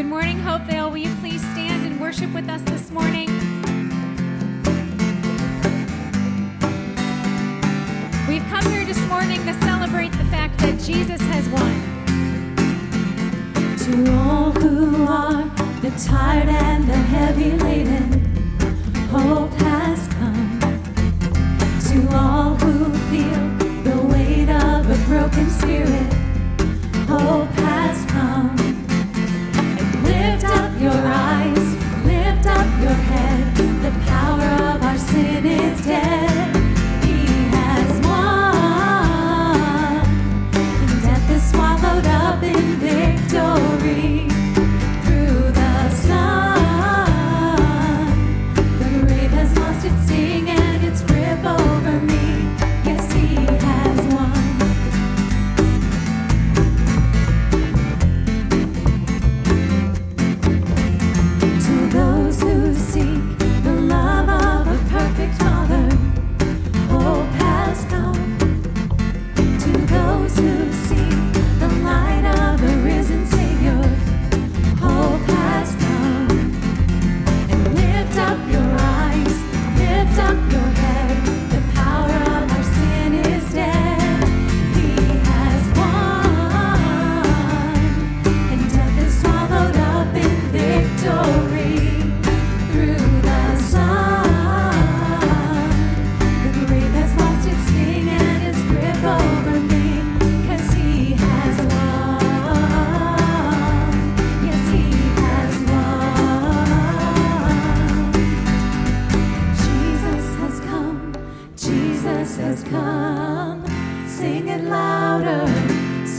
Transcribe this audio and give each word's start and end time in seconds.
Good 0.00 0.08
morning, 0.08 0.38
Hopevale. 0.38 0.88
Will 0.90 0.96
you 0.96 1.14
please 1.16 1.42
stand 1.52 1.84
and 1.84 2.00
worship 2.00 2.32
with 2.32 2.48
us 2.48 2.62
this 2.62 2.90
morning? 2.90 3.28
We've 8.26 8.42
come 8.48 8.64
here 8.72 8.86
this 8.86 8.98
morning 9.08 9.44
to 9.44 9.52
celebrate 9.60 10.12
the 10.12 10.24
fact 10.30 10.56
that 10.60 10.80
Jesus 10.80 11.20
has 11.20 11.46
won. 11.50 11.74
To 13.76 14.12
all 14.14 14.52
who 14.52 15.04
are 15.04 15.44
the 15.82 15.90
tired 16.08 16.48
and 16.48 16.88
the 16.88 16.96
heavy 16.96 17.52
laden, 17.58 18.24
hope 19.10 19.52
has 19.52 20.08
come. 20.14 20.60
To 21.90 22.16
all 22.16 22.54
who 22.54 22.90
feel 23.10 23.82
the 23.84 24.00
weight 24.06 24.48
of 24.48 24.88
a 24.88 24.96
broken 25.06 25.50
spirit, 25.50 26.19
your 30.80 30.92
eyes, 30.92 31.74
lift 32.06 32.46
up 32.46 32.80
your 32.80 32.90
head. 32.90 33.54
The 33.82 33.90
power 34.06 34.74
of 34.74 34.82
our 34.82 34.96
sin 34.96 35.44
is 35.44 35.84
dead. 35.84 36.29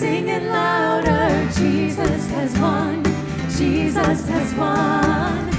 Sing 0.02 0.30
it 0.30 0.42
louder. 0.42 1.48
Jesus 1.54 2.26
has 2.32 2.58
won. 2.58 3.04
Jesus 3.56 4.28
has 4.30 4.54
won. 4.56 5.51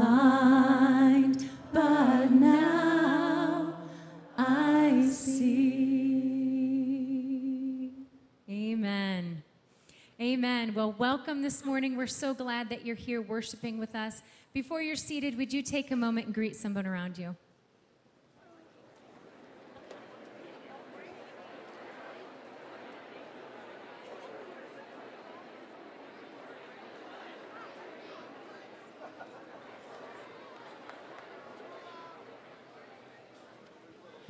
Blind, 0.00 1.48
but 1.72 2.30
now 2.30 3.74
I 4.38 5.06
see. 5.10 5.52
Amen. 8.48 9.42
Amen. 10.18 10.72
Well, 10.74 10.94
welcome 10.96 11.42
this 11.42 11.66
morning. 11.66 11.96
We're 11.96 12.06
so 12.06 12.32
glad 12.32 12.70
that 12.70 12.86
you're 12.86 12.96
here 12.96 13.20
worshiping 13.20 13.76
with 13.78 13.94
us. 13.94 14.22
Before 14.54 14.80
you're 14.80 14.96
seated, 14.96 15.36
would 15.36 15.52
you 15.52 15.60
take 15.60 15.90
a 15.90 15.96
moment 15.96 16.26
and 16.26 16.34
greet 16.34 16.56
someone 16.56 16.86
around 16.86 17.18
you? 17.18 17.36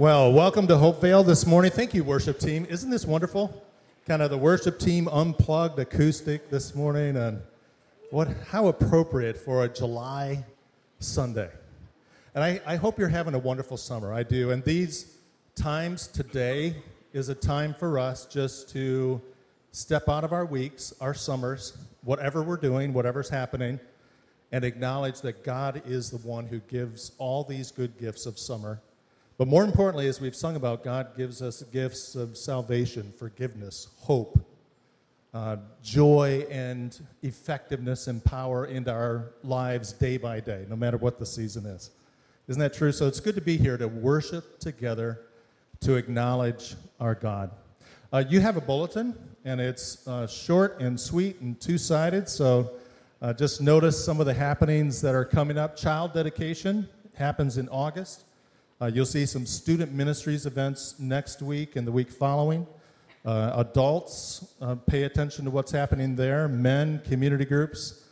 Well, 0.01 0.33
welcome 0.33 0.67
to 0.69 0.77
Hopevale 0.77 1.27
this 1.27 1.45
morning. 1.45 1.71
Thank 1.71 1.93
you, 1.93 2.05
worship 2.05 2.39
team. 2.39 2.67
Isn't 2.71 2.89
this 2.89 3.05
wonderful? 3.05 3.63
Kind 4.07 4.23
of 4.23 4.31
the 4.31 4.39
worship 4.39 4.79
team 4.79 5.09
unplugged 5.09 5.79
acoustic 5.79 6.49
this 6.49 6.75
morning, 6.75 7.19
and 7.19 7.43
what 8.09 8.29
how 8.49 8.69
appropriate 8.69 9.37
for 9.37 9.63
a 9.63 9.69
July 9.69 10.43
Sunday. 11.01 11.51
And 12.35 12.43
I, 12.43 12.63
I 12.65 12.77
hope 12.77 12.99
you're 12.99 13.09
having 13.09 13.35
a 13.35 13.39
wonderful 13.39 13.77
summer. 13.77 14.11
I 14.15 14.23
do. 14.23 14.53
And 14.53 14.65
these 14.65 15.19
times 15.55 16.07
today 16.07 16.77
is 17.13 17.29
a 17.29 17.35
time 17.35 17.75
for 17.79 17.99
us 17.99 18.25
just 18.25 18.71
to 18.71 19.21
step 19.73 20.09
out 20.09 20.25
of 20.25 20.33
our 20.33 20.47
weeks, 20.47 20.95
our 21.03 21.13
summers, 21.13 21.77
whatever 22.05 22.43
we're 22.43 22.57
doing, 22.57 22.95
whatever's 22.95 23.29
happening, 23.29 23.79
and 24.51 24.65
acknowledge 24.65 25.21
that 25.21 25.45
God 25.45 25.83
is 25.85 26.11
the 26.11 26.27
one 26.27 26.47
who 26.47 26.61
gives 26.61 27.13
all 27.19 27.45
these 27.45 27.71
good 27.71 27.99
gifts 27.99 28.25
of 28.25 28.39
summer. 28.39 28.81
But 29.41 29.49
more 29.49 29.65
importantly, 29.65 30.07
as 30.07 30.21
we've 30.21 30.37
sung 30.37 30.55
about, 30.55 30.85
God 30.85 31.17
gives 31.17 31.41
us 31.41 31.63
gifts 31.63 32.15
of 32.15 32.37
salvation, 32.37 33.11
forgiveness, 33.17 33.89
hope, 33.97 34.39
uh, 35.33 35.57
joy, 35.83 36.47
and 36.51 37.01
effectiveness 37.23 38.07
and 38.07 38.23
power 38.23 38.67
into 38.67 38.93
our 38.93 39.33
lives 39.43 39.95
day 39.95 40.19
by 40.19 40.41
day, 40.41 40.67
no 40.69 40.77
matter 40.77 40.99
what 40.99 41.19
the 41.19 41.25
season 41.25 41.65
is. 41.65 41.91
Isn't 42.49 42.61
that 42.61 42.75
true? 42.75 42.93
So 42.93 43.07
it's 43.07 43.19
good 43.19 43.35
to 43.35 43.41
be 43.41 43.57
here 43.57 43.79
to 43.79 43.89
worship 43.89 44.59
together, 44.59 45.23
to 45.81 45.95
acknowledge 45.95 46.75
our 47.01 47.15
God. 47.15 47.51
Uh, 48.13 48.23
you 48.29 48.41
have 48.41 48.59
a 48.59 48.61
bulletin, 48.61 49.15
and 49.47 49.59
it's 49.59 50.07
uh, 50.07 50.27
short 50.27 50.83
and 50.83 51.01
sweet 51.01 51.41
and 51.41 51.59
two 51.59 51.79
sided. 51.79 52.29
So 52.29 52.73
uh, 53.23 53.33
just 53.33 53.63
notice 53.63 54.05
some 54.05 54.21
of 54.21 54.27
the 54.27 54.35
happenings 54.35 55.01
that 55.01 55.15
are 55.15 55.25
coming 55.25 55.57
up. 55.57 55.77
Child 55.77 56.13
dedication 56.13 56.87
happens 57.15 57.57
in 57.57 57.71
August. 57.71 58.25
Uh, 58.83 58.87
you'll 58.87 59.05
see 59.05 59.27
some 59.27 59.45
student 59.45 59.93
ministries 59.93 60.47
events 60.47 60.99
next 60.99 61.43
week 61.43 61.77
and 61.77 61.87
the 61.87 61.93
week 61.93 62.11
following. 62.11 62.67
Uh, 63.27 63.53
adults, 63.57 64.55
uh, 64.63 64.75
pay 64.75 65.03
attention 65.03 65.45
to 65.45 65.51
what's 65.51 65.71
happening 65.71 66.17
there. 66.17 66.49
Men, 66.49 67.03
community 67.07 67.45
groups, 67.45 68.07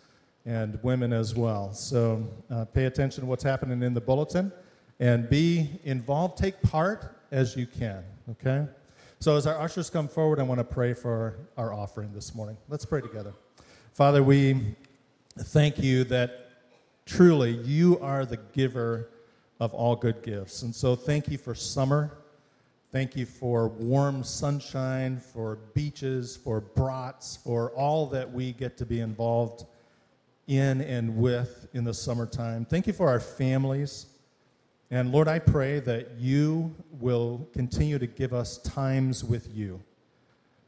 and 0.44 0.78
women 0.82 1.10
as 1.10 1.34
well. 1.34 1.72
So 1.72 2.28
uh, 2.50 2.66
pay 2.66 2.84
attention 2.84 3.22
to 3.22 3.26
what's 3.26 3.42
happening 3.42 3.82
in 3.82 3.94
the 3.94 4.00
bulletin 4.02 4.52
and 5.00 5.30
be 5.30 5.70
involved. 5.84 6.36
Take 6.36 6.60
part 6.60 7.16
as 7.30 7.56
you 7.56 7.66
can, 7.66 8.04
okay? 8.32 8.66
So 9.20 9.36
as 9.36 9.46
our 9.46 9.58
ushers 9.58 9.88
come 9.88 10.06
forward, 10.06 10.38
I 10.38 10.42
want 10.42 10.58
to 10.58 10.64
pray 10.64 10.92
for 10.92 11.38
our 11.56 11.72
offering 11.72 12.12
this 12.12 12.34
morning. 12.34 12.58
Let's 12.68 12.84
pray 12.84 13.00
together. 13.00 13.32
Father, 13.94 14.22
we 14.22 14.76
thank 15.38 15.78
you 15.78 16.04
that 16.04 16.50
truly 17.06 17.52
you 17.52 17.98
are 18.00 18.26
the 18.26 18.36
giver 18.52 19.08
of 19.60 19.74
all 19.74 19.96
good 19.96 20.22
gifts. 20.22 20.62
And 20.62 20.74
so 20.74 20.94
thank 20.94 21.28
you 21.28 21.38
for 21.38 21.54
summer. 21.54 22.18
Thank 22.90 23.16
you 23.16 23.26
for 23.26 23.68
warm 23.68 24.24
sunshine, 24.24 25.18
for 25.18 25.56
beaches, 25.74 26.36
for 26.36 26.60
brats, 26.60 27.36
for 27.36 27.70
all 27.72 28.06
that 28.06 28.32
we 28.32 28.52
get 28.52 28.78
to 28.78 28.86
be 28.86 29.00
involved 29.00 29.66
in 30.46 30.80
and 30.80 31.16
with 31.16 31.68
in 31.74 31.84
the 31.84 31.92
summertime. 31.92 32.64
Thank 32.64 32.86
you 32.86 32.92
for 32.92 33.08
our 33.08 33.20
families. 33.20 34.06
And 34.90 35.12
Lord, 35.12 35.28
I 35.28 35.38
pray 35.38 35.80
that 35.80 36.12
you 36.18 36.74
will 36.92 37.46
continue 37.52 37.98
to 37.98 38.06
give 38.06 38.32
us 38.32 38.56
times 38.58 39.22
with 39.22 39.54
you 39.54 39.82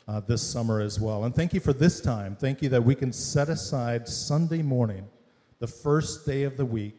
uh, 0.06 0.20
this 0.20 0.42
summer 0.42 0.80
as 0.80 1.00
well. 1.00 1.24
And 1.24 1.34
thank 1.34 1.54
you 1.54 1.60
for 1.60 1.72
this 1.72 2.02
time. 2.02 2.36
Thank 2.36 2.60
you 2.60 2.68
that 2.68 2.84
we 2.84 2.94
can 2.94 3.14
set 3.14 3.48
aside 3.48 4.06
Sunday 4.08 4.60
morning, 4.60 5.08
the 5.58 5.66
first 5.66 6.26
day 6.26 6.42
of 6.42 6.58
the 6.58 6.66
week, 6.66 6.98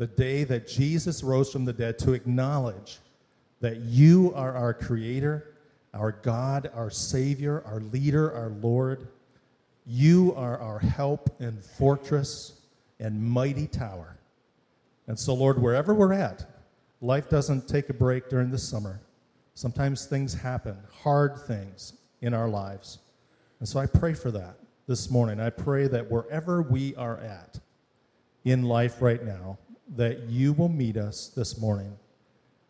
the 0.00 0.06
day 0.06 0.44
that 0.44 0.66
Jesus 0.66 1.22
rose 1.22 1.52
from 1.52 1.66
the 1.66 1.74
dead, 1.74 1.98
to 1.98 2.14
acknowledge 2.14 3.00
that 3.60 3.80
you 3.80 4.32
are 4.34 4.56
our 4.56 4.72
creator, 4.72 5.58
our 5.92 6.10
God, 6.10 6.70
our 6.74 6.88
Savior, 6.88 7.62
our 7.66 7.80
leader, 7.80 8.32
our 8.32 8.48
Lord. 8.48 9.08
You 9.84 10.32
are 10.36 10.58
our 10.58 10.78
help 10.78 11.38
and 11.38 11.62
fortress 11.62 12.62
and 12.98 13.22
mighty 13.22 13.66
tower. 13.66 14.16
And 15.06 15.18
so, 15.18 15.34
Lord, 15.34 15.60
wherever 15.60 15.92
we're 15.92 16.14
at, 16.14 16.46
life 17.02 17.28
doesn't 17.28 17.68
take 17.68 17.90
a 17.90 17.94
break 17.94 18.30
during 18.30 18.50
the 18.50 18.56
summer. 18.56 19.02
Sometimes 19.52 20.06
things 20.06 20.32
happen, 20.32 20.78
hard 21.02 21.36
things 21.46 21.92
in 22.22 22.32
our 22.32 22.48
lives. 22.48 23.00
And 23.58 23.68
so 23.68 23.78
I 23.78 23.84
pray 23.84 24.14
for 24.14 24.30
that 24.30 24.54
this 24.86 25.10
morning. 25.10 25.40
I 25.40 25.50
pray 25.50 25.88
that 25.88 26.10
wherever 26.10 26.62
we 26.62 26.96
are 26.96 27.18
at 27.18 27.60
in 28.46 28.62
life 28.62 29.02
right 29.02 29.22
now, 29.22 29.58
that 29.96 30.28
you 30.28 30.52
will 30.52 30.68
meet 30.68 30.96
us 30.96 31.28
this 31.28 31.58
morning, 31.58 31.96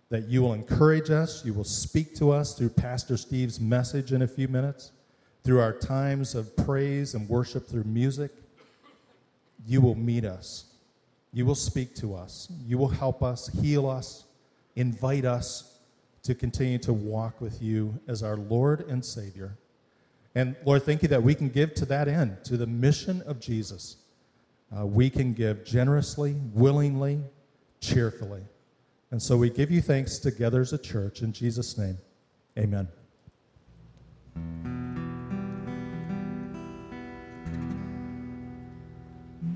that 0.08 0.28
you 0.28 0.42
will 0.42 0.54
encourage 0.54 1.10
us, 1.10 1.44
you 1.44 1.52
will 1.52 1.64
speak 1.64 2.14
to 2.16 2.30
us 2.30 2.54
through 2.56 2.70
Pastor 2.70 3.16
Steve's 3.16 3.60
message 3.60 4.12
in 4.12 4.22
a 4.22 4.26
few 4.26 4.48
minutes, 4.48 4.92
through 5.44 5.60
our 5.60 5.72
times 5.72 6.34
of 6.34 6.56
praise 6.56 7.14
and 7.14 7.28
worship 7.28 7.68
through 7.68 7.84
music. 7.84 8.32
You 9.66 9.80
will 9.80 9.94
meet 9.94 10.24
us. 10.24 10.64
You 11.32 11.46
will 11.46 11.54
speak 11.54 11.94
to 11.96 12.14
us. 12.14 12.48
You 12.66 12.78
will 12.78 12.88
help 12.88 13.22
us, 13.22 13.48
heal 13.60 13.88
us, 13.88 14.24
invite 14.74 15.24
us 15.24 15.78
to 16.22 16.34
continue 16.34 16.78
to 16.78 16.92
walk 16.92 17.40
with 17.40 17.62
you 17.62 17.98
as 18.08 18.22
our 18.22 18.36
Lord 18.36 18.86
and 18.88 19.04
Savior. 19.04 19.56
And 20.34 20.56
Lord, 20.64 20.82
thank 20.84 21.02
you 21.02 21.08
that 21.08 21.22
we 21.22 21.34
can 21.34 21.48
give 21.48 21.74
to 21.74 21.84
that 21.86 22.08
end, 22.08 22.44
to 22.44 22.56
the 22.56 22.66
mission 22.66 23.22
of 23.22 23.40
Jesus 23.40 23.96
uh, 24.76 24.86
we 24.86 25.10
can 25.10 25.32
give 25.32 25.64
generously, 25.64 26.36
willingly, 26.52 27.20
cheerfully. 27.80 28.42
And 29.10 29.20
so 29.20 29.36
we 29.36 29.50
give 29.50 29.70
you 29.70 29.80
thanks 29.80 30.18
together 30.18 30.60
as 30.60 30.72
a 30.72 30.78
church. 30.78 31.22
In 31.22 31.32
Jesus' 31.32 31.76
name, 31.76 31.98
amen. 32.56 32.86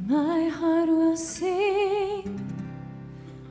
My 0.06 0.48
heart 0.48 0.88
will 0.88 1.16
sing 1.16 2.40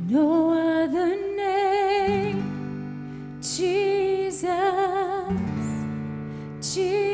no 0.10 0.84
other 0.84 1.16
name, 1.38 3.40
Jesus, 3.42 4.50
Jesus. 6.62 7.13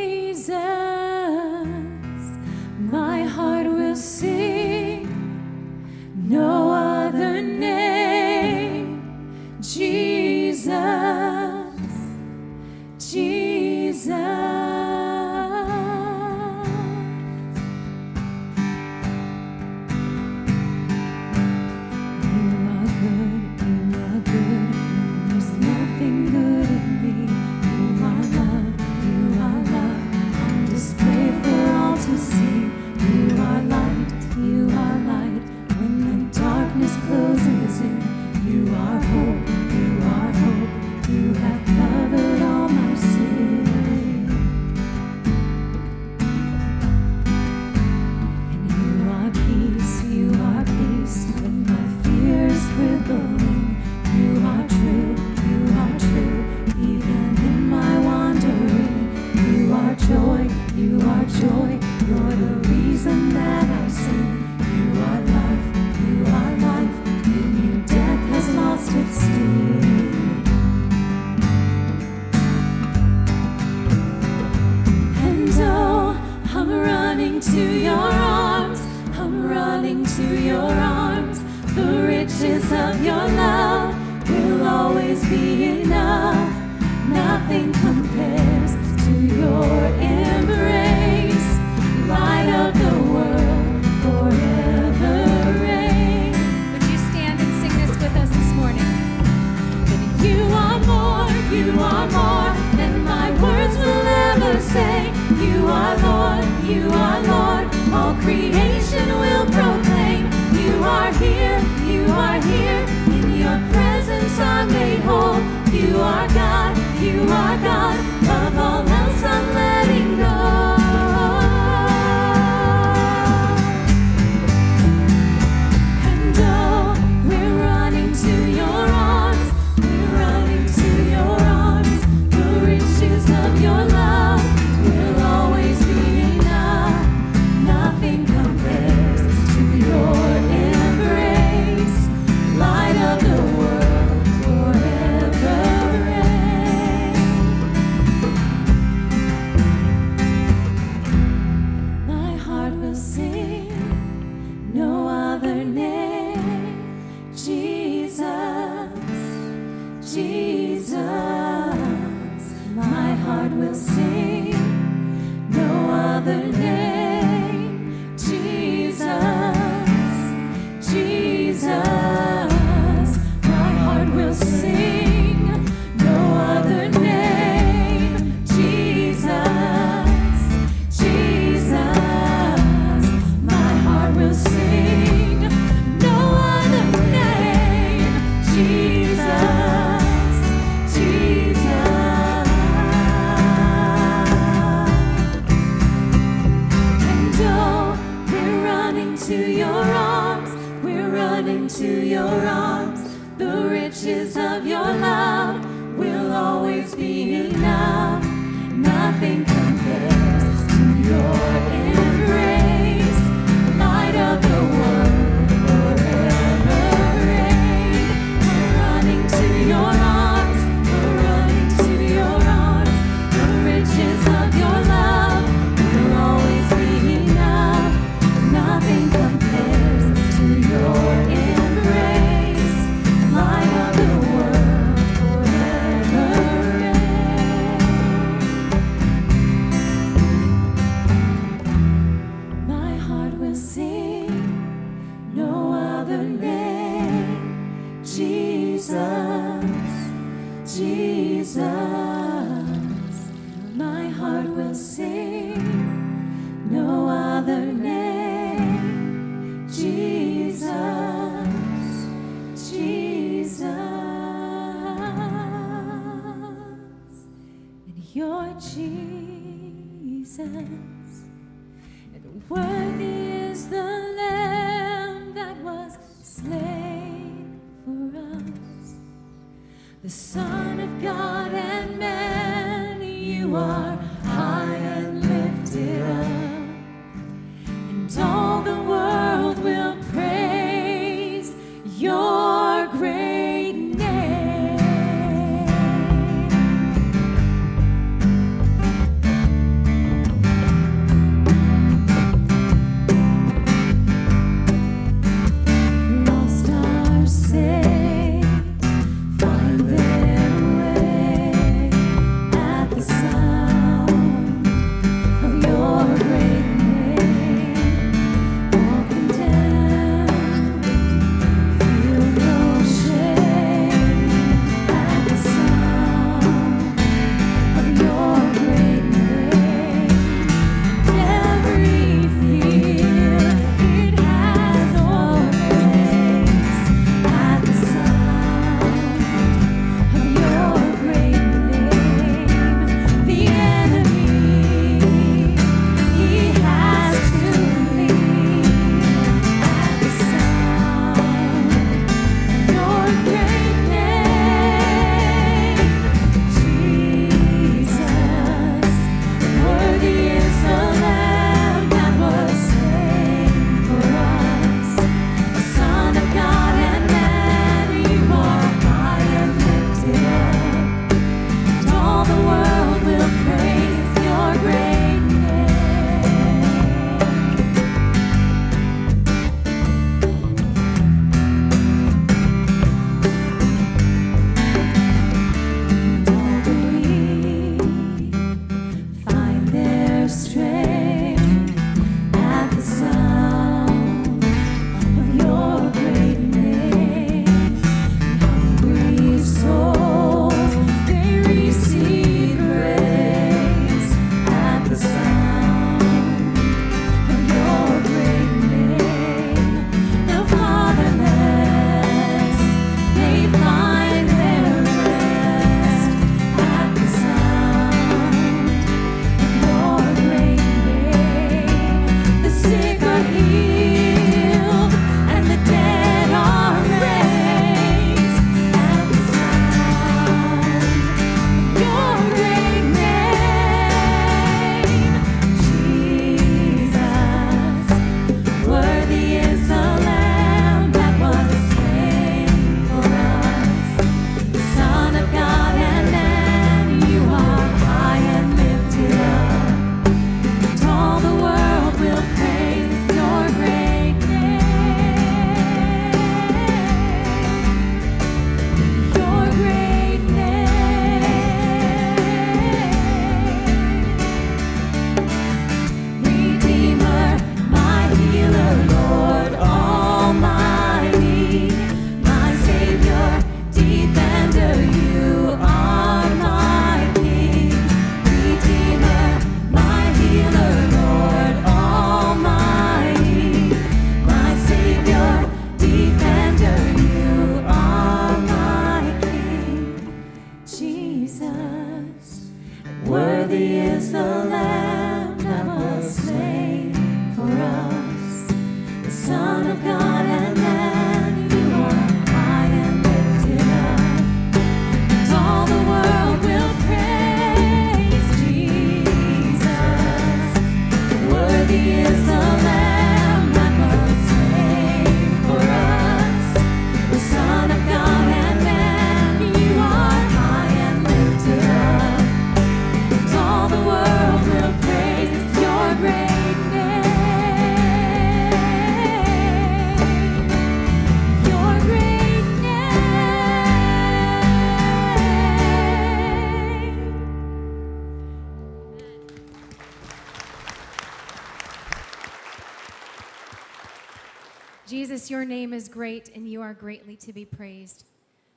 great 546.10 546.32
and 546.36 546.48
you 546.48 546.60
are 546.60 546.74
greatly 546.74 547.15
to 547.15 547.32
be 547.32 547.45
praised. 547.45 548.04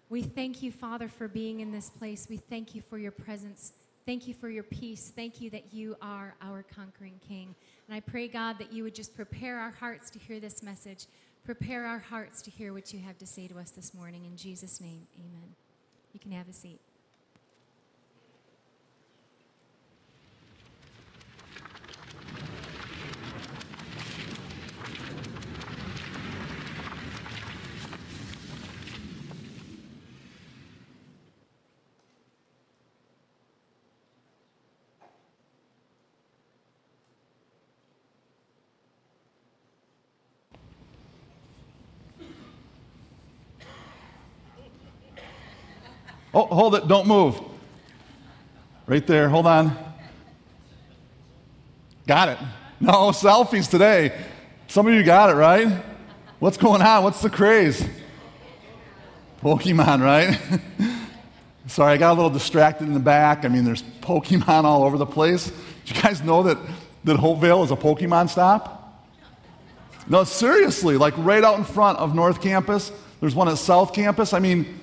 We 0.09 0.23
thank 0.23 0.63
you, 0.63 0.73
Father, 0.73 1.07
for 1.07 1.29
being 1.29 1.61
in 1.61 1.71
this 1.71 1.91
place. 1.91 2.27
We 2.31 2.39
thank 2.39 2.75
you 2.75 2.81
for 2.81 2.97
your 2.97 3.13
presence. 3.13 3.75
Thank 4.07 4.27
you 4.27 4.33
for 4.33 4.49
your 4.49 4.63
peace. 4.63 5.13
Thank 5.15 5.39
you 5.39 5.51
that 5.51 5.75
you 5.75 5.95
are 6.01 6.35
our 6.41 6.63
conquering 6.63 7.21
King. 7.29 7.55
And 7.89 7.95
I 7.95 8.01
pray, 8.01 8.27
God, 8.27 8.59
that 8.59 8.73
you 8.73 8.85
would 8.85 8.95
just 8.95 9.15
prepare 9.15 9.59
our 9.59 9.71
hearts 9.71 10.09
to 10.11 10.19
hear 10.19 10.41
this 10.41 10.63
message. 10.63 11.09
Prepare 11.45 11.85
our 11.85 11.99
hearts 11.99 12.41
to 12.43 12.51
hear 12.51 12.73
what 12.73 12.95
you 12.95 13.01
have 13.01 13.19
to 13.19 13.27
say 13.27 13.49
to 13.49 13.59
us 13.59 13.71
this 13.71 13.93
morning. 13.93 14.25
In 14.25 14.35
Jesus' 14.35 14.81
name, 14.81 15.07
amen. 15.19 15.55
You 16.15 16.21
can 16.21 16.33
have 16.33 16.49
a 16.49 16.55
seat. 16.55 16.81
Oh, 46.35 46.47
hold 46.47 46.75
it. 46.75 46.89
Don't 46.89 47.07
move. 47.07 47.41
Right 48.87 49.07
there. 49.07 49.29
Hold 49.29 49.47
on. 49.47 49.77
Got 52.07 52.31
it. 52.31 52.39
No, 52.81 53.11
selfies 53.11 53.71
today. 53.71 54.19
Some 54.67 54.87
of 54.87 54.95
you 54.95 55.03
got 55.03 55.31
it, 55.31 55.35
right? 55.35 55.83
What's 56.39 56.57
going 56.57 56.83
on? 56.83 57.05
What's 57.05 57.23
the 57.23 57.31
craze? 57.31 57.87
Pokemon, 59.43 60.03
right? 60.03 60.41
Sorry, 61.67 61.93
I 61.93 61.97
got 61.97 62.13
a 62.13 62.15
little 62.15 62.31
distracted 62.31 62.89
in 62.89 62.95
the 62.95 63.01
back. 63.01 63.45
I 63.45 63.49
mean, 63.49 63.65
there's 63.65 63.83
Pokemon 64.01 64.65
all 64.65 64.85
over 64.85 64.99
the 64.99 65.07
place. 65.07 65.49
Do 65.85 65.95
you 65.95 66.03
guys 66.03 66.23
know 66.23 66.43
that, 66.43 66.59
that 67.05 67.19
Hopevale 67.19 67.65
is 67.65 67.71
a 67.71 67.77
Pokemon 67.77 68.31
stop? 68.31 69.05
No, 70.09 70.25
seriously, 70.25 70.97
like 70.97 71.15
right 71.19 71.45
out 71.45 71.59
in 71.59 71.65
front 71.65 71.99
of 71.99 72.15
North 72.15 72.41
Campus. 72.41 72.91
There's 73.21 73.35
one 73.35 73.49
at 73.49 73.59
South 73.59 73.93
Campus. 73.93 74.33
I 74.33 74.41
mean, 74.41 74.81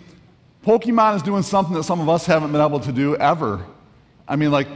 Pokemon 0.69 1.15
is 1.15 1.23
doing 1.23 1.41
something 1.41 1.73
that 1.73 1.81
some 1.81 1.99
of 1.99 2.07
us 2.09 2.27
haven't 2.27 2.51
been 2.51 2.61
able 2.61 2.79
to 2.81 2.91
do 2.91 3.15
ever. 3.15 3.65
I 4.27 4.35
mean, 4.35 4.51
like, 4.51 4.67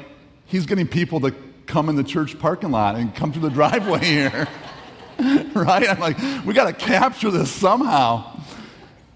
he's 0.48 0.66
getting 0.66 0.88
people 0.88 1.20
to 1.20 1.36
come 1.68 1.88
in 1.88 1.96
the 1.96 2.04
church 2.04 2.40
parking 2.40 2.72
lot 2.72 2.96
and 2.96 3.14
come 3.14 3.32
through 3.32 3.44
the 3.44 3.50
driveway 3.52 4.04
here. 4.04 4.48
right? 5.54 5.88
I'm 5.88 6.00
like, 6.00 6.18
we 6.46 6.56
got 6.56 6.66
to 6.66 6.74
capture 6.74 7.30
this 7.30 7.52
somehow. 7.52 8.42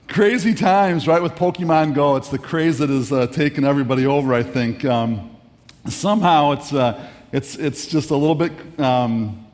Crazy 0.08 0.54
times, 0.54 1.08
right, 1.08 1.20
with 1.20 1.32
Pokemon 1.32 1.96
Go. 1.96 2.16
It's 2.16 2.30
the 2.30 2.38
craze 2.38 2.78
that 2.78 2.92
has 2.92 3.12
uh, 3.12 3.26
taken 3.26 3.66
everybody 3.66 4.06
over, 4.06 4.36
I 4.36 4.44
think. 4.44 4.86
Um, 4.86 5.36
somehow 5.90 6.52
it's, 6.52 6.72
uh, 6.72 7.10
it's, 7.32 7.56
it's 7.56 7.88
just 7.88 8.12
a 8.12 8.16
little 8.16 8.36
bit 8.36 8.52
um, 8.80 9.48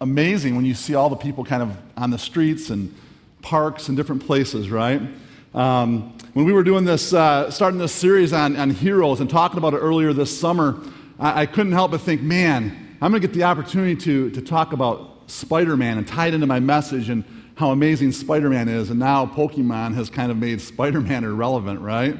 amazing 0.00 0.56
when 0.56 0.64
you 0.64 0.74
see 0.74 0.96
all 0.96 1.10
the 1.10 1.14
people 1.14 1.44
kind 1.44 1.62
of 1.62 1.76
on 1.96 2.10
the 2.10 2.18
streets 2.18 2.70
and 2.70 2.92
parks 3.40 3.86
and 3.86 3.96
different 3.96 4.26
places, 4.26 4.68
right? 4.68 5.00
Um, 5.54 6.18
when 6.34 6.44
we 6.44 6.52
were 6.52 6.64
doing 6.64 6.84
this, 6.84 7.14
uh, 7.14 7.48
starting 7.48 7.78
this 7.78 7.92
series 7.92 8.32
on, 8.32 8.56
on 8.56 8.70
heroes 8.70 9.20
and 9.20 9.30
talking 9.30 9.56
about 9.56 9.72
it 9.72 9.78
earlier 9.78 10.12
this 10.12 10.36
summer, 10.36 10.80
I, 11.18 11.42
I 11.42 11.46
couldn't 11.46 11.72
help 11.72 11.92
but 11.92 12.00
think, 12.00 12.22
man, 12.22 12.96
I'm 13.00 13.12
going 13.12 13.22
to 13.22 13.28
get 13.28 13.34
the 13.34 13.44
opportunity 13.44 13.94
to, 14.02 14.30
to 14.30 14.42
talk 14.42 14.72
about 14.72 15.30
Spider 15.30 15.76
Man 15.76 15.96
and 15.96 16.06
tie 16.06 16.26
it 16.26 16.34
into 16.34 16.48
my 16.48 16.58
message 16.58 17.08
and 17.08 17.22
how 17.54 17.70
amazing 17.70 18.10
Spider 18.10 18.50
Man 18.50 18.68
is. 18.68 18.90
And 18.90 18.98
now 18.98 19.26
Pokemon 19.26 19.94
has 19.94 20.10
kind 20.10 20.32
of 20.32 20.36
made 20.36 20.60
Spider 20.60 21.00
Man 21.00 21.22
irrelevant, 21.22 21.80
right? 21.80 22.18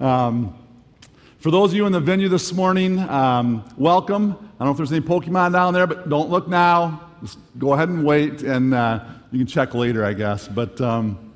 Um, 0.00 0.58
for 1.38 1.52
those 1.52 1.70
of 1.70 1.76
you 1.76 1.86
in 1.86 1.92
the 1.92 2.00
venue 2.00 2.28
this 2.28 2.52
morning, 2.52 2.98
um, 2.98 3.64
welcome. 3.76 4.32
I 4.32 4.64
don't 4.64 4.66
know 4.66 4.70
if 4.72 4.76
there's 4.76 4.92
any 4.92 5.02
Pokemon 5.02 5.52
down 5.52 5.72
there, 5.72 5.86
but 5.86 6.08
don't 6.08 6.30
look 6.30 6.48
now. 6.48 7.10
Just 7.22 7.38
go 7.58 7.74
ahead 7.74 7.88
and 7.88 8.04
wait, 8.04 8.42
and 8.42 8.74
uh, 8.74 9.04
you 9.30 9.38
can 9.38 9.46
check 9.46 9.72
later, 9.72 10.04
I 10.04 10.14
guess. 10.14 10.48
But 10.48 10.80
um, 10.80 11.31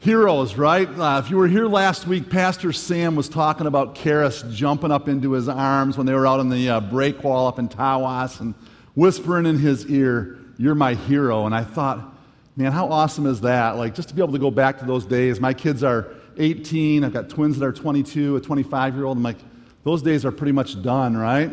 heroes, 0.00 0.56
right? 0.56 0.88
Uh, 0.88 1.20
if 1.24 1.30
you 1.30 1.36
were 1.36 1.48
here 1.48 1.66
last 1.66 2.06
week, 2.06 2.30
Pastor 2.30 2.72
Sam 2.72 3.16
was 3.16 3.28
talking 3.28 3.66
about 3.66 3.96
Karis 3.96 4.50
jumping 4.52 4.92
up 4.92 5.08
into 5.08 5.32
his 5.32 5.48
arms 5.48 5.96
when 5.96 6.06
they 6.06 6.12
were 6.12 6.26
out 6.26 6.40
on 6.40 6.48
the 6.48 6.68
uh, 6.68 6.80
break 6.80 7.22
wall 7.24 7.48
up 7.48 7.58
in 7.58 7.68
Tawas 7.68 8.40
and 8.40 8.54
whispering 8.94 9.46
in 9.46 9.58
his 9.58 9.86
ear, 9.86 10.38
You're 10.56 10.74
my 10.74 10.94
hero. 10.94 11.46
And 11.46 11.54
I 11.54 11.64
thought, 11.64 12.16
man, 12.56 12.72
how 12.72 12.88
awesome 12.88 13.26
is 13.26 13.40
that? 13.42 13.76
Like, 13.76 13.94
just 13.94 14.08
to 14.08 14.14
be 14.14 14.22
able 14.22 14.32
to 14.32 14.38
go 14.38 14.50
back 14.50 14.78
to 14.78 14.84
those 14.84 15.04
days. 15.04 15.40
My 15.40 15.54
kids 15.54 15.82
are 15.82 16.08
18. 16.36 17.04
I've 17.04 17.12
got 17.12 17.28
twins 17.28 17.58
that 17.58 17.64
are 17.64 17.72
22, 17.72 18.36
a 18.36 18.40
25 18.40 18.94
year 18.94 19.04
old. 19.04 19.16
I'm 19.16 19.22
like, 19.22 19.38
those 19.84 20.02
days 20.02 20.24
are 20.24 20.32
pretty 20.32 20.52
much 20.52 20.80
done, 20.82 21.16
right? 21.16 21.50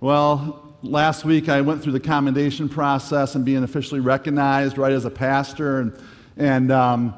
Well, 0.00 0.76
last 0.82 1.24
week 1.24 1.48
I 1.48 1.60
went 1.60 1.82
through 1.82 1.92
the 1.92 2.00
commendation 2.00 2.68
process 2.68 3.34
and 3.34 3.44
being 3.44 3.64
officially 3.64 4.00
recognized, 4.00 4.78
right, 4.78 4.92
as 4.92 5.04
a 5.04 5.10
pastor. 5.10 5.80
And, 5.80 6.02
and 6.36 6.70
um, 6.70 7.14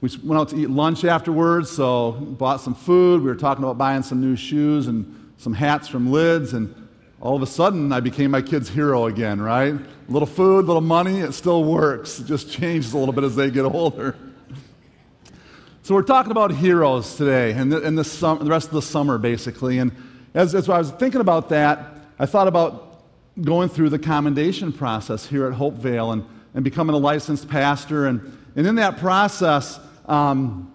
we 0.00 0.08
went 0.22 0.40
out 0.40 0.48
to 0.50 0.56
eat 0.56 0.70
lunch 0.70 1.04
afterwards, 1.04 1.70
so 1.70 2.12
bought 2.12 2.60
some 2.60 2.74
food. 2.74 3.20
We 3.20 3.28
were 3.28 3.34
talking 3.34 3.64
about 3.64 3.78
buying 3.78 4.04
some 4.04 4.20
new 4.20 4.36
shoes 4.36 4.86
and 4.86 5.32
some 5.38 5.52
hats 5.52 5.88
from 5.88 6.12
Lids. 6.12 6.52
And 6.52 6.72
all 7.20 7.34
of 7.34 7.42
a 7.42 7.46
sudden, 7.46 7.92
I 7.92 7.98
became 7.98 8.30
my 8.30 8.42
kid's 8.42 8.68
hero 8.68 9.06
again, 9.06 9.40
right? 9.40 9.74
A 9.74 10.12
little 10.12 10.26
food, 10.26 10.64
a 10.64 10.66
little 10.68 10.80
money, 10.80 11.18
it 11.18 11.32
still 11.32 11.64
works. 11.64 12.20
It 12.20 12.26
just 12.26 12.48
changes 12.48 12.92
a 12.92 12.98
little 12.98 13.12
bit 13.12 13.24
as 13.24 13.34
they 13.34 13.50
get 13.50 13.64
older. 13.64 14.14
So 15.82 15.94
we're 15.94 16.02
talking 16.02 16.30
about 16.30 16.52
heroes 16.52 17.16
today 17.16 17.52
and, 17.52 17.72
the, 17.72 17.82
and 17.82 17.98
the, 17.98 18.04
sum, 18.04 18.38
the, 18.38 18.50
rest 18.50 18.68
of 18.68 18.74
the 18.74 18.82
summer, 18.82 19.18
basically. 19.18 19.78
And 19.78 19.90
as, 20.32 20.54
as 20.54 20.68
I 20.68 20.78
was 20.78 20.92
thinking 20.92 21.20
about 21.20 21.48
that, 21.48 21.96
I 22.20 22.26
thought 22.26 22.46
about 22.46 23.02
going 23.40 23.68
through 23.68 23.88
the 23.88 23.98
commendation 23.98 24.72
process 24.72 25.26
here 25.26 25.48
at 25.50 25.58
Hopevale 25.58 26.12
and, 26.12 26.24
and 26.54 26.62
becoming 26.62 26.94
a 26.94 26.98
licensed 26.98 27.48
pastor. 27.48 28.06
And, 28.06 28.38
and 28.54 28.66
in 28.66 28.76
that 28.76 28.98
process, 28.98 29.80
um, 30.08 30.72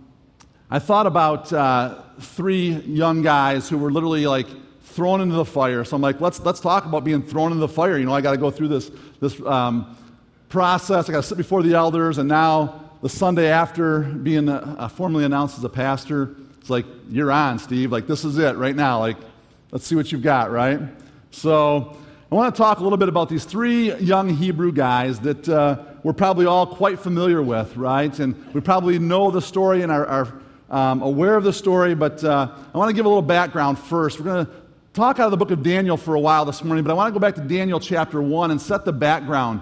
I 0.69 0.79
thought 0.79 1.07
about 1.07 1.51
uh, 1.51 2.01
three 2.19 2.69
young 2.69 3.21
guys 3.21 3.67
who 3.67 3.77
were 3.77 3.91
literally 3.91 4.25
like 4.25 4.47
thrown 4.83 5.21
into 5.21 5.35
the 5.35 5.45
fire. 5.45 5.83
So 5.83 5.95
I'm 5.95 6.01
like, 6.01 6.21
let's, 6.21 6.39
let's 6.41 6.59
talk 6.59 6.85
about 6.85 7.03
being 7.03 7.23
thrown 7.23 7.51
into 7.51 7.59
the 7.59 7.67
fire. 7.67 7.97
You 7.97 8.05
know, 8.05 8.13
I 8.13 8.21
got 8.21 8.31
to 8.31 8.37
go 8.37 8.51
through 8.51 8.67
this, 8.69 8.91
this 9.19 9.41
um, 9.41 9.97
process. 10.49 11.09
I 11.09 11.11
got 11.11 11.23
to 11.23 11.27
sit 11.27 11.37
before 11.37 11.63
the 11.63 11.73
elders, 11.73 12.19
and 12.19 12.29
now 12.29 12.91
the 13.01 13.09
Sunday 13.09 13.47
after 13.47 13.99
being 14.01 14.47
uh, 14.49 14.87
formally 14.87 15.25
announced 15.25 15.57
as 15.57 15.63
a 15.63 15.69
pastor, 15.69 16.35
it's 16.59 16.69
like, 16.69 16.85
you're 17.09 17.31
on, 17.31 17.59
Steve. 17.59 17.91
Like, 17.91 18.07
this 18.07 18.23
is 18.23 18.37
it 18.37 18.55
right 18.55 18.75
now. 18.75 18.99
Like, 18.99 19.17
let's 19.71 19.85
see 19.85 19.95
what 19.95 20.11
you've 20.11 20.21
got, 20.21 20.51
right? 20.51 20.79
So, 21.31 21.97
I 22.31 22.35
want 22.35 22.55
to 22.55 22.57
talk 22.57 22.79
a 22.79 22.83
little 22.83 22.97
bit 22.97 23.09
about 23.09 23.29
these 23.29 23.45
three 23.45 23.93
young 23.95 24.29
Hebrew 24.29 24.71
guys 24.71 25.19
that 25.19 25.49
uh, 25.49 25.83
we're 26.03 26.13
probably 26.13 26.45
all 26.45 26.67
quite 26.67 26.99
familiar 26.99 27.41
with, 27.41 27.75
right? 27.77 28.17
And 28.19 28.53
we 28.53 28.59
probably 28.59 28.99
know 28.99 29.31
the 29.31 29.41
story 29.41 29.81
and 29.81 29.91
are, 29.91 30.05
are 30.05 30.33
um, 30.69 31.01
aware 31.01 31.35
of 31.35 31.43
the 31.43 31.53
story, 31.53 31.95
but 31.95 32.23
uh, 32.23 32.49
I 32.73 32.77
want 32.77 32.89
to 32.89 32.93
give 32.93 33.05
a 33.05 33.09
little 33.09 33.21
background 33.21 33.79
first. 33.79 34.19
We're 34.19 34.25
going 34.25 34.45
to 34.45 34.51
talk 34.93 35.19
out 35.19 35.25
of 35.25 35.31
the 35.31 35.37
book 35.37 35.51
of 35.51 35.63
Daniel 35.63 35.95
for 35.95 36.15
a 36.15 36.19
while 36.19 36.43
this 36.45 36.63
morning, 36.63 36.83
but 36.83 36.91
I 36.91 36.93
want 36.93 37.13
to 37.13 37.17
go 37.17 37.19
back 37.19 37.35
to 37.35 37.41
Daniel 37.41 37.79
chapter 37.79 38.21
1 38.21 38.51
and 38.51 38.61
set 38.61 38.83
the 38.83 38.91
background 38.91 39.61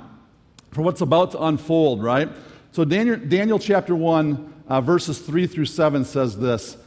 for 0.71 0.82
what's 0.82 1.01
about 1.01 1.32
to 1.32 1.43
unfold, 1.43 2.01
right? 2.01 2.30
So, 2.71 2.86
Daniel, 2.86 3.17
Daniel 3.17 3.60
chapter 3.60 3.93
1, 3.93 4.63
uh, 4.67 4.82
verses 4.82 5.19
3 5.19 5.45
through 5.45 5.65
7 5.65 6.06
says 6.06 6.38
this 6.38 6.77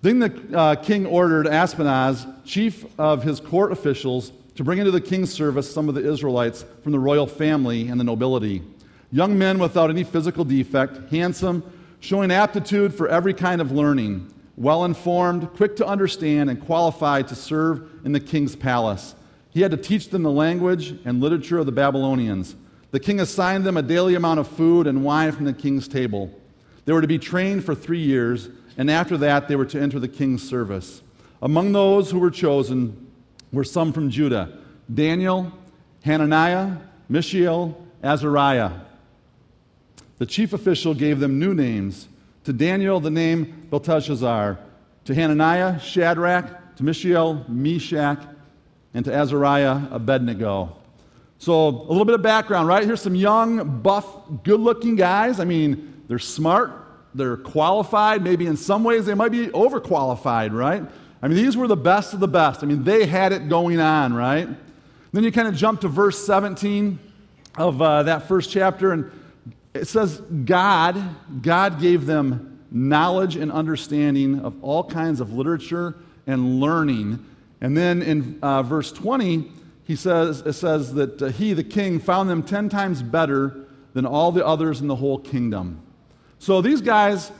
Then 0.00 0.20
the 0.20 0.56
uh, 0.56 0.74
king 0.76 1.04
ordered 1.04 1.46
Ashpenaz, 1.46 2.26
chief 2.44 2.86
of 2.98 3.24
his 3.24 3.40
court 3.40 3.72
officials, 3.72 4.32
to 4.54 4.64
bring 4.64 4.78
into 4.78 4.92
the 4.92 5.00
king's 5.00 5.32
service 5.32 5.72
some 5.72 5.88
of 5.88 5.96
the 5.96 6.08
Israelites 6.08 6.64
from 6.82 6.92
the 6.92 6.98
royal 6.98 7.26
family 7.26 7.88
and 7.88 7.98
the 7.98 8.04
nobility. 8.04 8.62
Young 9.12 9.38
men 9.38 9.58
without 9.58 9.90
any 9.90 10.02
physical 10.02 10.44
defect, 10.44 11.10
handsome, 11.10 11.62
showing 12.00 12.32
aptitude 12.32 12.94
for 12.94 13.08
every 13.08 13.34
kind 13.34 13.60
of 13.60 13.70
learning, 13.70 14.32
well 14.56 14.84
informed, 14.84 15.52
quick 15.52 15.76
to 15.76 15.86
understand, 15.86 16.50
and 16.50 16.64
qualified 16.64 17.28
to 17.28 17.34
serve 17.34 17.88
in 18.04 18.12
the 18.12 18.20
king's 18.20 18.56
palace. 18.56 19.14
He 19.50 19.60
had 19.60 19.70
to 19.70 19.76
teach 19.76 20.08
them 20.08 20.22
the 20.22 20.30
language 20.30 20.98
and 21.04 21.20
literature 21.20 21.58
of 21.58 21.66
the 21.66 21.72
Babylonians 21.72 22.56
the 22.92 23.00
king 23.00 23.20
assigned 23.20 23.64
them 23.64 23.78
a 23.78 23.82
daily 23.82 24.14
amount 24.14 24.38
of 24.38 24.46
food 24.46 24.86
and 24.86 25.02
wine 25.02 25.32
from 25.32 25.46
the 25.46 25.54
king's 25.54 25.88
table. 25.88 26.30
They 26.84 26.92
were 26.92 27.00
to 27.00 27.06
be 27.06 27.18
trained 27.18 27.64
for 27.64 27.74
three 27.74 28.02
years, 28.02 28.50
and 28.76 28.90
after 28.90 29.16
that, 29.18 29.48
they 29.48 29.56
were 29.56 29.64
to 29.66 29.80
enter 29.80 29.98
the 29.98 30.08
king's 30.08 30.46
service. 30.46 31.00
Among 31.40 31.72
those 31.72 32.10
who 32.10 32.18
were 32.18 32.30
chosen 32.30 33.10
were 33.50 33.64
some 33.64 33.92
from 33.92 34.10
Judah 34.10 34.58
Daniel, 34.92 35.52
Hananiah, 36.04 36.76
Mishael, 37.08 37.82
Azariah. 38.02 38.72
The 40.22 40.26
chief 40.26 40.52
official 40.52 40.94
gave 40.94 41.18
them 41.18 41.40
new 41.40 41.52
names. 41.52 42.06
To 42.44 42.52
Daniel, 42.52 43.00
the 43.00 43.10
name 43.10 43.66
Belteshazzar. 43.70 44.56
To 45.06 45.14
Hananiah, 45.16 45.80
Shadrach. 45.80 46.76
To 46.76 46.84
Mishael, 46.84 47.44
Meshach. 47.48 48.22
And 48.94 49.04
to 49.04 49.12
Azariah, 49.12 49.80
Abednego. 49.90 50.76
So, 51.38 51.68
a 51.70 51.90
little 51.90 52.04
bit 52.04 52.14
of 52.14 52.22
background, 52.22 52.68
right? 52.68 52.84
Here's 52.84 53.02
some 53.02 53.16
young, 53.16 53.80
buff, 53.80 54.06
good 54.44 54.60
looking 54.60 54.94
guys. 54.94 55.40
I 55.40 55.44
mean, 55.44 56.04
they're 56.06 56.20
smart, 56.20 56.70
they're 57.16 57.38
qualified. 57.38 58.22
Maybe 58.22 58.46
in 58.46 58.56
some 58.56 58.84
ways 58.84 59.06
they 59.06 59.14
might 59.14 59.32
be 59.32 59.48
overqualified, 59.48 60.52
right? 60.52 60.84
I 61.20 61.26
mean, 61.26 61.36
these 61.36 61.56
were 61.56 61.66
the 61.66 61.76
best 61.76 62.14
of 62.14 62.20
the 62.20 62.28
best. 62.28 62.62
I 62.62 62.66
mean, 62.66 62.84
they 62.84 63.06
had 63.06 63.32
it 63.32 63.48
going 63.48 63.80
on, 63.80 64.14
right? 64.14 64.48
Then 65.10 65.24
you 65.24 65.32
kind 65.32 65.48
of 65.48 65.56
jump 65.56 65.80
to 65.80 65.88
verse 65.88 66.24
17 66.24 67.00
of 67.58 67.82
uh, 67.82 68.04
that 68.04 68.28
first 68.28 68.52
chapter, 68.52 68.92
and 68.92 69.10
it 69.74 69.86
says, 69.86 70.20
God, 70.44 71.02
God 71.42 71.80
gave 71.80 72.06
them 72.06 72.60
knowledge 72.70 73.36
and 73.36 73.50
understanding 73.50 74.40
of 74.40 74.62
all 74.62 74.84
kinds 74.84 75.20
of 75.20 75.32
literature 75.32 75.94
and 76.26 76.60
learning. 76.60 77.24
And 77.60 77.76
then 77.76 78.02
in 78.02 78.38
uh, 78.42 78.62
verse 78.62 78.92
20, 78.92 79.50
he 79.84 79.96
says, 79.96 80.40
it 80.40 80.54
says 80.54 80.94
that 80.94 81.20
uh, 81.20 81.28
he, 81.28 81.52
the 81.52 81.64
king, 81.64 81.98
found 81.98 82.28
them 82.30 82.42
10 82.42 82.68
times 82.68 83.02
better 83.02 83.66
than 83.94 84.06
all 84.06 84.32
the 84.32 84.44
others 84.44 84.80
in 84.80 84.88
the 84.88 84.96
whole 84.96 85.18
kingdom. 85.18 85.82
So 86.38 86.60
these 86.62 86.80
guys 86.80 87.30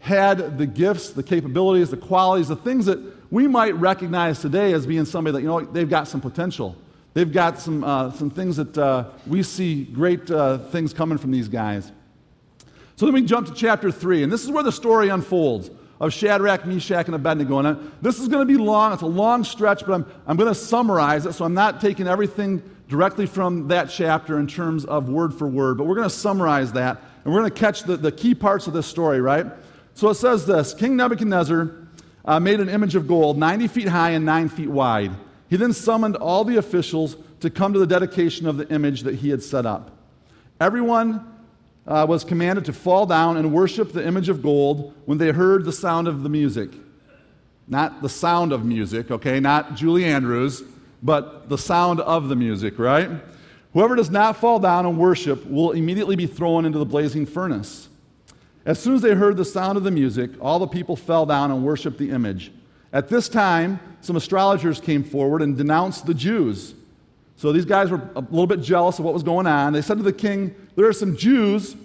had 0.00 0.58
the 0.58 0.66
gifts, 0.66 1.10
the 1.10 1.22
capabilities, 1.22 1.90
the 1.90 1.96
qualities, 1.96 2.48
the 2.48 2.56
things 2.56 2.86
that 2.86 2.98
we 3.32 3.46
might 3.46 3.74
recognize 3.74 4.40
today 4.40 4.72
as 4.72 4.86
being 4.86 5.04
somebody 5.04 5.32
that, 5.32 5.42
you 5.42 5.48
know, 5.48 5.60
they've 5.60 5.88
got 5.88 6.08
some 6.08 6.20
potential. 6.20 6.76
They've 7.18 7.32
got 7.32 7.58
some, 7.58 7.82
uh, 7.82 8.12
some 8.12 8.30
things 8.30 8.58
that 8.58 8.78
uh, 8.78 9.06
we 9.26 9.42
see 9.42 9.82
great 9.82 10.30
uh, 10.30 10.58
things 10.58 10.92
coming 10.92 11.18
from 11.18 11.32
these 11.32 11.48
guys. 11.48 11.90
So 12.94 13.06
then 13.06 13.12
we 13.12 13.22
jump 13.22 13.48
to 13.48 13.54
chapter 13.54 13.90
3, 13.90 14.22
and 14.22 14.32
this 14.32 14.44
is 14.44 14.52
where 14.52 14.62
the 14.62 14.70
story 14.70 15.08
unfolds 15.08 15.68
of 16.00 16.12
Shadrach, 16.12 16.64
Meshach, 16.64 17.06
and 17.06 17.16
Abednego. 17.16 17.58
And 17.58 17.66
I, 17.66 17.76
this 18.00 18.20
is 18.20 18.28
going 18.28 18.46
to 18.46 18.52
be 18.52 18.56
long. 18.56 18.92
It's 18.92 19.02
a 19.02 19.06
long 19.06 19.42
stretch, 19.42 19.84
but 19.84 19.94
I'm, 19.94 20.06
I'm 20.28 20.36
going 20.36 20.48
to 20.48 20.54
summarize 20.54 21.26
it, 21.26 21.32
so 21.32 21.44
I'm 21.44 21.54
not 21.54 21.80
taking 21.80 22.06
everything 22.06 22.62
directly 22.86 23.26
from 23.26 23.66
that 23.66 23.90
chapter 23.90 24.38
in 24.38 24.46
terms 24.46 24.84
of 24.84 25.08
word 25.08 25.34
for 25.34 25.48
word, 25.48 25.76
but 25.76 25.88
we're 25.88 25.96
going 25.96 26.08
to 26.08 26.14
summarize 26.14 26.74
that, 26.74 27.02
and 27.24 27.34
we're 27.34 27.40
going 27.40 27.50
to 27.50 27.58
catch 27.58 27.82
the, 27.82 27.96
the 27.96 28.12
key 28.12 28.36
parts 28.36 28.68
of 28.68 28.74
this 28.74 28.86
story, 28.86 29.20
right? 29.20 29.44
So 29.94 30.08
it 30.10 30.14
says 30.14 30.46
this 30.46 30.72
King 30.72 30.94
Nebuchadnezzar 30.94 31.74
uh, 32.24 32.38
made 32.38 32.60
an 32.60 32.68
image 32.68 32.94
of 32.94 33.08
gold 33.08 33.38
90 33.38 33.66
feet 33.66 33.88
high 33.88 34.10
and 34.10 34.24
9 34.24 34.50
feet 34.50 34.70
wide. 34.70 35.10
He 35.48 35.56
then 35.56 35.72
summoned 35.72 36.16
all 36.16 36.44
the 36.44 36.56
officials 36.56 37.16
to 37.40 37.50
come 37.50 37.72
to 37.72 37.78
the 37.78 37.86
dedication 37.86 38.46
of 38.46 38.56
the 38.56 38.68
image 38.68 39.02
that 39.02 39.16
he 39.16 39.30
had 39.30 39.42
set 39.42 39.64
up. 39.64 39.90
Everyone 40.60 41.26
uh, 41.86 42.04
was 42.08 42.24
commanded 42.24 42.64
to 42.66 42.72
fall 42.72 43.06
down 43.06 43.36
and 43.36 43.52
worship 43.52 43.92
the 43.92 44.06
image 44.06 44.28
of 44.28 44.42
gold 44.42 44.94
when 45.06 45.18
they 45.18 45.32
heard 45.32 45.64
the 45.64 45.72
sound 45.72 46.06
of 46.06 46.22
the 46.22 46.28
music. 46.28 46.70
Not 47.66 48.02
the 48.02 48.08
sound 48.08 48.52
of 48.52 48.64
music, 48.64 49.10
okay? 49.10 49.40
Not 49.40 49.74
Julie 49.74 50.04
Andrews, 50.04 50.62
but 51.02 51.48
the 51.48 51.58
sound 51.58 52.00
of 52.00 52.28
the 52.28 52.36
music, 52.36 52.78
right? 52.78 53.10
Whoever 53.72 53.96
does 53.96 54.10
not 54.10 54.36
fall 54.36 54.58
down 54.58 54.86
and 54.86 54.98
worship 54.98 55.46
will 55.46 55.72
immediately 55.72 56.16
be 56.16 56.26
thrown 56.26 56.64
into 56.64 56.78
the 56.78 56.86
blazing 56.86 57.26
furnace. 57.26 57.88
As 58.66 58.78
soon 58.78 58.94
as 58.94 59.02
they 59.02 59.14
heard 59.14 59.36
the 59.36 59.44
sound 59.44 59.78
of 59.78 59.84
the 59.84 59.90
music, 59.90 60.30
all 60.40 60.58
the 60.58 60.66
people 60.66 60.96
fell 60.96 61.24
down 61.24 61.50
and 61.50 61.64
worshiped 61.64 61.98
the 61.98 62.10
image. 62.10 62.50
At 62.92 63.08
this 63.08 63.28
time, 63.28 63.80
some 64.00 64.16
astrologers 64.16 64.80
came 64.80 65.04
forward 65.04 65.42
and 65.42 65.56
denounced 65.56 66.06
the 66.06 66.14
Jews. 66.14 66.74
So 67.36 67.52
these 67.52 67.64
guys 67.64 67.90
were 67.90 68.08
a 68.16 68.20
little 68.20 68.46
bit 68.46 68.60
jealous 68.60 68.98
of 68.98 69.04
what 69.04 69.14
was 69.14 69.22
going 69.22 69.46
on. 69.46 69.72
They 69.72 69.82
said 69.82 69.98
to 69.98 70.02
the 70.02 70.12
king, 70.12 70.54
There 70.74 70.86
are 70.86 70.92
some 70.92 71.16
Jews 71.16 71.76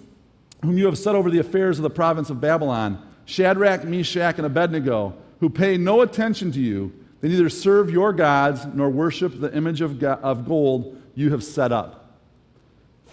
whom 0.62 0.78
you 0.78 0.86
have 0.86 0.98
set 0.98 1.14
over 1.14 1.30
the 1.30 1.38
affairs 1.38 1.78
of 1.78 1.82
the 1.82 1.90
province 1.90 2.30
of 2.30 2.40
Babylon 2.40 3.06
Shadrach, 3.26 3.84
Meshach, 3.84 4.36
and 4.36 4.46
Abednego, 4.46 5.14
who 5.40 5.48
pay 5.48 5.78
no 5.78 6.02
attention 6.02 6.52
to 6.52 6.60
you. 6.60 6.92
They 7.20 7.28
neither 7.28 7.48
serve 7.48 7.88
your 7.90 8.12
gods 8.12 8.66
nor 8.74 8.90
worship 8.90 9.40
the 9.40 9.54
image 9.56 9.80
of, 9.80 10.02
of 10.02 10.46
gold 10.46 11.00
you 11.14 11.30
have 11.30 11.42
set 11.42 11.72
up. 11.72 12.18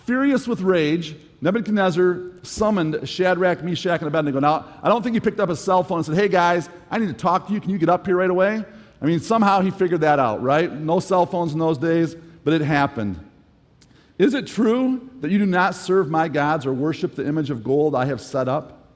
Furious 0.06 0.48
with 0.48 0.60
rage, 0.62 1.16
Nebuchadnezzar 1.42 2.22
summoned 2.44 3.08
Shadrach, 3.10 3.64
Meshach, 3.64 4.00
and 4.00 4.08
Abednego. 4.08 4.40
Now, 4.40 4.66
I 4.84 4.90
don't 4.90 5.02
think 5.02 5.16
he 5.16 5.20
picked 5.20 5.40
up 5.40 5.50
his 5.50 5.60
cell 5.60 5.84
phone 5.84 5.98
and 5.98 6.06
said, 6.06 6.16
Hey 6.16 6.28
guys, 6.28 6.70
I 6.90 7.00
need 7.00 7.08
to 7.08 7.14
talk 7.14 7.48
to 7.48 7.54
you. 7.54 7.60
Can 7.60 7.72
you 7.72 7.80
get 7.80 7.90
up 7.90 8.06
here 8.06 8.16
right 8.18 8.30
away? 8.30 8.64
I 9.02 9.06
mean, 9.06 9.20
somehow 9.20 9.62
he 9.62 9.72
figured 9.72 10.02
that 10.02 10.20
out, 10.20 10.44
right? 10.44 10.72
No 10.72 11.00
cell 11.00 11.26
phones 11.26 11.54
in 11.54 11.60
those 11.60 11.80
days, 11.80 12.16
but 12.44 12.54
it 12.54 12.62
happened. 12.62 13.20
Is 14.20 14.36
it 14.36 14.46
true 14.46 15.10
that 15.22 15.32
you 15.32 15.40
do 15.40 15.48
not 15.48 15.74
serve 15.74 16.12
my 16.12 16.28
gods 16.28 16.68
or 16.68 16.74
worship 16.74 17.16
the 17.16 17.26
image 17.26 17.50
of 17.50 17.64
gold 17.64 17.96
I 17.96 18.06
have 18.06 18.22
set 18.22 18.48
up? 18.48 18.90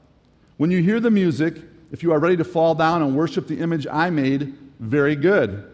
When 0.58 0.70
you 0.70 0.84
hear 0.84 1.00
the 1.00 1.10
music, 1.10 1.56
if 1.92 2.04
you 2.04 2.12
are 2.12 2.20
ready 2.20 2.38
to 2.38 2.44
fall 2.44 2.76
down 2.76 3.02
and 3.02 3.16
worship 3.16 3.48
the 3.48 3.60
image 3.60 3.88
I 3.92 4.12
made, 4.12 4.56
very 4.80 5.16
good. 5.16 5.68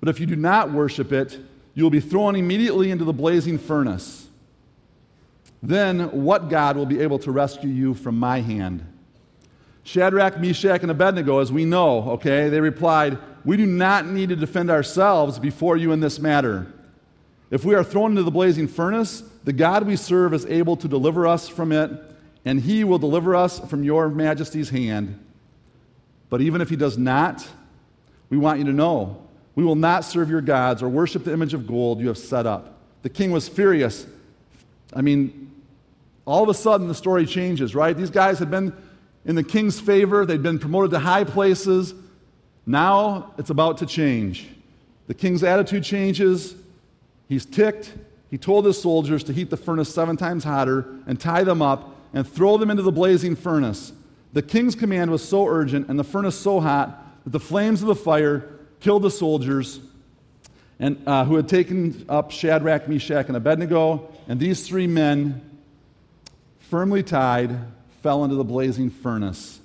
But 0.00 0.08
if 0.08 0.18
you 0.18 0.24
do 0.24 0.36
not 0.36 0.72
worship 0.72 1.12
it, 1.12 1.38
you 1.74 1.82
will 1.82 1.90
be 1.90 2.00
thrown 2.00 2.36
immediately 2.36 2.90
into 2.90 3.04
the 3.04 3.12
blazing 3.12 3.58
furnace. 3.58 4.25
Then 5.62 6.22
what 6.24 6.48
God 6.48 6.76
will 6.76 6.86
be 6.86 7.00
able 7.00 7.18
to 7.20 7.30
rescue 7.32 7.70
you 7.70 7.94
from 7.94 8.18
my 8.18 8.40
hand? 8.40 8.84
Shadrach, 9.84 10.40
Meshach, 10.40 10.82
and 10.82 10.90
Abednego, 10.90 11.38
as 11.38 11.52
we 11.52 11.64
know, 11.64 12.10
okay, 12.10 12.48
they 12.48 12.60
replied, 12.60 13.18
We 13.44 13.56
do 13.56 13.66
not 13.66 14.06
need 14.06 14.30
to 14.30 14.36
defend 14.36 14.70
ourselves 14.70 15.38
before 15.38 15.76
you 15.76 15.92
in 15.92 16.00
this 16.00 16.18
matter. 16.18 16.72
If 17.50 17.64
we 17.64 17.74
are 17.76 17.84
thrown 17.84 18.10
into 18.10 18.24
the 18.24 18.32
blazing 18.32 18.66
furnace, 18.66 19.22
the 19.44 19.52
God 19.52 19.86
we 19.86 19.94
serve 19.94 20.34
is 20.34 20.44
able 20.46 20.76
to 20.78 20.88
deliver 20.88 21.26
us 21.26 21.48
from 21.48 21.70
it, 21.70 21.90
and 22.44 22.60
he 22.60 22.82
will 22.82 22.98
deliver 22.98 23.36
us 23.36 23.60
from 23.60 23.84
your 23.84 24.08
majesty's 24.08 24.70
hand. 24.70 25.20
But 26.28 26.40
even 26.40 26.60
if 26.60 26.68
he 26.68 26.76
does 26.76 26.98
not, 26.98 27.48
we 28.28 28.36
want 28.36 28.58
you 28.58 28.64
to 28.64 28.72
know 28.72 29.22
we 29.54 29.64
will 29.64 29.76
not 29.76 30.04
serve 30.04 30.28
your 30.28 30.40
gods 30.40 30.82
or 30.82 30.88
worship 30.88 31.24
the 31.24 31.32
image 31.32 31.54
of 31.54 31.66
gold 31.66 32.00
you 32.00 32.08
have 32.08 32.18
set 32.18 32.44
up. 32.44 32.78
The 33.02 33.08
king 33.08 33.30
was 33.30 33.48
furious. 33.48 34.06
I 34.92 35.00
mean, 35.00 35.45
all 36.26 36.42
of 36.42 36.48
a 36.48 36.54
sudden 36.54 36.88
the 36.88 36.94
story 36.94 37.24
changes, 37.24 37.74
right? 37.74 37.96
These 37.96 38.10
guys 38.10 38.38
had 38.38 38.50
been 38.50 38.74
in 39.24 39.34
the 39.34 39.42
king's 39.42 39.80
favor, 39.80 40.26
they'd 40.26 40.42
been 40.42 40.58
promoted 40.58 40.90
to 40.92 40.98
high 40.98 41.24
places. 41.24 41.94
Now 42.66 43.32
it's 43.38 43.50
about 43.50 43.78
to 43.78 43.86
change. 43.86 44.48
The 45.06 45.14
king's 45.14 45.42
attitude 45.42 45.84
changes. 45.84 46.54
He's 47.28 47.46
ticked. 47.46 47.92
He 48.30 48.38
told 48.38 48.66
his 48.66 48.80
soldiers 48.80 49.24
to 49.24 49.32
heat 49.32 49.50
the 49.50 49.56
furnace 49.56 49.92
seven 49.92 50.16
times 50.16 50.44
hotter 50.44 50.86
and 51.06 51.18
tie 51.18 51.44
them 51.44 51.62
up 51.62 51.96
and 52.12 52.26
throw 52.26 52.56
them 52.56 52.70
into 52.70 52.82
the 52.82 52.92
blazing 52.92 53.36
furnace. 53.36 53.92
The 54.32 54.42
king's 54.42 54.74
command 54.74 55.10
was 55.10 55.26
so 55.26 55.46
urgent 55.46 55.88
and 55.88 55.98
the 55.98 56.04
furnace 56.04 56.38
so 56.38 56.60
hot 56.60 57.24
that 57.24 57.30
the 57.30 57.40
flames 57.40 57.82
of 57.82 57.88
the 57.88 57.94
fire 57.94 58.48
killed 58.80 59.02
the 59.02 59.10
soldiers 59.10 59.80
and, 60.78 61.00
uh, 61.06 61.24
who 61.24 61.36
had 61.36 61.48
taken 61.48 62.04
up 62.08 62.30
Shadrach, 62.30 62.88
Meshach, 62.88 63.28
and 63.28 63.36
Abednego. 63.36 64.08
And 64.28 64.38
these 64.38 64.66
three 64.66 64.86
men 64.86 65.40
firmly 66.70 67.02
tied, 67.02 67.56
fell 68.02 68.24
into 68.24 68.36
the 68.36 68.44
blazing 68.44 68.90
furnace. 68.90 69.60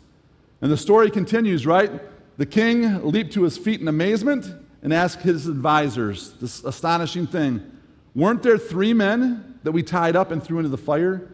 And 0.62 0.72
the 0.72 0.78
story 0.78 1.10
continues, 1.10 1.66
right? 1.66 1.92
The 2.38 2.46
king 2.46 3.06
leaped 3.06 3.34
to 3.34 3.44
his 3.44 3.58
feet 3.58 3.82
in 3.82 3.88
amazement 3.88 4.52
and 4.84 4.94
asked 4.94 5.22
his 5.22 5.48
advisors 5.48 6.34
this 6.34 6.64
astonishing 6.64 7.28
thing 7.28 7.62
Weren't 8.14 8.44
there 8.44 8.58
three 8.58 8.94
men 8.94 9.60
that 9.64 9.72
we 9.72 9.84
tied 9.84 10.16
up 10.16 10.32
and 10.32 10.44
threw 10.44 10.58
into 10.58 10.70
the 10.70 10.78
fire? 10.78 11.30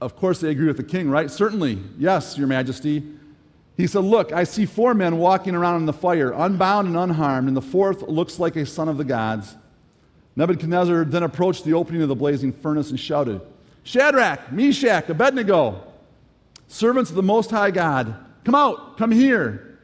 Of 0.00 0.16
course, 0.16 0.40
they 0.40 0.50
agree 0.50 0.66
with 0.66 0.76
the 0.76 0.84
king, 0.84 1.08
right? 1.08 1.30
Certainly, 1.30 1.78
yes, 1.98 2.36
your 2.36 2.46
majesty. 2.46 3.02
He 3.76 3.86
said, 3.86 4.04
Look, 4.04 4.32
I 4.32 4.44
see 4.44 4.66
four 4.66 4.94
men 4.94 5.18
walking 5.18 5.54
around 5.54 5.76
in 5.76 5.86
the 5.86 5.92
fire, 5.92 6.32
unbound 6.32 6.88
and 6.88 6.96
unharmed, 6.96 7.48
and 7.48 7.56
the 7.56 7.62
fourth 7.62 8.02
looks 8.02 8.38
like 8.38 8.56
a 8.56 8.66
son 8.66 8.88
of 8.88 8.96
the 8.96 9.04
gods. 9.04 9.54
Nebuchadnezzar 10.34 11.04
then 11.04 11.22
approached 11.22 11.64
the 11.64 11.74
opening 11.74 12.02
of 12.02 12.08
the 12.08 12.14
blazing 12.14 12.52
furnace 12.52 12.90
and 12.90 13.00
shouted, 13.00 13.40
Shadrach, 13.86 14.50
Meshach, 14.50 15.08
Abednego, 15.08 15.80
servants 16.66 17.08
of 17.10 17.14
the 17.14 17.22
Most 17.22 17.52
High 17.52 17.70
God, 17.70 18.16
come 18.42 18.56
out, 18.56 18.98
come 18.98 19.12
here. 19.12 19.78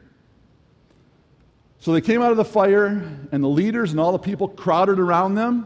So 1.79 1.93
they 1.93 2.01
came 2.01 2.21
out 2.21 2.31
of 2.31 2.35
the 2.35 2.43
fire, 2.43 2.87
and 3.31 3.41
the 3.41 3.47
leaders 3.47 3.91
and 3.91 4.01
all 4.01 4.11
the 4.11 4.19
people 4.19 4.49
crowded 4.49 4.99
around 4.99 5.35
them. 5.35 5.65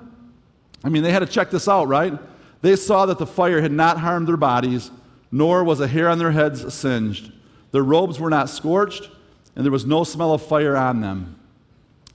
I 0.83 0.89
mean, 0.89 1.01
they 1.01 1.11
had 1.11 1.19
to 1.19 1.25
check 1.25 1.49
this 1.49 1.67
out, 1.67 1.87
right? 1.87 2.13
They 2.61 2.75
saw 2.75 3.07
that 3.07 3.17
the 3.17 3.25
fire 3.25 3.59
had 3.59 3.71
not 3.71 3.99
harmed 3.99 4.27
their 4.27 4.37
bodies, 4.37 4.91
nor 5.31 5.63
was 5.63 5.79
a 5.79 5.87
hair 5.87 6.07
on 6.07 6.19
their 6.19 6.31
heads 6.31 6.71
singed. 6.71 7.31
Their 7.71 7.83
robes 7.83 8.19
were 8.19 8.29
not 8.29 8.51
scorched, 8.51 9.09
and 9.55 9.65
there 9.65 9.71
was 9.71 9.87
no 9.87 10.03
smell 10.03 10.33
of 10.33 10.43
fire 10.43 10.77
on 10.77 11.01
them. 11.01 11.39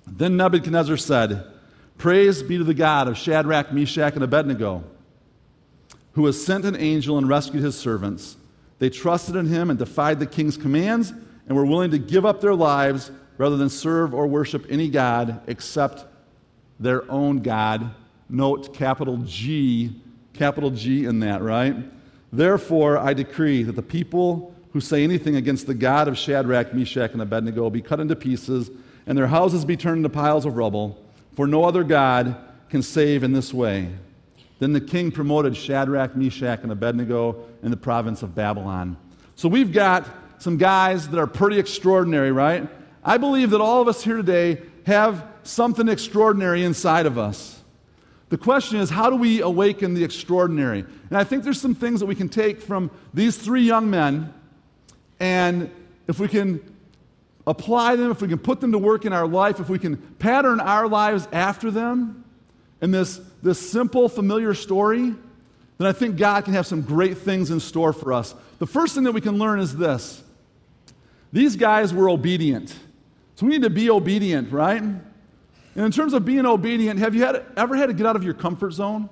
Then 0.07 0.37
Nebuchadnezzar 0.37 0.99
said, 0.99 1.45
Praise 1.99 2.45
be 2.45 2.59
to 2.59 2.65
the 2.65 2.75
God 2.75 3.09
of 3.09 3.19
Shadrach, 3.19 3.73
Meshach, 3.73 4.15
and 4.15 4.23
Abednego 4.23 4.85
who 6.13 6.27
has 6.27 6.43
sent 6.43 6.65
an 6.65 6.77
angel 6.77 7.19
and 7.19 7.29
rescued 7.29 7.63
his 7.63 7.77
servants. 7.77 8.37
They 8.79 8.91
trusted 8.91 9.37
in 9.37 9.47
him 9.47 9.71
and 9.71 9.79
defied 9.79 10.19
the 10.19 10.27
king's 10.27 10.57
commands 10.57 11.13
and 11.47 11.57
were 11.57 11.67
willing 11.67 11.91
to 11.93 11.99
give 11.99 12.27
up 12.27 12.41
their 12.41 12.55
lives 12.55 13.11
rather 13.39 13.57
than 13.57 13.69
serve 13.69 14.15
or 14.15 14.27
worship 14.27 14.67
any 14.69 14.89
God 14.89 15.41
except 15.47 16.05
their 16.79 17.11
own 17.11 17.39
God. 17.39 17.95
Note 18.29 18.75
capital 18.75 19.19
G, 19.19 20.01
capital 20.33 20.71
G 20.71 21.05
in 21.05 21.21
that, 21.21 21.43
right? 21.43 21.77
Therefore, 22.33 22.99
I 22.99 23.15
decree 23.15 23.63
that 23.63 23.77
the 23.77 23.83
people 23.83 24.55
who 24.73 24.81
say 24.81 25.05
anything 25.05 25.37
against 25.37 25.67
the 25.67 25.75
God 25.75 26.09
of 26.09 26.17
Shadrach, 26.17 26.73
Meshach, 26.73 27.13
and 27.13 27.21
Abednego 27.21 27.69
be 27.69 27.83
cut 27.83 28.01
into 28.01 28.17
pieces, 28.17 28.71
and 29.07 29.19
their 29.19 29.27
houses 29.27 29.65
be 29.65 29.77
turned 29.77 29.99
into 29.99 30.09
piles 30.09 30.47
of 30.47 30.57
rubble, 30.57 30.99
for 31.35 31.47
no 31.47 31.65
other 31.65 31.85
God 31.85 32.37
can 32.71 32.83
save 32.83 33.23
in 33.23 33.33
this 33.33 33.53
way. 33.53 33.91
Then 34.63 34.73
the 34.73 34.81
king 34.81 35.11
promoted 35.11 35.57
Shadrach, 35.57 36.15
Meshach, 36.15 36.61
and 36.63 36.71
Abednego 36.71 37.35
in 37.65 37.73
the 37.73 37.77
province 37.77 38.23
of 38.23 38.37
Babylon. 38.37 38.97
So 39.35 39.49
we've 39.49 39.73
got 39.73 40.09
some 40.39 40.57
guys 40.57 41.09
that 41.09 41.19
are 41.19 41.27
pretty 41.27 41.59
extraordinary, 41.59 42.31
right? 42.31 42.69
I 43.03 43.19
believe 43.19 43.51
that 43.51 43.61
all 43.61 43.83
of 43.83 43.89
us 43.89 44.05
here 44.05 44.19
today 44.19 44.63
have 44.87 45.27
something 45.43 45.89
extraordinary 45.89 46.63
inside 46.63 47.07
of 47.07 47.19
us. 47.19 47.61
The 48.29 48.39
question 48.39 48.79
is, 48.79 48.89
how 48.89 49.11
do 49.11 49.17
we 49.17 49.41
awaken 49.41 49.95
the 49.95 50.05
extraordinary? 50.05 50.85
And 51.09 51.19
I 51.19 51.25
think 51.25 51.43
there's 51.43 51.61
some 51.61 51.75
things 51.75 51.99
that 51.99 52.07
we 52.07 52.15
can 52.15 52.29
take 52.29 52.61
from 52.61 52.93
these 53.13 53.37
three 53.37 53.63
young 53.63 53.91
men, 53.91 54.33
and 55.19 55.73
if 56.07 56.21
we 56.21 56.29
can 56.29 56.61
apply 57.49 57.97
them, 57.97 58.13
if 58.13 58.23
we 58.23 58.29
can 58.29 58.39
put 58.39 58.61
them 58.61 58.71
to 58.71 58.79
work 58.79 59.07
in 59.07 59.13
our 59.13 59.27
life, 59.27 59.59
if 59.59 59.69
we 59.69 59.81
can 59.81 59.97
pattern 59.97 60.61
our 60.61 60.87
lives 60.87 61.27
after 61.33 61.69
them, 61.69 62.23
in 62.83 62.91
this, 62.91 63.21
this 63.43 63.59
simple, 63.71 64.09
familiar 64.09 64.53
story, 64.53 65.15
then 65.79 65.87
I 65.87 65.93
think 65.93 66.17
God 66.17 66.45
can 66.45 66.53
have 66.53 66.67
some 66.67 66.83
great 66.83 67.17
things 67.17 67.51
in 67.51 67.61
store 67.61 67.93
for 67.93 68.13
us. 68.13 68.35
The 68.59 68.67
first 68.67 68.95
thing 68.95 69.05
that 69.05 69.13
we 69.13 69.21
can 69.21 69.39
learn 69.39 69.61
is 69.61 69.75
this 69.75 70.23
these 71.33 71.57
guys 71.57 71.95
were 71.95 72.11
obedient. 72.11 72.77
So 73.37 73.47
we 73.47 73.53
need 73.53 73.63
to 73.63 73.71
be 73.71 73.89
obedient, 73.89 74.53
right? 74.53 74.83
And 74.83 75.03
in 75.75 75.91
terms 75.91 76.13
of 76.13 76.27
being 76.27 76.45
obedient, 76.45 76.99
have 76.99 77.15
you 77.15 77.25
had, 77.25 77.47
ever 77.57 77.75
had 77.75 77.87
to 77.87 77.95
get 77.95 78.05
out 78.05 78.17
of 78.17 78.23
your 78.23 78.35
comfort 78.35 78.73
zone? 78.73 79.09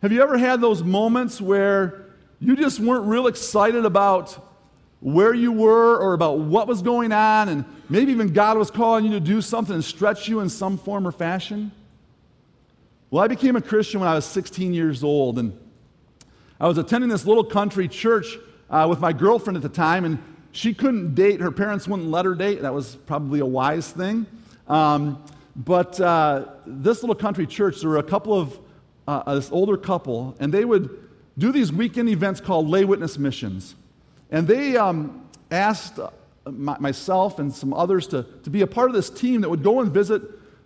Have 0.00 0.12
you 0.12 0.22
ever 0.22 0.38
had 0.38 0.62
those 0.62 0.82
moments 0.82 1.40
where 1.40 2.06
you 2.38 2.56
just 2.56 2.80
weren't 2.80 3.04
real 3.04 3.26
excited 3.26 3.84
about 3.84 4.38
where 5.00 5.34
you 5.34 5.52
were 5.52 5.98
or 5.98 6.14
about 6.14 6.38
what 6.38 6.66
was 6.66 6.80
going 6.80 7.12
on, 7.12 7.48
and 7.48 7.64
maybe 7.88 8.12
even 8.12 8.32
God 8.32 8.56
was 8.56 8.70
calling 8.70 9.04
you 9.04 9.10
to 9.12 9.20
do 9.20 9.42
something 9.42 9.74
and 9.74 9.84
stretch 9.84 10.28
you 10.28 10.40
in 10.40 10.48
some 10.48 10.78
form 10.78 11.06
or 11.06 11.12
fashion? 11.12 11.72
Well, 13.12 13.24
I 13.24 13.26
became 13.26 13.56
a 13.56 13.60
Christian 13.60 13.98
when 13.98 14.08
I 14.08 14.14
was 14.14 14.24
16 14.24 14.72
years 14.72 15.02
old, 15.02 15.40
and 15.40 15.58
I 16.60 16.68
was 16.68 16.78
attending 16.78 17.10
this 17.10 17.26
little 17.26 17.42
country 17.42 17.88
church 17.88 18.38
uh, 18.70 18.86
with 18.88 19.00
my 19.00 19.12
girlfriend 19.12 19.56
at 19.56 19.64
the 19.64 19.68
time, 19.68 20.04
and 20.04 20.22
she 20.52 20.72
couldn't 20.72 21.16
date. 21.16 21.40
Her 21.40 21.50
parents 21.50 21.88
wouldn't 21.88 22.08
let 22.08 22.24
her 22.24 22.36
date. 22.36 22.62
That 22.62 22.72
was 22.72 22.94
probably 22.94 23.40
a 23.40 23.46
wise 23.46 23.90
thing. 23.90 24.26
Um, 24.68 25.24
but 25.56 26.00
uh, 26.00 26.50
this 26.64 27.02
little 27.02 27.16
country 27.16 27.48
church, 27.48 27.80
there 27.80 27.90
were 27.90 27.98
a 27.98 28.04
couple 28.04 28.32
of, 28.32 28.56
uh, 29.08 29.34
this 29.34 29.50
older 29.50 29.76
couple, 29.76 30.36
and 30.38 30.54
they 30.54 30.64
would 30.64 30.96
do 31.36 31.50
these 31.50 31.72
weekend 31.72 32.08
events 32.08 32.40
called 32.40 32.68
lay 32.68 32.84
witness 32.84 33.18
missions. 33.18 33.74
And 34.30 34.46
they 34.46 34.76
um, 34.76 35.28
asked 35.50 35.98
uh, 35.98 36.10
my, 36.44 36.78
myself 36.78 37.40
and 37.40 37.52
some 37.52 37.74
others 37.74 38.06
to, 38.08 38.24
to 38.44 38.50
be 38.50 38.60
a 38.60 38.68
part 38.68 38.88
of 38.88 38.94
this 38.94 39.10
team 39.10 39.40
that 39.40 39.50
would 39.50 39.64
go 39.64 39.80
and 39.80 39.90
visit 39.90 40.22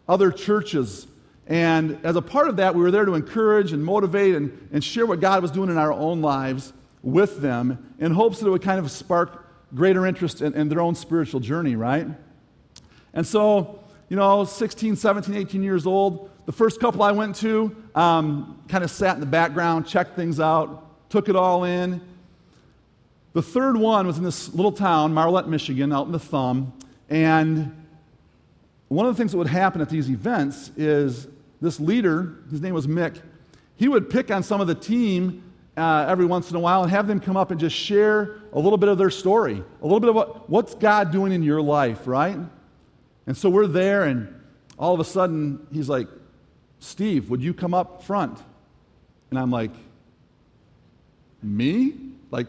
other 0.07 0.30
churches. 0.30 1.07
And 1.46 1.98
as 2.04 2.16
a 2.16 2.22
part 2.22 2.48
of 2.48 2.57
that, 2.57 2.74
we 2.74 2.83
were 2.83 2.90
there 2.90 3.04
to 3.04 3.14
encourage 3.14 3.72
and 3.72 3.85
motivate 3.85 4.35
and, 4.35 4.68
and 4.72 4.83
share 4.83 5.04
what 5.04 5.20
God 5.20 5.42
was 5.42 5.50
doing 5.50 5.68
in 5.68 5.76
our 5.76 5.92
own 5.92 6.22
lives 6.22 6.72
with 7.02 7.40
them 7.42 7.94
in 7.98 8.12
hopes 8.12 8.40
that 8.40 8.46
it 8.46 8.50
would 8.50 8.62
kind 8.62 8.78
of 8.78 8.90
spark 8.90 9.46
greater 9.74 10.07
interest 10.07 10.40
in, 10.40 10.54
in 10.54 10.68
their 10.68 10.80
own 10.80 10.94
spiritual 10.94 11.40
journey, 11.40 11.76
right? 11.76 12.07
And 13.12 13.26
so, 13.26 13.80
you 14.09 14.16
know, 14.16 14.44
16, 14.44 14.96
17, 14.96 15.35
18 15.35 15.62
years 15.62 15.87
old, 15.87 16.30
the 16.46 16.52
first 16.52 16.80
couple 16.80 17.02
I 17.02 17.12
went 17.12 17.37
to 17.37 17.74
um, 17.94 18.62
kind 18.68 18.85
of 18.85 18.90
sat 18.90 19.14
in 19.14 19.20
the 19.20 19.26
background, 19.26 19.87
checked 19.87 20.16
things 20.16 20.40
out, 20.40 21.11
took 21.11 21.28
it 21.28 21.37
all 21.37 21.64
in. 21.64 22.00
The 23.35 23.42
third 23.42 23.76
one 23.76 24.07
was 24.07 24.16
in 24.16 24.24
this 24.24 24.54
little 24.54 24.72
town, 24.72 25.12
Marlette, 25.12 25.48
Michigan, 25.48 25.92
out 25.92 26.07
in 26.07 26.12
the 26.12 26.18
thumb. 26.18 26.72
And 27.11 27.85
one 28.88 29.07
of 29.07 29.14
the 29.14 29.18
things 29.18 29.33
that 29.33 29.38
would 29.38 29.48
happen 29.48 29.80
at 29.80 29.90
these 29.90 30.09
events 30.09 30.70
is 30.76 31.26
this 31.64 31.81
leader, 31.81 32.37
his 32.50 32.61
name 32.61 32.74
was 32.74 32.87
Mick, 32.87 33.20
he 33.77 33.88
would 33.88 34.11
pick 34.11 34.31
on 34.31 34.42
some 34.42 34.61
of 34.61 34.66
the 34.66 34.74
team 34.74 35.42
uh, 35.77 36.07
every 36.09 36.27
once 36.27 36.50
in 36.50 36.57
a 36.57 36.61
while 36.61 36.83
and 36.83 36.90
have 36.90 37.07
them 37.07 37.18
come 37.18 37.37
up 37.37 37.50
and 37.50 37.59
just 37.59 37.74
share 37.74 38.37
a 38.53 38.59
little 38.61 38.77
bit 38.79 38.88
of 38.88 38.98
their 38.98 39.11
story, 39.11 39.64
a 39.81 39.85
little 39.85 39.98
bit 39.98 40.11
of 40.11 40.14
what, 40.14 40.48
what's 40.48 40.74
God 40.74 41.11
doing 41.11 41.33
in 41.33 41.42
your 41.42 41.61
life, 41.61 42.07
right? 42.07 42.38
And 43.27 43.37
so 43.37 43.48
we're 43.48 43.66
there, 43.66 44.05
and 44.05 44.42
all 44.79 44.92
of 44.92 45.00
a 45.00 45.05
sudden, 45.05 45.66
he's 45.72 45.88
like, 45.88 46.07
Steve, 46.79 47.31
would 47.31 47.42
you 47.42 47.55
come 47.55 47.72
up 47.72 48.05
front? 48.05 48.38
And 49.31 49.38
I'm 49.38 49.50
like, 49.50 49.72
me? 51.42 51.94
Like, 52.31 52.46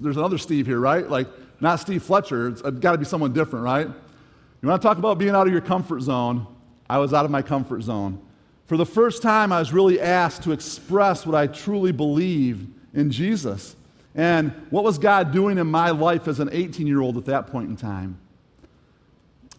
there's 0.00 0.16
another 0.16 0.38
Steve 0.38 0.66
here, 0.66 0.80
right? 0.80 1.08
Like, 1.08 1.28
not 1.60 1.80
Steve 1.80 2.02
Fletcher. 2.02 2.48
It's 2.48 2.62
got 2.62 2.92
to 2.92 2.98
be 2.98 3.04
someone 3.04 3.32
different, 3.32 3.64
right? 3.64 3.86
You 3.86 4.68
want 4.68 4.82
to 4.82 4.86
talk 4.88 4.98
about 4.98 5.18
being 5.18 5.36
out 5.36 5.46
of 5.46 5.52
your 5.52 5.62
comfort 5.62 6.00
zone? 6.00 6.46
I 6.88 6.98
was 6.98 7.12
out 7.12 7.24
of 7.24 7.30
my 7.30 7.42
comfort 7.42 7.82
zone. 7.82 8.20
For 8.66 8.76
the 8.76 8.86
first 8.86 9.22
time, 9.22 9.52
I 9.52 9.58
was 9.58 9.72
really 9.72 10.00
asked 10.00 10.42
to 10.42 10.52
express 10.52 11.24
what 11.24 11.34
I 11.34 11.46
truly 11.46 11.92
believe 11.92 12.66
in 12.92 13.10
Jesus. 13.10 13.76
And 14.14 14.52
what 14.70 14.84
was 14.84 14.98
God 14.98 15.32
doing 15.32 15.58
in 15.58 15.66
my 15.66 15.90
life 15.90 16.28
as 16.28 16.40
an 16.40 16.50
18 16.52 16.86
year 16.86 17.00
old 17.00 17.16
at 17.16 17.26
that 17.26 17.46
point 17.46 17.70
in 17.70 17.76
time? 17.76 18.18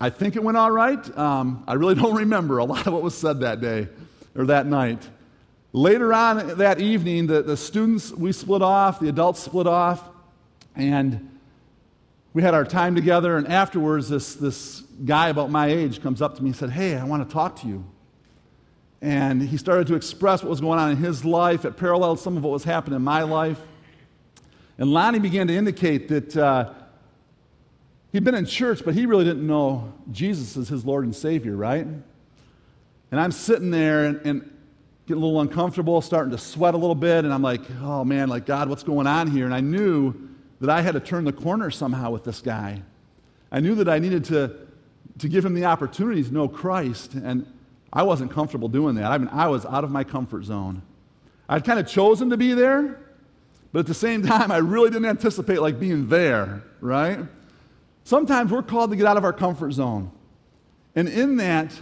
I 0.02 0.10
think 0.10 0.36
it 0.36 0.44
went 0.44 0.58
all 0.58 0.72
right. 0.72 1.18
Um, 1.18 1.64
I 1.68 1.74
really 1.74 1.96
don't 2.02 2.16
remember 2.16 2.58
a 2.58 2.66
lot 2.66 2.88
of 2.88 2.94
what 2.94 3.02
was 3.02 3.18
said 3.18 3.42
that 3.42 3.62
day 3.62 3.88
or 4.36 4.46
that 4.46 4.66
night. 4.66 5.08
Later 5.72 6.14
on 6.14 6.58
that 6.58 6.80
evening, 6.80 7.28
the, 7.28 7.44
the 7.44 7.56
students, 7.56 8.12
we 8.12 8.32
split 8.32 8.62
off, 8.62 9.00
the 9.00 9.10
adults 9.10 9.40
split 9.40 9.68
off, 9.68 10.04
and 10.76 11.39
we 12.34 12.42
had 12.42 12.54
our 12.54 12.66
time 12.66 12.96
together. 12.96 13.38
And 13.38 13.48
afterwards, 13.48 14.10
this, 14.10 14.36
this 14.36 14.82
guy 15.06 15.30
about 15.30 15.50
my 15.50 15.68
age 15.68 16.02
comes 16.02 16.22
up 16.22 16.36
to 16.36 16.44
me 16.44 16.50
and 16.50 16.56
said, 16.56 16.70
Hey, 16.70 16.96
I 16.96 17.04
want 17.04 17.28
to 17.28 17.34
talk 17.34 17.58
to 17.62 17.68
you. 17.68 17.86
And 19.02 19.42
he 19.42 19.58
started 19.58 19.88
to 19.88 19.96
express 19.96 20.44
what 20.44 20.50
was 20.50 20.62
going 20.62 20.80
on 20.80 20.92
in 20.92 20.98
his 20.98 21.24
life. 21.24 21.66
It 21.66 21.78
paralleled 21.78 22.20
some 22.20 22.36
of 22.36 22.44
what 22.44 22.52
was 22.52 22.66
happening 22.66 22.98
in 22.98 23.04
my 23.04 23.24
life. 23.24 23.60
And 24.78 24.92
Lonnie 24.92 25.20
began 25.20 25.48
to 25.48 25.56
indicate 25.56 26.10
that 26.10 26.38
uh, 26.38 26.74
He'd 28.12 28.24
been 28.24 28.36
in 28.36 28.46
church, 28.46 28.82
but 28.84 28.96
he 28.96 29.06
really 29.06 29.24
didn't 29.24 29.46
know 29.46 29.94
Jesus 30.12 30.58
as 30.58 30.68
his 30.68 30.84
Lord 30.84 31.06
and 31.06 31.16
Savior, 31.16 31.56
right? 31.56 31.86
And 31.86 33.20
I'm 33.20 33.32
sitting 33.32 33.70
there 33.70 34.06
and, 34.06 34.22
and 34.26 34.42
getting 35.06 35.22
a 35.22 35.26
little 35.26 35.42
uncomfortable, 35.42 36.02
starting 36.02 36.32
to 36.32 36.38
sweat 36.38 36.74
a 36.74 36.78
little 36.78 36.96
bit, 36.96 37.26
and 37.26 37.34
I'm 37.34 37.44
like, 37.44 37.62
oh 37.82 38.04
man, 38.04 38.30
like, 38.30 38.48
God, 38.48 38.68
what's 38.68 38.84
going 38.84 39.06
on 39.06 39.30
here? 39.30 39.46
And 39.46 39.54
I 39.54 39.60
knew 39.60 40.29
that 40.62 40.70
I 40.70 40.82
had 40.82 40.94
to 40.94 41.00
turn 41.00 41.26
the 41.26 41.34
corner 41.34 41.72
somehow 41.72 42.12
with 42.12 42.24
this 42.24 42.42
guy. 42.42 42.82
I 43.52 43.60
knew 43.60 43.76
that 43.76 43.90
I 43.90 44.00
needed 44.00 44.26
to, 44.26 44.56
to 45.20 45.30
give 45.30 45.46
him 45.46 45.54
the 45.54 45.66
opportunity 45.66 46.24
to 46.24 46.34
know 46.34 46.48
Christ, 46.48 47.14
and 47.14 47.46
I 47.92 48.04
wasn't 48.04 48.32
comfortable 48.32 48.68
doing 48.68 48.96
that. 48.96 49.12
I 49.12 49.18
mean, 49.18 49.30
I 49.30 49.48
was 49.48 49.66
out 49.66 49.84
of 49.84 49.92
my 49.92 50.04
comfort 50.04 50.44
zone. 50.44 50.82
I'd 51.48 51.64
kind 51.64 51.80
of 51.80 51.88
chosen 51.88 52.30
to 52.30 52.38
be 52.38 52.54
there, 52.54 53.00
but 53.72 53.80
at 53.80 53.88
the 53.88 53.94
same 53.94 54.22
time, 54.26 54.52
I 54.52 54.58
really 54.58 54.90
didn't 54.90 55.10
anticipate 55.10 55.62
like 55.62 55.80
being 55.80 56.08
there, 56.08 56.64
right? 56.82 57.20
Sometimes 58.04 58.52
we're 58.52 58.64
called 58.64 58.92
to 58.92 58.96
get 58.96 59.06
out 59.06 59.18
of 59.18 59.24
our 59.24 59.34
comfort 59.34 59.72
zone. 59.72 60.12
And 60.96 61.08
in 61.08 61.38
that, 61.38 61.80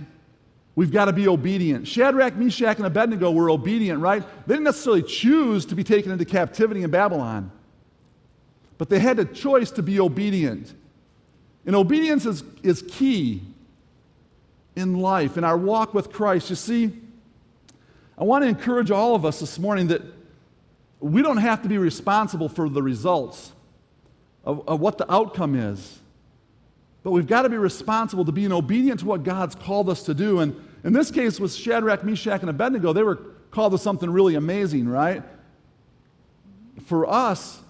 we've 0.76 0.92
got 0.92 1.06
to 1.06 1.14
be 1.14 1.28
obedient. 1.28 1.88
Shadrach, 1.88 2.36
Meshach, 2.36 2.78
and 2.78 2.86
Abednego 2.86 3.32
were 3.32 3.50
obedient, 3.50 4.00
right? 4.02 4.24
They 4.46 4.56
didn't 4.56 4.66
necessarily 4.66 5.04
choose 5.04 5.66
to 5.68 5.76
be 5.76 5.84
taken 5.84 6.12
into 6.12 6.26
captivity 6.26 6.84
in 6.84 6.92
Babylon, 6.92 7.52
but 8.78 8.90
they 8.90 9.00
had 9.00 9.20
a 9.20 9.26
choice 9.26 9.72
to 9.72 9.84
be 9.84 10.00
obedient. 10.00 10.74
And 11.66 11.76
obedience 11.76 12.26
is, 12.26 12.44
is 12.64 12.84
key 12.88 13.42
in 14.76 15.00
life, 15.00 15.38
in 15.38 15.44
our 15.44 15.58
walk 15.58 15.94
with 15.94 16.12
Christ. 16.12 16.50
You 16.50 16.56
see, 16.56 16.92
I 18.18 18.24
want 18.24 18.44
to 18.44 18.48
encourage 18.48 18.92
all 18.92 19.16
of 19.16 19.26
us 19.26 19.40
this 19.40 19.60
morning 19.60 19.88
that 19.88 20.02
we 21.00 21.22
don't 21.22 21.38
have 21.38 21.62
to 21.64 21.70
be 21.70 21.78
responsible 21.78 22.50
for 22.50 22.70
the 22.70 22.82
results 22.82 23.52
of, 24.44 24.68
of 24.68 24.80
what 24.80 24.98
the 24.98 25.12
outcome 25.12 25.56
is. 25.56 26.00
But 27.04 27.12
we've 27.12 27.28
got 27.28 27.44
to 27.44 27.50
be 27.50 27.58
responsible 27.58 28.26
to 28.26 28.32
being 28.32 28.52
obedient 28.52 29.02
to 29.02 29.06
what 29.06 29.24
God's 29.24 29.56
called 29.56 29.90
us 29.90 30.04
to 30.04 30.14
do. 30.14 30.40
And 30.40 30.56
in 30.84 30.94
this 30.94 31.12
case, 31.12 31.40
with 31.40 31.54
Shadrach, 31.54 32.04
Meshach, 32.04 32.42
and 32.42 32.50
Abednego, 32.50 32.94
they 32.94 33.04
were 33.04 33.18
called 33.52 33.74
to 33.74 33.78
something 33.78 34.10
really 34.10 34.36
amazing, 34.36 34.88
right? 34.88 35.24
For 36.86 37.10
us, 37.10 37.62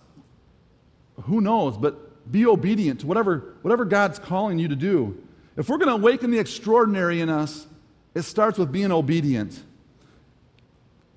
who 1.24 1.42
knows, 1.42 1.78
but 1.78 2.32
be 2.32 2.46
obedient 2.46 3.02
to 3.02 3.08
whatever, 3.08 3.56
whatever 3.62 3.86
God's 3.86 4.20
calling 4.20 4.60
you 4.60 4.68
to 4.68 4.76
do. 4.76 5.22
If 5.56 5.70
we're 5.70 5.78
going 5.78 5.90
to 5.90 5.96
awaken 5.96 6.32
the 6.32 6.40
extraordinary 6.40 7.22
in 7.22 7.30
us, 7.30 7.68
it 8.14 8.24
starts 8.24 8.58
with 8.58 8.72
being 8.72 8.92
obedient. 8.92 9.64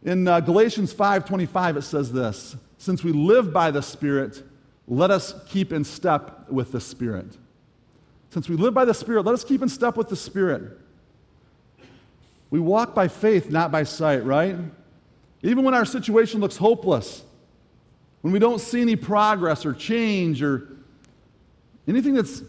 In 0.02 0.26
uh, 0.26 0.40
Galatians 0.40 0.94
5:25 0.94 1.76
it 1.76 1.82
says 1.82 2.12
this, 2.12 2.56
since 2.78 3.04
we 3.04 3.12
live 3.12 3.52
by 3.52 3.70
the 3.70 3.82
Spirit, 3.82 4.42
let 4.88 5.10
us 5.10 5.34
keep 5.48 5.72
in 5.72 5.84
step 5.84 6.48
with 6.48 6.72
the 6.72 6.80
Spirit. 6.80 7.36
Since 8.30 8.48
we 8.48 8.56
live 8.56 8.72
by 8.72 8.84
the 8.84 8.94
Spirit, 8.94 9.24
let 9.24 9.34
us 9.34 9.44
keep 9.44 9.60
in 9.60 9.68
step 9.68 9.96
with 9.96 10.08
the 10.08 10.16
Spirit. 10.16 10.78
We 12.48 12.58
walk 12.58 12.94
by 12.94 13.08
faith, 13.08 13.50
not 13.50 13.70
by 13.70 13.82
sight, 13.82 14.24
right? 14.24 14.56
Even 15.42 15.64
when 15.64 15.74
our 15.74 15.84
situation 15.84 16.40
looks 16.40 16.56
hopeless, 16.56 17.22
when 18.20 18.32
we 18.32 18.38
don't 18.38 18.60
see 18.60 18.80
any 18.80 18.96
progress 18.96 19.64
or 19.64 19.72
change 19.72 20.42
or 20.42 20.68
anything 21.88 22.14
that's 22.14 22.42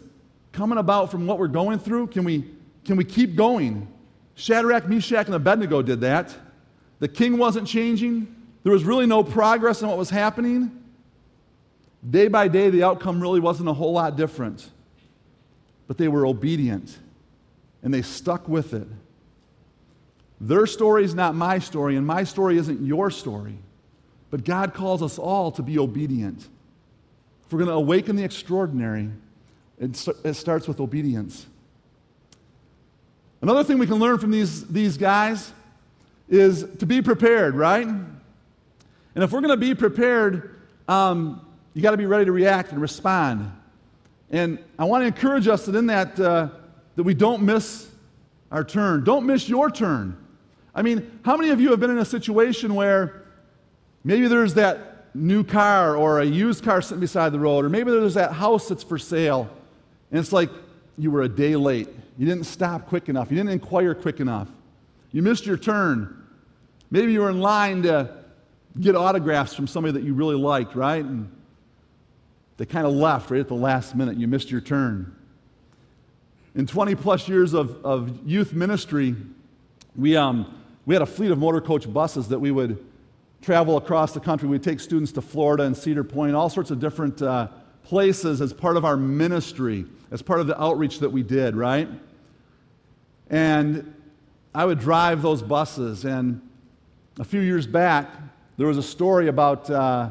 coming 0.52 0.78
about 0.78 1.10
from 1.10 1.26
what 1.26 1.38
we're 1.38 1.48
going 1.48 1.78
through, 1.78 2.08
can 2.08 2.24
we, 2.24 2.44
can 2.84 2.96
we 2.96 3.04
keep 3.04 3.34
going? 3.36 3.88
Shadrach, 4.34 4.88
Meshach, 4.88 5.26
and 5.26 5.34
Abednego 5.34 5.82
did 5.82 6.00
that. 6.02 6.34
The 6.98 7.08
king 7.08 7.38
wasn't 7.38 7.66
changing. 7.66 8.34
There 8.62 8.72
was 8.72 8.84
really 8.84 9.06
no 9.06 9.24
progress 9.24 9.82
in 9.82 9.88
what 9.88 9.98
was 9.98 10.10
happening. 10.10 10.78
Day 12.08 12.28
by 12.28 12.48
day, 12.48 12.70
the 12.70 12.82
outcome 12.82 13.20
really 13.20 13.40
wasn't 13.40 13.68
a 13.68 13.72
whole 13.72 13.92
lot 13.92 14.16
different 14.16 14.70
but 15.92 15.98
they 15.98 16.08
were 16.08 16.26
obedient 16.26 16.98
and 17.82 17.92
they 17.92 18.00
stuck 18.00 18.48
with 18.48 18.72
it. 18.72 18.86
Their 20.40 20.66
story 20.66 21.04
is 21.04 21.14
not 21.14 21.34
my 21.34 21.58
story, 21.58 21.96
and 21.96 22.06
my 22.06 22.24
story 22.24 22.56
isn't 22.56 22.80
your 22.84 23.10
story. 23.10 23.58
But 24.32 24.46
God 24.46 24.72
calls 24.72 25.02
us 25.02 25.18
all 25.18 25.52
to 25.52 25.62
be 25.62 25.78
obedient. 25.78 26.38
If 27.44 27.52
we're 27.52 27.58
going 27.58 27.68
to 27.68 27.74
awaken 27.74 28.16
the 28.16 28.24
extraordinary, 28.24 29.10
it, 29.78 29.94
starts 30.34 30.66
with 30.66 30.80
obedience. 30.80 31.46
Another 33.42 33.62
thing 33.62 33.76
we 33.76 33.86
can 33.86 33.96
learn 33.96 34.16
from 34.16 34.30
these, 34.30 34.66
these 34.68 34.96
guys 34.96 35.52
is 36.30 36.66
to 36.78 36.86
be 36.86 37.02
prepared, 37.02 37.54
right? 37.54 37.86
And 37.86 38.08
if 39.16 39.32
we're 39.32 39.42
going 39.42 39.50
to 39.50 39.58
be 39.58 39.74
prepared, 39.74 40.58
um, 40.88 41.44
you 41.74 41.82
got 41.82 41.90
to 41.90 41.98
be 41.98 42.06
ready 42.06 42.24
to 42.24 42.32
react 42.32 42.72
and 42.72 42.80
respond. 42.80 43.52
And 44.30 44.58
I 44.78 44.86
want 44.86 45.02
to 45.02 45.08
encourage 45.08 45.46
us 45.46 45.66
that 45.66 45.74
in 45.76 45.88
that, 45.88 46.18
uh, 46.18 46.48
that 46.96 47.02
we 47.02 47.12
don't 47.12 47.42
miss 47.42 47.86
our 48.50 48.64
turn. 48.64 49.04
Don't 49.04 49.26
miss 49.26 49.46
your 49.46 49.70
turn. 49.70 50.16
I 50.74 50.80
mean, 50.80 51.20
how 51.22 51.36
many 51.36 51.50
of 51.50 51.60
you 51.60 51.68
have 51.72 51.80
been 51.80 51.90
in 51.90 51.98
a 51.98 52.04
situation 52.06 52.74
where 52.74 53.21
maybe 54.04 54.28
there's 54.28 54.54
that 54.54 54.92
new 55.14 55.44
car 55.44 55.96
or 55.96 56.20
a 56.20 56.24
used 56.24 56.64
car 56.64 56.80
sitting 56.80 57.00
beside 57.00 57.32
the 57.32 57.38
road, 57.38 57.64
or 57.64 57.68
maybe 57.68 57.90
there's 57.90 58.14
that 58.14 58.32
house 58.32 58.68
that's 58.68 58.82
for 58.82 58.98
sale, 58.98 59.50
and 60.10 60.20
it's 60.20 60.32
like 60.32 60.50
you 60.98 61.10
were 61.10 61.22
a 61.22 61.28
day 61.28 61.56
late. 61.56 61.88
You 62.18 62.26
didn't 62.26 62.44
stop 62.44 62.86
quick 62.86 63.08
enough, 63.08 63.30
you 63.30 63.36
didn't 63.36 63.50
inquire 63.50 63.94
quick 63.94 64.20
enough, 64.20 64.48
you 65.12 65.22
missed 65.22 65.46
your 65.46 65.56
turn. 65.56 66.18
Maybe 66.90 67.12
you 67.12 67.20
were 67.20 67.30
in 67.30 67.40
line 67.40 67.82
to 67.84 68.14
get 68.78 68.94
autographs 68.94 69.54
from 69.54 69.66
somebody 69.66 69.92
that 69.92 70.02
you 70.02 70.14
really 70.14 70.36
liked, 70.36 70.74
right? 70.74 71.04
And 71.04 71.30
they 72.56 72.66
kind 72.66 72.86
of 72.86 72.92
left 72.92 73.30
right 73.30 73.40
at 73.40 73.48
the 73.48 73.54
last 73.54 73.96
minute. 73.96 74.16
You 74.16 74.28
missed 74.28 74.50
your 74.50 74.60
turn. 74.60 75.14
In 76.54 76.66
20 76.66 76.94
plus 76.96 77.28
years 77.28 77.54
of, 77.54 77.82
of 77.84 78.26
youth 78.26 78.52
ministry, 78.52 79.16
we, 79.96 80.16
um, 80.16 80.54
we 80.84 80.94
had 80.94 81.00
a 81.00 81.06
fleet 81.06 81.30
of 81.30 81.38
motor 81.38 81.62
coach 81.62 81.90
buses 81.90 82.28
that 82.28 82.38
we 82.38 82.50
would 82.50 82.84
travel 83.42 83.76
across 83.76 84.12
the 84.14 84.20
country. 84.20 84.48
We'd 84.48 84.62
take 84.62 84.80
students 84.80 85.12
to 85.12 85.20
Florida 85.20 85.64
and 85.64 85.76
Cedar 85.76 86.04
Point, 86.04 86.34
all 86.34 86.48
sorts 86.48 86.70
of 86.70 86.78
different 86.80 87.20
uh, 87.20 87.48
places 87.82 88.40
as 88.40 88.52
part 88.52 88.76
of 88.76 88.84
our 88.84 88.96
ministry, 88.96 89.84
as 90.10 90.22
part 90.22 90.40
of 90.40 90.46
the 90.46 90.60
outreach 90.60 91.00
that 91.00 91.10
we 91.10 91.22
did, 91.22 91.56
right? 91.56 91.88
And 93.28 93.94
I 94.54 94.64
would 94.64 94.78
drive 94.78 95.22
those 95.22 95.42
buses. 95.42 96.04
And 96.04 96.40
a 97.18 97.24
few 97.24 97.40
years 97.40 97.66
back, 97.66 98.10
there 98.56 98.66
was 98.66 98.78
a 98.78 98.82
story 98.82 99.26
about 99.28 99.68
uh, 99.68 100.10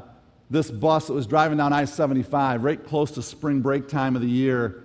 this 0.50 0.70
bus 0.70 1.08
that 1.08 1.14
was 1.14 1.26
driving 1.26 1.58
down 1.58 1.72
I 1.72 1.86
75, 1.86 2.64
right 2.64 2.84
close 2.86 3.12
to 3.12 3.22
spring 3.22 3.62
break 3.62 3.88
time 3.88 4.16
of 4.16 4.22
the 4.22 4.30
year. 4.30 4.84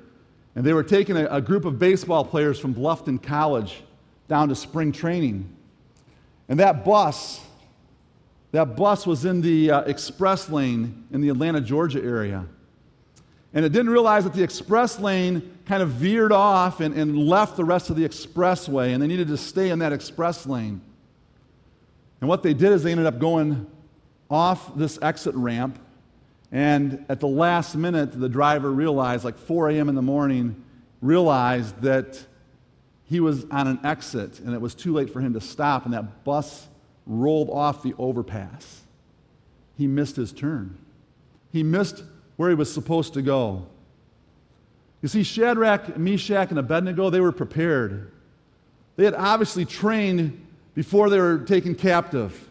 And 0.55 0.65
they 0.65 0.73
were 0.73 0.85
taking 0.85 1.17
a, 1.17 1.27
a 1.27 1.41
group 1.41 1.65
of 1.65 1.79
baseball 1.79 2.25
players 2.25 2.59
from 2.59 2.75
Bluffton 2.75 3.21
College 3.21 3.83
down 4.29 4.49
to 4.51 4.55
spring 4.55 4.93
training. 4.93 5.53
And 6.49 6.61
that 6.61 6.85
bus, 6.85 7.41
that 8.53 8.77
bus 8.77 9.07
was 9.07 9.25
in 9.25 9.41
the 9.41 9.71
uh, 9.71 9.81
express 9.83 10.49
lane 10.49 11.07
in 11.13 11.21
the 11.21 11.29
Atlanta, 11.29 11.61
Georgia 11.61 12.03
area. 12.03 12.47
And 13.53 13.65
it 13.65 13.73
didn't 13.73 13.91
realize 13.91 14.25
that 14.25 14.35
the 14.35 14.43
express 14.43 14.99
lane 14.99 15.59
kind 15.65 15.83
of 15.83 15.91
veered 15.91 16.33
off 16.33 16.81
and, 16.81 16.95
and 16.95 17.19
left 17.19 17.57
the 17.57 17.65
rest 17.65 17.91
of 17.91 17.97
the 17.97 18.07
expressway, 18.07 18.93
and 18.93 19.03
they 19.03 19.07
needed 19.07 19.29
to 19.29 19.37
stay 19.37 19.71
in 19.71 19.79
that 19.81 19.93
express 19.93 20.47
lane. 20.47 20.81
And 22.21 22.29
what 22.29 22.43
they 22.43 22.55
did 22.55 22.73
is 22.73 22.83
they 22.83 22.93
ended 22.93 23.07
up 23.07 23.19
going 23.19 23.67
off 24.31 24.77
this 24.77 24.99
exit 25.03 25.35
ramp, 25.35 25.79
and 26.53 27.05
at 27.09 27.21
the 27.21 27.29
last 27.29 27.75
minute, 27.77 28.19
the 28.19 28.29
driver 28.29 28.71
realized, 28.71 29.25
like 29.25 29.39
4 29.39 29.71
a.m. 29.71 29.89
in 29.89 29.95
the 29.95 30.03
morning, 30.03 30.63
realized 31.01 31.81
that 31.83 32.25
he 33.05 33.21
was 33.21 33.45
on 33.51 33.67
an 33.69 33.81
exit 33.85 34.41
and 34.41 34.55
it 34.55 34.61
was 34.61 34.75
too 34.75 34.93
late 34.93 35.11
for 35.11 35.21
him 35.21 35.33
to 35.35 35.41
stop, 35.41 35.85
and 35.85 35.95
that 35.95 36.25
bus 36.25 36.67
rolled 37.07 37.51
off 37.51 37.83
the 37.83 37.95
overpass. 37.99 38.83
He 39.77 39.87
missed 39.87 40.17
his 40.17 40.33
turn. 40.33 40.77
He 41.53 41.63
missed 41.63 42.03
where 42.37 42.49
he 42.49 42.55
was 42.55 42.73
supposed 42.73 43.15
to 43.15 43.23
go. 43.23 43.67
You 45.03 45.09
see, 45.09 45.23
Shadrach, 45.23 45.97
Meshach, 45.97 46.51
and 46.51 46.59
Abednego, 46.59 47.11
they 47.11 47.21
were 47.21 47.33
prepared. 47.33 48.11
They 48.97 49.05
had 49.05 49.15
obviously 49.15 49.65
trained 49.65 50.45
before 50.75 51.11
they 51.11 51.19
were 51.19 51.39
taken 51.39 51.75
captive. 51.75 52.49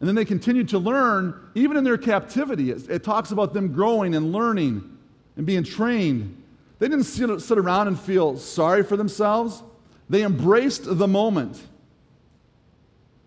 And 0.00 0.08
then 0.08 0.14
they 0.14 0.24
continued 0.24 0.68
to 0.70 0.78
learn, 0.78 1.34
even 1.54 1.76
in 1.76 1.84
their 1.84 1.96
captivity. 1.96 2.70
It, 2.70 2.88
it 2.90 3.04
talks 3.04 3.30
about 3.30 3.54
them 3.54 3.72
growing 3.72 4.14
and 4.14 4.32
learning 4.32 4.98
and 5.36 5.46
being 5.46 5.64
trained. 5.64 6.42
They 6.78 6.88
didn't 6.88 7.04
sit, 7.04 7.40
sit 7.40 7.58
around 7.58 7.88
and 7.88 7.98
feel 7.98 8.36
sorry 8.36 8.82
for 8.82 8.96
themselves, 8.96 9.62
they 10.08 10.22
embraced 10.22 10.82
the 10.84 11.08
moment. 11.08 11.60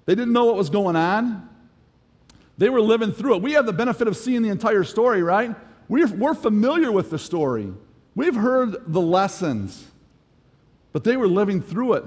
They 0.07 0.15
didn't 0.15 0.33
know 0.33 0.45
what 0.45 0.55
was 0.55 0.71
going 0.71 0.95
on. 0.95 1.47
They 2.57 2.69
were 2.69 2.81
living 2.81 3.11
through 3.11 3.35
it. 3.35 3.41
We 3.43 3.51
have 3.53 3.67
the 3.67 3.73
benefit 3.73 4.07
of 4.07 4.17
seeing 4.17 4.41
the 4.41 4.49
entire 4.49 4.83
story, 4.83 5.21
right? 5.21 5.53
We're, 5.89 6.07
we're 6.07 6.33
familiar 6.33 6.91
with 6.91 7.11
the 7.11 7.19
story. 7.19 7.71
We've 8.15 8.35
heard 8.35 8.91
the 8.91 9.01
lessons, 9.01 9.85
but 10.91 11.03
they 11.03 11.17
were 11.17 11.27
living 11.27 11.61
through 11.61 11.93
it. 11.93 12.05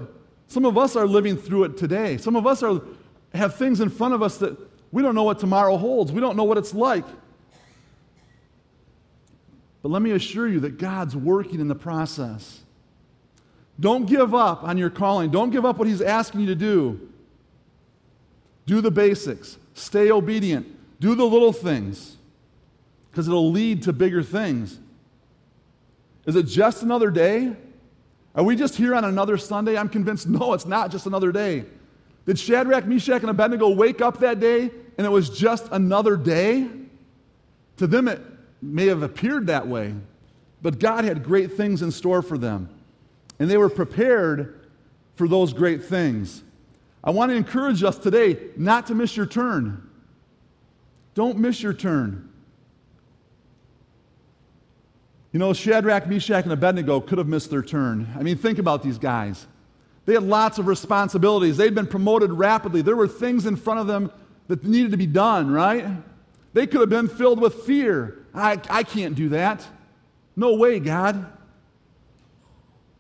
Some 0.49 0.65
of 0.65 0.77
us 0.77 0.97
are 0.97 1.07
living 1.07 1.37
through 1.37 1.65
it 1.65 1.77
today. 1.77 2.17
Some 2.17 2.37
of 2.37 2.47
us 2.47 2.63
are, 2.63 2.81
have 3.35 3.55
things 3.55 3.81
in 3.81 3.91
front 3.91 4.15
of 4.15 4.23
us 4.23 4.39
that 4.39 4.59
we 4.91 5.03
don't 5.03 5.15
know 5.15 5.23
what 5.23 5.39
tomorrow 5.39 5.77
holds. 5.77 6.11
We 6.11 6.21
don't 6.21 6.37
know 6.37 6.45
what 6.45 6.59
it's 6.59 6.75
like. 6.75 7.05
But 9.83 9.91
let 9.91 10.01
me 10.01 10.13
assure 10.13 10.49
you 10.49 10.61
that 10.61 10.79
God's 10.79 11.15
working 11.15 11.61
in 11.61 11.69
the 11.69 11.75
process. 11.75 12.61
Don't 13.79 14.07
give 14.07 14.35
up 14.35 14.65
on 14.65 14.79
your 14.79 14.91
calling. 14.91 15.31
Don't 15.31 15.51
give 15.51 15.65
up 15.65 15.77
what 15.77 15.87
He's 15.87 16.03
asking 16.03 16.41
you 16.41 16.47
to 16.47 16.55
do. 16.55 17.10
Do 18.67 18.81
the 18.81 18.91
basics, 18.91 19.59
stay 19.75 20.11
obedient, 20.11 20.67
do 21.01 21.15
the 21.15 21.25
little 21.25 21.53
things, 21.53 22.17
because 23.11 23.27
it'll 23.27 23.51
lead 23.51 23.83
to 23.85 23.93
bigger 23.93 24.23
things. 24.23 24.79
Is 26.27 26.37
it 26.37 26.45
just 26.45 26.83
another 26.83 27.11
day? 27.11 27.57
Are 28.35 28.45
we 28.45 28.55
just 28.55 28.77
here 28.77 28.95
on 28.95 29.05
another 29.05 29.37
Sunday? 29.37 29.77
I'm 29.77 29.89
convinced 29.89 30.29
no, 30.29 30.53
it's 30.53 30.67
not 30.67 30.91
just 30.91 31.07
another 31.07 31.33
day. 31.33 31.65
Did 32.27 32.39
Shadrach, 32.39 32.87
Meshach, 32.87 33.23
and 33.23 33.31
Abednego 33.31 33.71
wake 33.71 34.01
up 34.01 34.19
that 34.21 34.41
day 34.41 34.71
and 34.99 35.07
it 35.07 35.11
was 35.11 35.31
just 35.31 35.67
another 35.73 36.17
day? 36.17 36.69
To 37.79 37.87
them, 37.87 38.09
it 38.09 38.21
may 38.61 38.87
have 38.87 39.03
appeared 39.03 39.47
that 39.47 39.67
way, 39.67 39.95
but 40.61 40.79
God 40.79 41.05
had 41.05 41.25
great 41.25 41.55
things 41.55 41.81
in 41.81 41.91
store 41.91 42.21
for 42.21 42.37
them, 42.37 42.69
and 43.39 43.51
they 43.51 43.57
were 43.57 43.71
prepared 43.71 44.61
for 45.15 45.27
those 45.27 45.55
great 45.55 45.83
things. 45.85 46.43
I 47.03 47.11
want 47.11 47.31
to 47.31 47.37
encourage 47.37 47.83
us 47.83 47.99
today 47.99 48.39
not 48.57 48.87
to 48.89 48.95
miss 48.95 49.17
your 49.17 49.27
turn. 49.27 49.89
Don't 51.15 51.39
miss 51.39 51.63
your 51.63 51.73
turn. 51.73 52.29
You 55.33 55.39
know, 55.39 55.53
Shadrach, 55.53 56.09
Meshach, 56.09 56.45
and 56.45 56.53
Abednego 56.53 57.01
could 57.01 57.19
have 57.19 57.29
missed 57.29 57.51
their 57.51 57.63
turn. 57.63 58.09
I 58.19 58.23
mean, 58.23 58.37
think 58.37 58.59
about 58.59 58.83
these 58.83 58.99
guys. 58.99 59.47
They 60.05 60.15
had 60.15 60.25
lots 60.25 60.59
of 60.59 60.67
responsibilities. 60.67 61.57
They'd 61.57 61.75
been 61.75 61.87
promoted 61.87 62.33
rapidly. 62.33 62.83
There 62.83 62.97
were 62.97 63.09
things 63.09 63.47
in 63.47 63.57
front 63.57 63.81
of 63.81 63.87
them 63.87 64.11
that 64.49 64.65
needed 64.65 64.91
to 64.91 64.97
be 64.97 65.07
done, 65.07 65.51
right? 65.51 65.87
They 66.53 66.67
could 66.67 66.81
have 66.81 66.91
been 66.91 67.09
filled 67.09 67.41
with 67.41 67.55
fear. 67.63 68.27
I, 68.35 68.61
I 68.69 68.83
can't 68.83 69.15
do 69.15 69.29
that. 69.31 69.65
No 70.35 70.55
way, 70.55 70.81
God. 70.81 71.27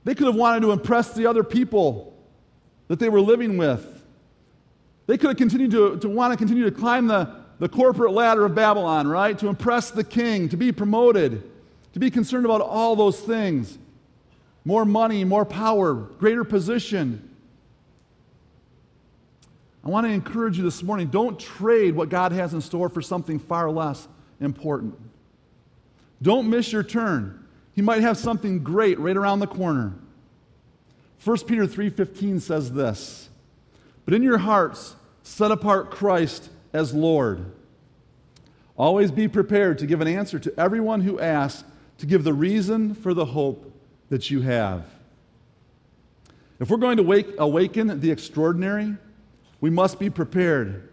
They 0.04 0.14
could 0.14 0.28
have 0.28 0.36
wanted 0.36 0.60
to 0.60 0.70
impress 0.70 1.12
the 1.12 1.26
other 1.26 1.42
people 1.42 2.14
that 2.90 2.98
they 2.98 3.08
were 3.08 3.20
living 3.20 3.56
with. 3.56 4.02
They 5.06 5.16
could 5.16 5.28
have 5.28 5.36
continued 5.36 5.70
to, 5.70 5.96
to 6.00 6.08
want 6.08 6.32
to 6.32 6.36
continue 6.36 6.64
to 6.64 6.70
climb 6.70 7.06
the, 7.06 7.36
the 7.58 7.68
corporate 7.68 8.12
ladder 8.12 8.44
of 8.44 8.54
Babylon, 8.54 9.06
right? 9.06 9.38
To 9.38 9.46
impress 9.46 9.90
the 9.90 10.04
king, 10.04 10.48
to 10.48 10.56
be 10.56 10.72
promoted 10.72 11.42
to 11.92 11.98
be 11.98 12.10
concerned 12.10 12.44
about 12.44 12.60
all 12.60 12.96
those 12.96 13.20
things 13.20 13.78
more 14.62 14.84
money, 14.84 15.24
more 15.24 15.46
power, 15.46 15.94
greater 15.94 16.44
position. 16.44 17.34
I 19.82 19.88
want 19.88 20.06
to 20.06 20.12
encourage 20.12 20.58
you 20.58 20.64
this 20.64 20.82
morning 20.82 21.08
don't 21.08 21.40
trade 21.40 21.94
what 21.96 22.10
God 22.10 22.32
has 22.32 22.52
in 22.52 22.60
store 22.60 22.90
for 22.90 23.00
something 23.00 23.38
far 23.38 23.70
less 23.70 24.06
important. 24.38 24.98
Don't 26.20 26.50
miss 26.50 26.70
your 26.70 26.82
turn. 26.82 27.46
He 27.72 27.80
might 27.80 28.02
have 28.02 28.18
something 28.18 28.62
great 28.62 28.98
right 28.98 29.16
around 29.16 29.40
the 29.40 29.46
corner. 29.46 29.94
1 31.22 31.46
Peter 31.46 31.66
3:15 31.66 32.40
says 32.40 32.72
this, 32.72 33.28
"But 34.04 34.14
in 34.14 34.22
your 34.22 34.38
hearts 34.38 34.96
set 35.22 35.50
apart 35.50 35.90
Christ 35.90 36.50
as 36.72 36.94
Lord. 36.94 37.52
Always 38.76 39.10
be 39.10 39.28
prepared 39.28 39.78
to 39.78 39.86
give 39.86 40.00
an 40.00 40.08
answer 40.08 40.38
to 40.38 40.60
everyone 40.60 41.02
who 41.02 41.20
asks 41.20 41.64
to 41.98 42.06
give 42.06 42.24
the 42.24 42.32
reason 42.32 42.94
for 42.94 43.12
the 43.12 43.26
hope 43.26 43.72
that 44.08 44.30
you 44.30 44.40
have. 44.40 44.84
If 46.58 46.70
we're 46.70 46.78
going 46.78 46.96
to 46.96 47.02
wake, 47.02 47.28
awaken 47.38 48.00
the 48.00 48.10
extraordinary, 48.10 48.96
we 49.60 49.70
must 49.70 49.98
be 49.98 50.10
prepared. 50.10 50.88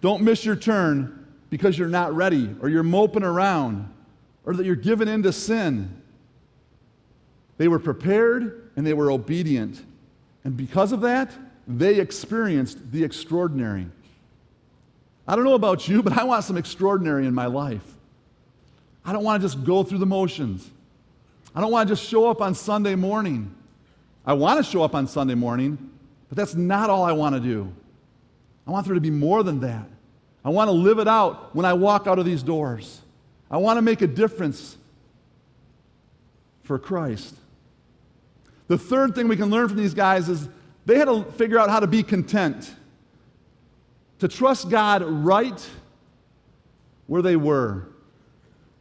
Don't 0.00 0.22
miss 0.22 0.44
your 0.44 0.56
turn 0.56 1.26
because 1.50 1.78
you're 1.78 1.88
not 1.88 2.14
ready 2.14 2.54
or 2.60 2.68
you're 2.68 2.82
moping 2.82 3.22
around 3.22 3.88
or 4.44 4.54
that 4.54 4.64
you're 4.64 4.74
giving 4.74 5.08
in 5.08 5.22
to 5.24 5.32
sin. 5.32 6.01
They 7.62 7.68
were 7.68 7.78
prepared 7.78 8.72
and 8.74 8.84
they 8.84 8.92
were 8.92 9.08
obedient. 9.08 9.80
And 10.42 10.56
because 10.56 10.90
of 10.90 11.02
that, 11.02 11.30
they 11.68 12.00
experienced 12.00 12.90
the 12.90 13.04
extraordinary. 13.04 13.86
I 15.28 15.36
don't 15.36 15.44
know 15.44 15.54
about 15.54 15.86
you, 15.86 16.02
but 16.02 16.18
I 16.18 16.24
want 16.24 16.42
some 16.42 16.56
extraordinary 16.56 17.24
in 17.24 17.32
my 17.32 17.46
life. 17.46 17.84
I 19.04 19.12
don't 19.12 19.22
want 19.22 19.40
to 19.40 19.48
just 19.48 19.62
go 19.62 19.84
through 19.84 19.98
the 19.98 20.06
motions. 20.06 20.68
I 21.54 21.60
don't 21.60 21.70
want 21.70 21.88
to 21.88 21.94
just 21.94 22.04
show 22.04 22.28
up 22.28 22.42
on 22.42 22.56
Sunday 22.56 22.96
morning. 22.96 23.54
I 24.26 24.32
want 24.32 24.58
to 24.58 24.68
show 24.68 24.82
up 24.82 24.96
on 24.96 25.06
Sunday 25.06 25.36
morning, 25.36 25.92
but 26.30 26.36
that's 26.36 26.56
not 26.56 26.90
all 26.90 27.04
I 27.04 27.12
want 27.12 27.36
to 27.36 27.40
do. 27.40 27.72
I 28.66 28.72
want 28.72 28.86
there 28.86 28.96
to 28.96 29.00
be 29.00 29.12
more 29.12 29.44
than 29.44 29.60
that. 29.60 29.86
I 30.44 30.48
want 30.48 30.66
to 30.66 30.72
live 30.72 30.98
it 30.98 31.06
out 31.06 31.54
when 31.54 31.64
I 31.64 31.74
walk 31.74 32.08
out 32.08 32.18
of 32.18 32.24
these 32.24 32.42
doors. 32.42 33.02
I 33.48 33.58
want 33.58 33.76
to 33.76 33.82
make 33.82 34.02
a 34.02 34.08
difference 34.08 34.76
for 36.64 36.76
Christ. 36.76 37.36
The 38.72 38.78
third 38.78 39.14
thing 39.14 39.28
we 39.28 39.36
can 39.36 39.50
learn 39.50 39.68
from 39.68 39.76
these 39.76 39.92
guys 39.92 40.30
is 40.30 40.48
they 40.86 40.96
had 40.96 41.04
to 41.04 41.24
figure 41.32 41.58
out 41.58 41.68
how 41.68 41.78
to 41.78 41.86
be 41.86 42.02
content. 42.02 42.74
To 44.20 44.28
trust 44.28 44.70
God 44.70 45.02
right 45.02 45.68
where 47.06 47.20
they 47.20 47.36
were. 47.36 47.86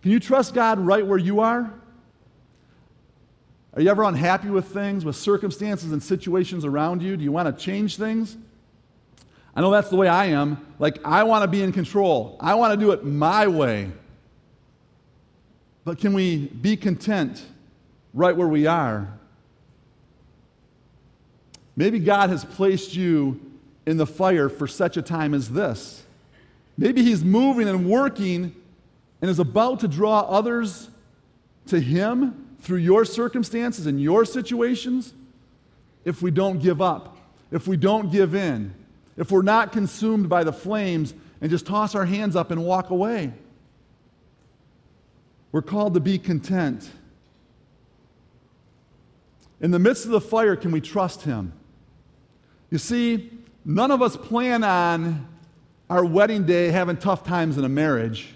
Can 0.01 0.11
you 0.11 0.21
trust 0.21 0.53
God 0.53 0.79
right 0.79 1.05
where 1.05 1.17
you 1.17 1.41
are? 1.41 1.73
Are 3.73 3.81
you 3.81 3.89
ever 3.89 4.03
unhappy 4.03 4.49
with 4.49 4.67
things, 4.67 5.03
with 5.03 5.17
circumstances 5.17 5.91
and 5.91 6.01
situations 6.01 6.63
around 6.63 7.03
you? 7.03 7.17
Do 7.17 7.25
you 7.25 7.33
want 7.33 7.53
to 7.53 7.61
change 7.61 7.97
things? 7.97 8.37
I 9.53 9.59
know 9.59 9.71
that's 9.71 9.89
the 9.89 9.97
way 9.97 10.07
I 10.07 10.27
am. 10.27 10.65
Like, 10.79 10.99
I 11.03 11.23
want 11.23 11.43
to 11.43 11.49
be 11.49 11.61
in 11.61 11.73
control, 11.73 12.37
I 12.39 12.55
want 12.55 12.71
to 12.71 12.79
do 12.79 12.93
it 12.93 13.03
my 13.03 13.45
way. 13.47 13.91
But 15.83 15.97
can 15.97 16.13
we 16.13 16.47
be 16.47 16.77
content 16.77 17.45
right 18.13 18.37
where 18.37 18.47
we 18.47 18.67
are? 18.67 19.17
Maybe 21.76 21.99
God 21.99 22.30
has 22.30 22.43
placed 22.43 22.95
you 22.95 23.39
in 23.86 23.97
the 23.97 24.05
fire 24.05 24.49
for 24.49 24.67
such 24.67 24.97
a 24.97 25.01
time 25.01 25.34
as 25.34 25.49
this. 25.49 26.03
Maybe 26.78 27.03
He's 27.03 27.24
moving 27.24 27.67
and 27.67 27.89
working 27.89 28.55
and 29.22 29.30
is 29.30 29.39
about 29.39 29.80
to 29.82 29.88
draw 29.88 30.22
others 30.22 30.89
to 31.67 31.80
Him 31.80 32.55
through 32.61 32.80
your 32.80 33.05
circumstances 33.05 33.86
and 33.86 34.01
your 34.01 34.26
situations 34.26 35.13
if 36.05 36.22
we 36.22 36.32
don't 36.32 36.59
give 36.59 36.82
up, 36.82 37.17
if 37.51 37.67
we 37.67 37.78
don't 37.78 38.11
give 38.11 38.36
in, 38.36 38.74
if 39.17 39.32
we're 39.32 39.41
not 39.41 39.72
consumed 39.72 40.30
by 40.30 40.43
the 40.43 40.53
flames 40.53 41.13
and 41.41 41.49
just 41.49 41.65
toss 41.65 41.95
our 41.95 42.05
hands 42.05 42.36
up 42.36 42.51
and 42.51 42.63
walk 42.63 42.89
away. 42.89 43.34
We're 45.51 45.61
called 45.61 45.93
to 45.95 45.99
be 45.99 46.17
content. 46.17 46.89
In 49.59 49.72
the 49.72 49.80
midst 49.80 50.05
of 50.05 50.11
the 50.11 50.22
fire, 50.22 50.55
can 50.55 50.72
we 50.72 50.82
trust 50.82 51.24
Him? 51.24 51.53
You 52.72 52.78
see, 52.78 53.30
none 53.65 53.91
of 53.91 54.01
us 54.01 54.15
plan 54.15 54.63
on 54.63 55.28
our 55.89 56.05
wedding 56.05 56.45
day 56.45 56.69
having 56.69 56.95
tough 56.95 57.24
times 57.24 57.57
in 57.57 57.65
a 57.65 57.69
marriage. 57.69 58.34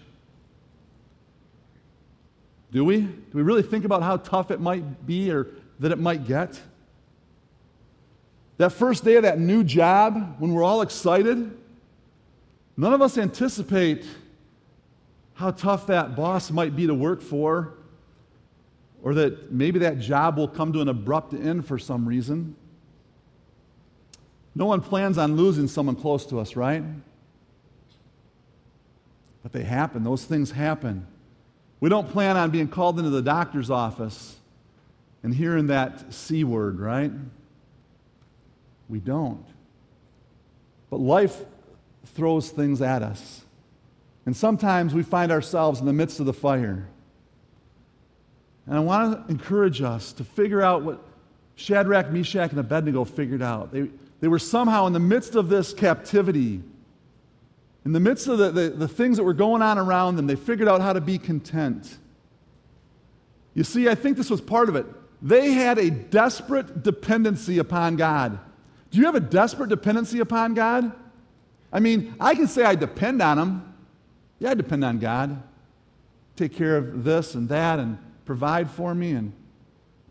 Do 2.72 2.84
we? 2.84 3.00
Do 3.00 3.32
we 3.34 3.42
really 3.42 3.64
think 3.64 3.86
about 3.86 4.04
how 4.04 4.18
tough 4.18 4.52
it 4.52 4.60
might 4.60 5.08
be 5.08 5.32
or 5.32 5.48
that 5.80 5.94
it 5.94 6.00
might 6.00 6.28
get? 6.28 6.62
That 8.58 8.74
first 8.74 9.06
day 9.06 9.16
of 9.16 9.24
that 9.24 9.40
new 9.40 9.64
job, 9.64 10.36
when 10.40 10.54
we're 10.54 10.64
all 10.64 10.82
excited, 10.82 11.58
none 12.76 12.94
of 12.94 13.02
us 13.02 13.18
anticipate 13.18 14.06
how 15.36 15.52
tough 15.52 15.88
that 15.88 16.16
boss 16.16 16.52
might 16.52 16.76
be 16.76 16.88
to 16.88 16.94
work 16.94 17.22
for, 17.22 17.74
or 19.02 19.14
that 19.14 19.52
maybe 19.52 19.80
that 19.80 20.00
job 20.00 20.38
will 20.38 20.48
come 20.48 20.74
to 20.74 20.82
an 20.82 20.90
abrupt 20.90 21.34
end 21.34 21.66
for 21.66 21.78
some 21.78 22.06
reason. 22.06 22.56
No 24.56 24.66
one 24.66 24.82
plans 24.82 25.18
on 25.18 25.36
losing 25.36 25.68
someone 25.68 25.96
close 25.96 26.26
to 26.28 26.40
us, 26.40 26.56
right? 26.56 26.84
But 29.44 29.52
they 29.52 29.64
happen, 29.64 30.04
those 30.04 30.24
things 30.24 30.52
happen. 30.52 31.06
We 31.82 31.90
don't 31.90 32.10
plan 32.10 32.38
on 32.38 32.50
being 32.52 32.70
called 32.70 32.98
into 32.98 33.12
the 33.12 33.22
doctor's 33.22 33.70
office 33.70 34.38
and 35.22 35.36
hearing 35.36 35.68
that 35.68 36.14
C 36.14 36.44
word, 36.44 36.80
right? 36.80 37.12
We 38.88 39.00
don't. 39.00 39.46
But 40.90 41.00
life 41.00 41.44
throws 42.06 42.50
things 42.50 42.82
at 42.82 43.04
us. 43.04 43.44
And 44.26 44.36
sometimes 44.36 44.94
we 44.94 45.04
find 45.04 45.32
ourselves 45.32 45.80
in 45.80 45.86
the 45.86 45.94
midst 45.94 46.20
of 46.20 46.26
the 46.26 46.34
fire. 46.34 46.88
And 48.66 48.76
I 48.76 48.80
want 48.80 49.28
to 49.28 49.32
encourage 49.32 49.82
us 49.82 50.14
to 50.14 50.24
figure 50.24 50.62
out 50.62 50.84
what 50.84 51.04
Shadrach, 51.56 52.12
Meshach, 52.12 52.52
and 52.52 52.60
Abednego 52.60 53.04
figured 53.04 53.42
out. 53.42 53.72
They, 53.72 53.90
they 54.26 54.30
were 54.30 54.40
somehow 54.40 54.88
in 54.88 54.94
the 54.94 55.00
midst 55.00 55.36
of 55.36 55.50
this 55.50 55.72
captivity, 55.72 56.60
in 57.86 57.92
the 57.92 58.00
midst 58.00 58.28
of 58.28 58.40
the, 58.40 58.50
the, 58.50 58.70
the 58.72 58.88
things 58.88 59.18
that 59.18 59.24
were 59.24 59.36
going 59.36 59.62
on 59.62 59.78
around 59.78 60.16
them, 60.16 60.26
they 60.26 60.36
figured 60.36 60.68
out 60.68 60.82
how 60.82 60.94
to 60.94 61.00
be 61.00 61.20
content. 61.20 62.00
You 63.54 63.64
see, 63.64 63.88
I 63.88 63.94
think 63.94 64.18
this 64.18 64.32
was 64.32 64.42
part 64.42 64.68
of 64.68 64.76
it. 64.76 64.88
They 65.22 65.52
had 65.52 65.78
a 65.78 65.92
desperate 65.92 66.82
dependency 66.82 67.60
upon 67.60 67.98
God. 67.98 68.40
Do 68.90 68.98
you 68.98 69.06
have 69.06 69.14
a 69.14 69.20
desperate 69.20 69.70
dependency 69.70 70.22
upon 70.22 70.56
God? 70.56 70.92
I 71.72 71.80
mean, 71.80 72.16
I 72.20 72.34
can 72.34 72.48
say 72.48 72.64
I 72.64 72.74
depend 72.74 73.22
on 73.22 73.38
Him. 73.38 73.76
Yeah, 74.40 74.50
I 74.50 74.54
depend 74.56 74.84
on 74.84 74.98
God. 74.98 75.40
Take 76.36 76.56
care 76.56 76.78
of 76.78 77.04
this 77.04 77.36
and 77.36 77.48
that 77.50 77.78
and 77.78 78.00
provide 78.26 78.72
for 78.72 78.96
me. 78.96 79.12
And, 79.12 79.34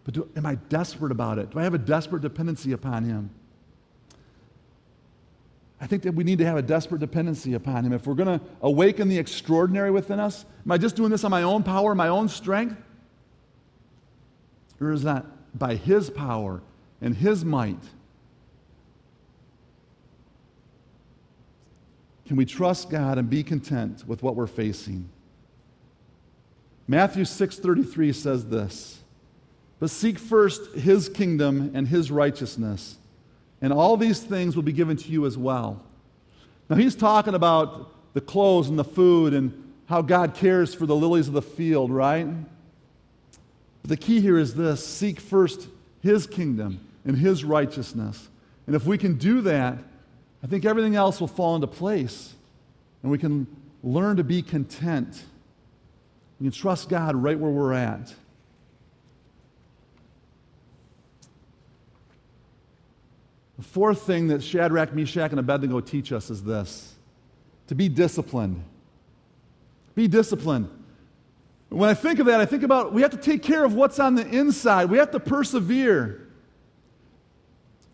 but 0.05 0.15
do, 0.15 0.31
am 0.37 0.47
I 0.47 0.55
desperate 0.55 1.11
about 1.11 1.41
it? 1.41 1.51
Do 1.51 1.59
I 1.59 1.65
have 1.65 1.75
a 1.75 1.79
desperate 1.79 2.23
dependency 2.23 2.71
upon 2.71 3.03
Him? 3.07 3.31
I 5.85 5.87
think 5.87 6.03
that 6.05 6.15
we 6.15 6.25
need 6.25 6.39
to 6.39 6.47
have 6.47 6.57
a 6.57 6.63
desperate 6.63 7.01
dependency 7.01 7.53
upon 7.53 7.85
Him. 7.85 7.93
If 7.93 8.07
we're 8.07 8.15
going 8.15 8.39
to 8.39 8.45
awaken 8.63 9.07
the 9.07 9.19
extraordinary 9.19 9.91
within 9.91 10.19
us, 10.19 10.47
am 10.65 10.73
I 10.73 10.79
just 10.79 10.97
doing 10.97 11.11
this 11.11 11.25
on 11.25 11.31
my 11.31 11.43
own 11.43 11.63
power, 11.63 11.95
my 11.95 12.09
own 12.09 12.31
strength? 12.31 12.81
Or 14.81 14.93
is 14.93 15.03
that 15.03 15.27
by 15.59 15.75
His 15.75 16.09
power 16.09 16.63
and 17.03 17.15
His 17.15 17.45
might? 17.45 17.83
Can 22.25 22.37
we 22.37 22.47
trust 22.47 22.89
God 22.89 23.19
and 23.19 23.29
be 23.29 23.43
content 23.43 24.05
with 24.07 24.23
what 24.23 24.37
we're 24.37 24.47
facing? 24.47 25.11
Matthew 26.89 27.25
6:33 27.27 28.11
says 28.15 28.47
this, 28.47 29.03
"But 29.81 29.91
seek 29.91 30.19
first 30.19 30.77
his 30.77 31.11
kingdom 31.11 31.73
and 31.75 31.89
his 31.89 32.11
righteousness, 32.11 32.97
and 33.65 33.73
all 33.73 33.97
these 33.97 34.21
things 34.21 34.55
will 34.55 34.63
be 34.63 34.73
given 34.73 34.97
to 34.99 35.09
you 35.09 35.25
as 35.27 35.39
well." 35.39 35.81
Now 36.69 36.77
he's 36.77 36.95
talking 36.95 37.35
about 37.35 37.91
the 38.15 38.21
clothes 38.21 38.69
and 38.69 38.79
the 38.79 38.85
food 38.85 39.35
and 39.35 39.53
how 39.87 40.03
God 40.03 40.35
cares 40.35 40.75
for 40.75 40.87
the 40.87 40.97
lilies 40.97 41.29
of 41.29 41.35
the 41.35 41.43
field, 41.43 41.91
right? 41.91 42.27
But 43.83 43.89
the 43.89 43.97
key 43.97 44.21
here 44.21 44.39
is 44.39 44.55
this, 44.55 44.87
seek 44.87 45.21
first 45.21 45.69
his 46.01 46.27
kingdom 46.27 46.81
and 47.05 47.19
his 47.19 47.45
righteousness. 47.45 48.29
And 48.67 48.75
if 48.75 48.87
we 48.87 48.97
can 48.97 49.19
do 49.19 49.43
that, 49.43 49.79
I 50.43 50.47
think 50.47 50.65
everything 50.65 50.95
else 50.95 51.21
will 51.21 51.29
fall 51.29 51.55
into 51.55 51.67
place 51.67 52.35
and 53.03 53.11
we 53.11 53.19
can 53.19 53.47
learn 53.83 54.17
to 54.17 54.25
be 54.25 54.41
content. 54.41 55.25
We 56.41 56.47
can 56.47 56.53
trust 56.53 56.89
God 56.89 57.15
right 57.15 57.39
where 57.39 57.51
we're 57.51 57.75
at. 57.75 58.15
The 63.57 63.65
fourth 63.65 64.03
thing 64.03 64.29
that 64.29 64.43
Shadrach, 64.43 64.95
Meshach, 64.95 65.31
and 65.31 65.39
Abednego 65.39 65.81
teach 65.81 66.13
us 66.13 66.31
is 66.31 66.43
this 66.43 66.95
to 67.69 67.75
be 67.75 67.89
disciplined. 67.89 68.63
Be 69.95 70.09
disciplined. 70.09 70.69
When 71.69 71.89
I 71.89 71.95
think 71.95 72.19
of 72.19 72.27
that, 72.27 72.41
I 72.41 72.47
think 72.47 72.63
about 72.63 72.93
we 72.93 73.03
have 73.03 73.13
to 73.13 73.17
take 73.17 73.43
care 73.43 73.65
of 73.65 73.75
what's 73.75 73.99
on 73.99 74.15
the 74.15 74.27
inside, 74.27 74.91
we 74.91 74.99
have 74.99 75.11
to 75.13 75.21
persevere. 75.21 76.21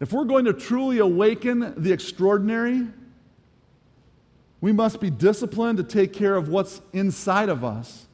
If 0.01 0.13
we're 0.13 0.25
going 0.25 0.47
to 0.47 0.55
truly 0.55 0.99
awaken 0.99 1.75
the 1.77 1.93
extraordinary, 1.93 2.87
we 4.61 4.73
must 4.73 5.01
be 5.01 5.11
disciplined 5.11 5.79
to 5.79 5.85
take 5.85 6.13
care 6.13 6.37
of 6.37 6.49
what's 6.49 6.81
inside 6.93 7.51
of 7.51 7.65
us. 7.65 8.07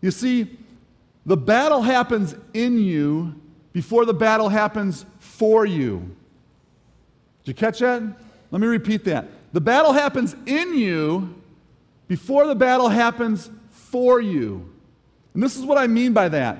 You 0.00 0.10
see, 0.10 0.58
the 1.24 1.36
battle 1.36 1.82
happens 1.82 2.34
in 2.54 2.78
you 2.78 3.40
before 3.72 4.04
the 4.04 4.14
battle 4.14 4.48
happens 4.48 5.04
for 5.18 5.64
you. 5.64 6.16
Did 7.46 7.52
you 7.52 7.54
catch 7.54 7.78
that? 7.78 8.02
Let 8.50 8.60
me 8.60 8.66
repeat 8.66 9.04
that. 9.04 9.28
The 9.52 9.60
battle 9.60 9.92
happens 9.92 10.34
in 10.46 10.76
you 10.76 11.40
before 12.08 12.48
the 12.48 12.56
battle 12.56 12.88
happens 12.88 13.48
for 13.70 14.20
you. 14.20 14.68
And 15.32 15.40
this 15.40 15.56
is 15.56 15.64
what 15.64 15.78
I 15.78 15.86
mean 15.86 16.12
by 16.12 16.28
that 16.28 16.58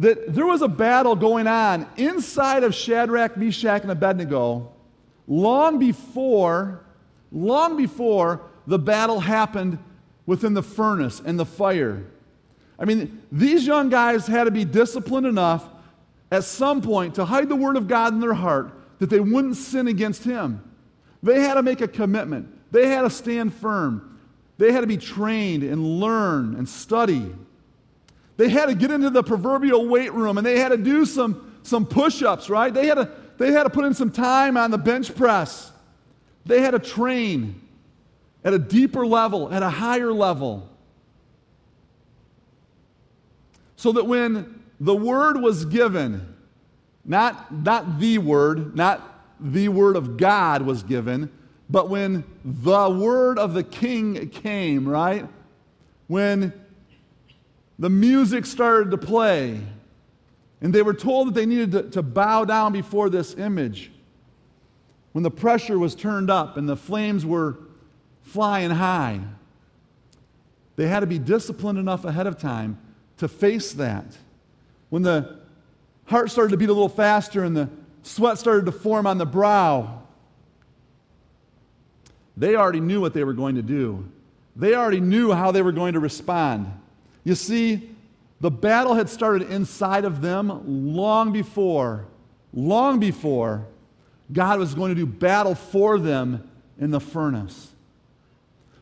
that 0.00 0.34
there 0.34 0.46
was 0.46 0.60
a 0.60 0.68
battle 0.68 1.14
going 1.14 1.46
on 1.46 1.86
inside 1.96 2.64
of 2.64 2.74
Shadrach, 2.74 3.36
Meshach, 3.36 3.82
and 3.82 3.92
Abednego 3.92 4.72
long 5.28 5.78
before, 5.78 6.84
long 7.30 7.76
before 7.76 8.42
the 8.66 8.78
battle 8.78 9.20
happened 9.20 9.78
within 10.26 10.52
the 10.52 10.64
furnace 10.64 11.22
and 11.24 11.38
the 11.38 11.46
fire. 11.46 12.04
I 12.76 12.84
mean, 12.84 13.22
these 13.30 13.64
young 13.64 13.88
guys 13.88 14.26
had 14.26 14.44
to 14.44 14.50
be 14.50 14.64
disciplined 14.64 15.28
enough 15.28 15.68
at 16.32 16.42
some 16.42 16.82
point 16.82 17.14
to 17.14 17.24
hide 17.24 17.48
the 17.48 17.54
word 17.54 17.76
of 17.76 17.86
God 17.86 18.12
in 18.12 18.18
their 18.18 18.34
heart 18.34 18.72
that 18.98 19.10
they 19.10 19.20
wouldn't 19.20 19.56
sin 19.56 19.88
against 19.88 20.24
him. 20.24 20.62
They 21.22 21.40
had 21.40 21.54
to 21.54 21.62
make 21.62 21.80
a 21.80 21.88
commitment. 21.88 22.72
They 22.72 22.88
had 22.88 23.02
to 23.02 23.10
stand 23.10 23.54
firm. 23.54 24.18
They 24.58 24.72
had 24.72 24.82
to 24.82 24.86
be 24.86 24.96
trained 24.96 25.62
and 25.62 26.00
learn 26.00 26.54
and 26.54 26.68
study. 26.68 27.34
They 28.36 28.48
had 28.48 28.66
to 28.66 28.74
get 28.74 28.90
into 28.90 29.10
the 29.10 29.22
proverbial 29.22 29.88
weight 29.88 30.12
room 30.12 30.38
and 30.38 30.46
they 30.46 30.58
had 30.58 30.68
to 30.70 30.76
do 30.76 31.06
some, 31.06 31.58
some 31.62 31.86
push 31.86 32.22
ups, 32.22 32.50
right? 32.50 32.72
They 32.72 32.86
had, 32.86 32.96
to, 32.96 33.10
they 33.38 33.52
had 33.52 33.64
to 33.64 33.70
put 33.70 33.84
in 33.84 33.94
some 33.94 34.10
time 34.10 34.56
on 34.56 34.70
the 34.70 34.78
bench 34.78 35.14
press. 35.14 35.72
They 36.44 36.60
had 36.60 36.72
to 36.72 36.78
train 36.78 37.60
at 38.44 38.52
a 38.52 38.58
deeper 38.58 39.06
level, 39.06 39.52
at 39.52 39.62
a 39.62 39.70
higher 39.70 40.12
level. 40.12 40.68
So 43.76 43.92
that 43.92 44.06
when 44.06 44.62
the 44.80 44.94
word 44.94 45.40
was 45.40 45.64
given, 45.64 46.33
not, 47.04 47.52
not 47.52 47.98
the 47.98 48.18
word, 48.18 48.76
not 48.76 49.14
the 49.40 49.68
word 49.68 49.96
of 49.96 50.16
God 50.16 50.62
was 50.62 50.82
given, 50.82 51.30
But 51.68 51.88
when 51.88 52.24
the 52.44 52.90
word 52.90 53.38
of 53.38 53.54
the 53.54 53.62
king 53.62 54.28
came, 54.28 54.88
right? 54.88 55.26
When 56.06 56.52
the 57.78 57.90
music 57.90 58.46
started 58.46 58.90
to 58.90 58.98
play, 58.98 59.60
and 60.60 60.72
they 60.72 60.82
were 60.82 60.94
told 60.94 61.28
that 61.28 61.34
they 61.34 61.46
needed 61.46 61.72
to, 61.72 61.82
to, 61.90 62.02
bow 62.02 62.44
down 62.44 62.72
before 62.72 63.10
this 63.10 63.34
image, 63.34 63.90
when 65.12 65.22
the 65.22 65.30
pressure 65.30 65.78
was 65.78 65.94
turned 65.94 66.30
up 66.30 66.56
and 66.56 66.68
the 66.68 66.76
flames 66.76 67.24
were 67.24 67.56
flying 68.22 68.70
high, 68.70 69.20
they 70.76 70.86
had 70.86 71.00
to 71.00 71.06
be 71.06 71.18
disciplined 71.18 71.78
enough 71.78 72.04
ahead 72.04 72.26
of 72.26 72.38
time 72.38 72.78
to 73.18 73.28
face 73.28 73.72
that. 73.74 74.16
When 74.90 75.02
the 75.02 75.43
heart 76.06 76.30
started 76.30 76.50
to 76.50 76.56
beat 76.56 76.68
a 76.68 76.72
little 76.72 76.88
faster 76.88 77.44
and 77.44 77.56
the 77.56 77.68
sweat 78.02 78.38
started 78.38 78.66
to 78.66 78.72
form 78.72 79.06
on 79.06 79.18
the 79.18 79.26
brow, 79.26 80.02
they 82.36 82.56
already 82.56 82.80
knew 82.80 83.00
what 83.00 83.14
they 83.14 83.24
were 83.24 83.32
going 83.32 83.54
to 83.54 83.62
do. 83.62 84.08
They 84.56 84.74
already 84.74 85.00
knew 85.00 85.32
how 85.32 85.50
they 85.50 85.62
were 85.62 85.72
going 85.72 85.94
to 85.94 86.00
respond. 86.00 86.72
You 87.24 87.34
see, 87.34 87.90
the 88.40 88.50
battle 88.50 88.94
had 88.94 89.08
started 89.08 89.50
inside 89.50 90.04
of 90.04 90.20
them 90.20 90.94
long 90.94 91.32
before, 91.32 92.06
long 92.52 93.00
before 93.00 93.66
God 94.32 94.58
was 94.58 94.74
going 94.74 94.90
to 94.90 94.94
do 94.94 95.06
battle 95.06 95.54
for 95.54 95.98
them 95.98 96.48
in 96.78 96.90
the 96.90 97.00
furnace. 97.00 97.72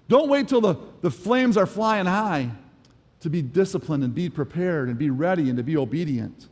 Don't 0.08 0.28
wait 0.28 0.48
till 0.48 0.60
the, 0.60 0.76
the 1.00 1.10
flames 1.10 1.56
are 1.56 1.66
flying 1.66 2.06
high 2.06 2.50
to 3.20 3.30
be 3.30 3.40
disciplined 3.40 4.02
and 4.02 4.14
be 4.14 4.28
prepared 4.28 4.88
and 4.88 4.98
be 4.98 5.10
ready 5.10 5.48
and 5.48 5.56
to 5.56 5.62
be 5.62 5.76
obedient. 5.76 6.48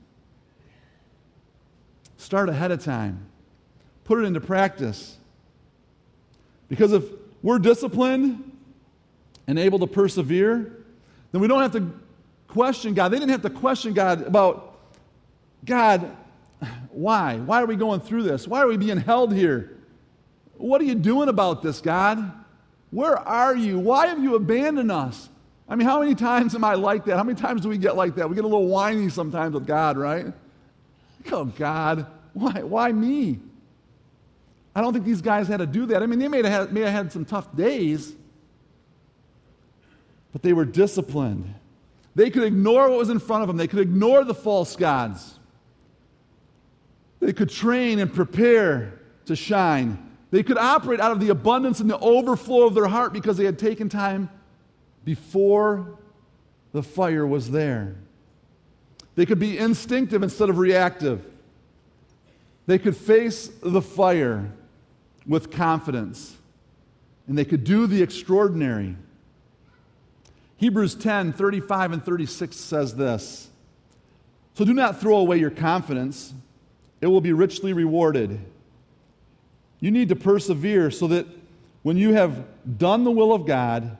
Start 2.20 2.50
ahead 2.50 2.70
of 2.70 2.84
time, 2.84 3.24
put 4.04 4.18
it 4.18 4.24
into 4.24 4.42
practice. 4.42 5.16
Because 6.68 6.92
if 6.92 7.02
we're 7.42 7.58
disciplined 7.58 8.58
and 9.46 9.58
able 9.58 9.78
to 9.78 9.86
persevere, 9.86 10.70
then 11.32 11.40
we 11.40 11.48
don't 11.48 11.62
have 11.62 11.72
to 11.72 11.90
question 12.46 12.92
God. 12.92 13.08
They 13.08 13.18
didn't 13.18 13.30
have 13.30 13.40
to 13.40 13.50
question 13.50 13.94
God 13.94 14.26
about, 14.26 14.78
God, 15.64 16.14
why? 16.90 17.38
Why 17.38 17.62
are 17.62 17.66
we 17.66 17.76
going 17.76 18.00
through 18.00 18.24
this? 18.24 18.46
Why 18.46 18.60
are 18.60 18.66
we 18.66 18.76
being 18.76 18.98
held 18.98 19.32
here? 19.32 19.78
What 20.58 20.82
are 20.82 20.84
you 20.84 20.96
doing 20.96 21.30
about 21.30 21.62
this, 21.62 21.80
God? 21.80 22.32
Where 22.90 23.16
are 23.16 23.56
you? 23.56 23.78
Why 23.78 24.08
have 24.08 24.22
you 24.22 24.34
abandoned 24.34 24.92
us? 24.92 25.30
I 25.66 25.74
mean, 25.74 25.88
how 25.88 26.00
many 26.00 26.14
times 26.14 26.54
am 26.54 26.64
I 26.64 26.74
like 26.74 27.06
that? 27.06 27.16
How 27.16 27.24
many 27.24 27.40
times 27.40 27.62
do 27.62 27.70
we 27.70 27.78
get 27.78 27.96
like 27.96 28.16
that? 28.16 28.28
We 28.28 28.34
get 28.34 28.44
a 28.44 28.46
little 28.46 28.68
whiny 28.68 29.08
sometimes 29.08 29.54
with 29.54 29.66
God, 29.66 29.96
right? 29.96 30.34
Oh, 31.30 31.44
God, 31.44 32.06
why, 32.32 32.62
why 32.62 32.92
me? 32.92 33.38
I 34.74 34.80
don't 34.80 34.92
think 34.92 35.04
these 35.04 35.22
guys 35.22 35.48
had 35.48 35.58
to 35.58 35.66
do 35.66 35.86
that. 35.86 36.02
I 36.02 36.06
mean, 36.06 36.18
they 36.18 36.28
may 36.28 36.38
have, 36.38 36.46
had, 36.46 36.72
may 36.72 36.80
have 36.82 36.92
had 36.92 37.12
some 37.12 37.24
tough 37.24 37.54
days, 37.54 38.14
but 40.32 40.42
they 40.42 40.52
were 40.52 40.64
disciplined. 40.64 41.54
They 42.14 42.30
could 42.30 42.44
ignore 42.44 42.88
what 42.88 42.98
was 42.98 43.10
in 43.10 43.18
front 43.18 43.42
of 43.42 43.48
them, 43.48 43.56
they 43.56 43.68
could 43.68 43.80
ignore 43.80 44.24
the 44.24 44.34
false 44.34 44.76
gods. 44.76 45.38
They 47.20 47.32
could 47.32 47.50
train 47.50 47.98
and 47.98 48.12
prepare 48.12 48.98
to 49.26 49.36
shine. 49.36 50.10
They 50.30 50.42
could 50.42 50.56
operate 50.56 51.00
out 51.00 51.12
of 51.12 51.20
the 51.20 51.28
abundance 51.28 51.80
and 51.80 51.90
the 51.90 51.98
overflow 51.98 52.66
of 52.66 52.74
their 52.74 52.86
heart 52.86 53.12
because 53.12 53.36
they 53.36 53.44
had 53.44 53.58
taken 53.58 53.88
time 53.88 54.30
before 55.04 55.98
the 56.72 56.82
fire 56.82 57.26
was 57.26 57.50
there. 57.50 57.96
They 59.14 59.26
could 59.26 59.38
be 59.38 59.58
instinctive 59.58 60.22
instead 60.22 60.48
of 60.48 60.58
reactive. 60.58 61.24
They 62.66 62.78
could 62.78 62.96
face 62.96 63.50
the 63.62 63.82
fire 63.82 64.50
with 65.26 65.50
confidence, 65.50 66.36
and 67.26 67.36
they 67.36 67.44
could 67.44 67.64
do 67.64 67.86
the 67.86 68.02
extraordinary. 68.02 68.96
Hebrews 70.56 70.94
10 70.94 71.32
35 71.32 71.92
and 71.92 72.04
36 72.04 72.56
says 72.56 72.94
this 72.94 73.48
So 74.54 74.64
do 74.64 74.74
not 74.74 75.00
throw 75.00 75.16
away 75.16 75.38
your 75.38 75.50
confidence, 75.50 76.32
it 77.00 77.06
will 77.06 77.20
be 77.20 77.32
richly 77.32 77.72
rewarded. 77.72 78.40
You 79.80 79.90
need 79.90 80.10
to 80.10 80.16
persevere 80.16 80.90
so 80.90 81.06
that 81.08 81.26
when 81.82 81.96
you 81.96 82.12
have 82.12 82.44
done 82.78 83.04
the 83.04 83.10
will 83.10 83.32
of 83.32 83.46
God, 83.46 83.96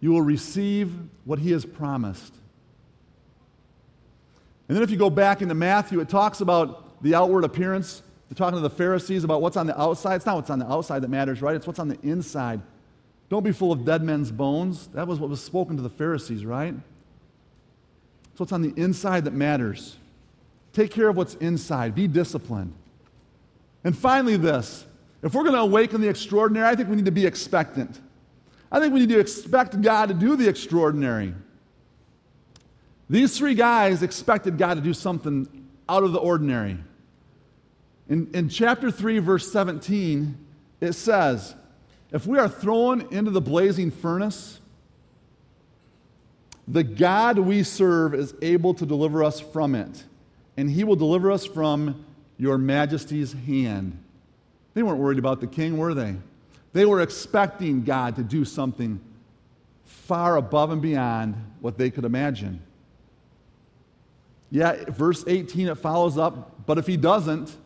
you 0.00 0.12
will 0.12 0.22
receive 0.22 0.94
what 1.24 1.40
He 1.40 1.50
has 1.50 1.64
promised. 1.64 2.32
And 4.68 4.76
then 4.76 4.82
if 4.82 4.90
you 4.90 4.96
go 4.96 5.10
back 5.10 5.42
into 5.42 5.54
Matthew, 5.54 6.00
it 6.00 6.08
talks 6.08 6.40
about 6.40 7.02
the 7.02 7.14
outward 7.14 7.44
appearance. 7.44 8.02
They're 8.28 8.36
talking 8.36 8.56
to 8.56 8.62
the 8.62 8.70
Pharisees 8.70 9.24
about 9.24 9.42
what's 9.42 9.56
on 9.56 9.66
the 9.66 9.78
outside. 9.80 10.16
It's 10.16 10.26
not 10.26 10.36
what's 10.36 10.50
on 10.50 10.58
the 10.58 10.70
outside 10.70 11.02
that 11.02 11.08
matters, 11.08 11.42
right? 11.42 11.54
It's 11.54 11.66
what's 11.66 11.78
on 11.78 11.88
the 11.88 12.00
inside. 12.02 12.60
Don't 13.28 13.42
be 13.42 13.52
full 13.52 13.72
of 13.72 13.84
dead 13.84 14.02
men's 14.02 14.30
bones. 14.30 14.88
That 14.88 15.06
was 15.06 15.18
what 15.18 15.30
was 15.30 15.42
spoken 15.42 15.76
to 15.76 15.82
the 15.82 15.90
Pharisees, 15.90 16.44
right? 16.44 16.74
It's 18.38 18.52
on 18.52 18.62
the 18.62 18.72
inside 18.76 19.24
that 19.26 19.34
matters. 19.34 19.98
Take 20.72 20.90
care 20.90 21.08
of 21.08 21.16
what's 21.16 21.34
inside. 21.34 21.94
Be 21.94 22.08
disciplined. 22.08 22.74
And 23.84 23.96
finally, 23.96 24.36
this 24.36 24.84
if 25.22 25.34
we're 25.34 25.44
going 25.44 25.54
to 25.54 25.60
awaken 25.60 26.00
the 26.00 26.08
extraordinary, 26.08 26.66
I 26.66 26.74
think 26.74 26.88
we 26.88 26.96
need 26.96 27.04
to 27.04 27.12
be 27.12 27.24
expectant. 27.24 28.00
I 28.70 28.80
think 28.80 28.92
we 28.92 29.00
need 29.00 29.10
to 29.10 29.20
expect 29.20 29.80
God 29.80 30.08
to 30.08 30.14
do 30.14 30.34
the 30.34 30.48
extraordinary. 30.48 31.34
These 33.12 33.36
three 33.36 33.54
guys 33.54 34.02
expected 34.02 34.56
God 34.56 34.76
to 34.76 34.80
do 34.80 34.94
something 34.94 35.46
out 35.86 36.02
of 36.02 36.12
the 36.12 36.18
ordinary. 36.18 36.78
In, 38.08 38.30
in 38.32 38.48
chapter 38.48 38.90
3, 38.90 39.18
verse 39.18 39.52
17, 39.52 40.38
it 40.80 40.94
says, 40.94 41.54
If 42.10 42.26
we 42.26 42.38
are 42.38 42.48
thrown 42.48 43.02
into 43.12 43.30
the 43.30 43.42
blazing 43.42 43.90
furnace, 43.90 44.60
the 46.66 46.82
God 46.82 47.38
we 47.38 47.64
serve 47.64 48.14
is 48.14 48.34
able 48.40 48.72
to 48.72 48.86
deliver 48.86 49.22
us 49.22 49.40
from 49.40 49.74
it, 49.74 50.04
and 50.56 50.70
he 50.70 50.82
will 50.82 50.96
deliver 50.96 51.30
us 51.30 51.44
from 51.44 52.06
your 52.38 52.56
majesty's 52.56 53.34
hand. 53.34 54.02
They 54.72 54.82
weren't 54.82 55.00
worried 55.00 55.18
about 55.18 55.42
the 55.42 55.48
king, 55.48 55.76
were 55.76 55.92
they? 55.92 56.16
They 56.72 56.86
were 56.86 57.02
expecting 57.02 57.84
God 57.84 58.16
to 58.16 58.22
do 58.22 58.46
something 58.46 59.02
far 59.84 60.38
above 60.38 60.70
and 60.70 60.80
beyond 60.80 61.34
what 61.60 61.76
they 61.76 61.90
could 61.90 62.06
imagine. 62.06 62.62
Yeah, 64.52 64.84
verse 64.88 65.24
18, 65.26 65.68
it 65.68 65.76
follows 65.76 66.18
up, 66.18 66.66
but 66.66 66.76
if 66.76 66.86
he 66.86 66.98
doesn't, 66.98 67.56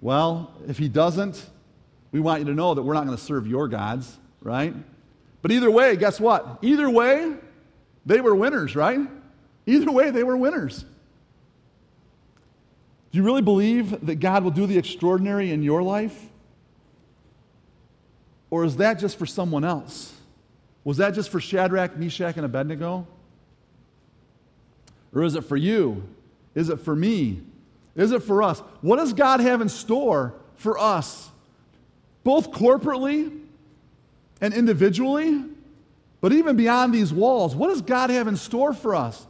well, 0.00 0.52
if 0.68 0.78
he 0.78 0.88
doesn't, 0.88 1.44
we 2.12 2.20
want 2.20 2.38
you 2.38 2.44
to 2.46 2.54
know 2.54 2.74
that 2.74 2.82
we're 2.82 2.94
not 2.94 3.06
going 3.06 3.16
to 3.18 3.22
serve 3.22 3.48
your 3.48 3.66
gods, 3.66 4.16
right? 4.40 4.72
But 5.42 5.50
either 5.50 5.68
way, 5.68 5.96
guess 5.96 6.20
what? 6.20 6.60
Either 6.62 6.88
way, 6.88 7.34
they 8.06 8.20
were 8.20 8.36
winners, 8.36 8.76
right? 8.76 9.00
Either 9.66 9.90
way, 9.90 10.12
they 10.12 10.22
were 10.22 10.36
winners. 10.36 10.84
Do 13.10 13.18
you 13.18 13.24
really 13.24 13.42
believe 13.42 14.06
that 14.06 14.20
God 14.20 14.44
will 14.44 14.52
do 14.52 14.66
the 14.66 14.78
extraordinary 14.78 15.50
in 15.50 15.64
your 15.64 15.82
life? 15.82 16.16
Or 18.48 18.64
is 18.64 18.76
that 18.76 19.00
just 19.00 19.18
for 19.18 19.26
someone 19.26 19.64
else? 19.64 20.14
Was 20.84 20.98
that 20.98 21.14
just 21.14 21.30
for 21.30 21.40
Shadrach, 21.40 21.96
Meshach, 21.96 22.36
and 22.36 22.46
Abednego? 22.46 23.08
Or 25.16 25.24
is 25.24 25.34
it 25.34 25.44
for 25.44 25.56
you? 25.56 26.06
Is 26.54 26.68
it 26.68 26.78
for 26.78 26.94
me? 26.94 27.40
Is 27.96 28.12
it 28.12 28.22
for 28.22 28.42
us? 28.42 28.60
What 28.82 28.96
does 28.96 29.14
God 29.14 29.40
have 29.40 29.62
in 29.62 29.70
store 29.70 30.34
for 30.56 30.78
us? 30.78 31.30
Both 32.22 32.50
corporately 32.50 33.40
and 34.42 34.52
individually, 34.52 35.42
but 36.20 36.34
even 36.34 36.54
beyond 36.54 36.92
these 36.92 37.14
walls, 37.14 37.56
what 37.56 37.68
does 37.68 37.80
God 37.80 38.10
have 38.10 38.28
in 38.28 38.36
store 38.36 38.74
for 38.74 38.94
us? 38.94 39.26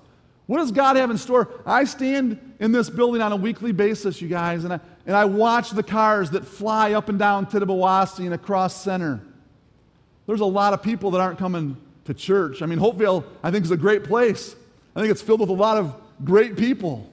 What 0.47 0.59
does 0.59 0.73
God 0.73 0.97
have 0.97 1.09
in 1.09 1.19
store? 1.19 1.49
I 1.65 1.85
stand 1.85 2.55
in 2.59 2.73
this 2.73 2.91
building 2.91 3.23
on 3.23 3.31
a 3.31 3.37
weekly 3.37 3.71
basis, 3.71 4.21
you 4.21 4.27
guys, 4.27 4.65
and 4.65 4.73
I, 4.73 4.81
and 5.07 5.15
I 5.15 5.25
watch 5.25 5.71
the 5.71 5.85
cars 5.85 6.31
that 6.31 6.45
fly 6.45 6.95
up 6.95 7.09
and 7.09 7.19
down 7.19 7.47
Tittabawassee 7.47 8.25
and 8.25 8.35
across 8.35 8.75
center. 8.75 9.21
There's 10.27 10.41
a 10.41 10.47
lot 10.47 10.73
of 10.73 10.83
people 10.83 11.13
that 11.13 11.21
aren't 11.21 11.39
coming 11.39 11.77
to 12.07 12.15
church. 12.15 12.61
I 12.61 12.67
mean, 12.67 12.81
Hopeville, 12.81 13.25
I 13.45 13.53
think, 13.53 13.65
is 13.65 13.71
a 13.71 13.77
great 13.77 14.03
place. 14.03 14.57
I 14.97 15.01
think 15.01 15.13
it's 15.13 15.23
filled 15.23 15.41
with 15.41 15.51
a 15.51 15.53
lot 15.53 15.77
of 15.77 15.95
great 16.25 16.57
people. 16.57 17.09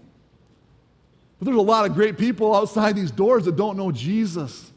But 1.37 1.45
there's 1.45 1.57
a 1.57 1.61
lot 1.61 1.85
of 1.85 1.93
great 1.93 2.17
people 2.17 2.55
outside 2.55 2.95
these 2.95 3.11
doors 3.11 3.45
that 3.45 3.57
don't 3.57 3.77
know 3.77 3.91
Jesus. 3.91 4.71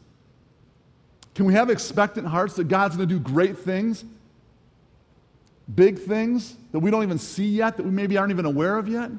Can 1.33 1.45
we 1.45 1.53
have 1.53 1.69
expectant 1.69 2.27
hearts 2.27 2.55
that 2.57 2.67
God's 2.67 2.97
going 2.97 3.07
to 3.07 3.15
do 3.15 3.19
great 3.19 3.57
things 3.57 4.03
big 5.73 5.99
things 5.99 6.55
that 6.71 6.79
we 6.79 6.91
don't 6.91 7.03
even 7.03 7.17
see 7.17 7.47
yet, 7.47 7.77
that 7.77 7.83
we 7.83 7.91
maybe 7.91 8.17
aren't 8.17 8.31
even 8.31 8.45
aware 8.45 8.77
of 8.77 8.87
yet? 8.87 9.11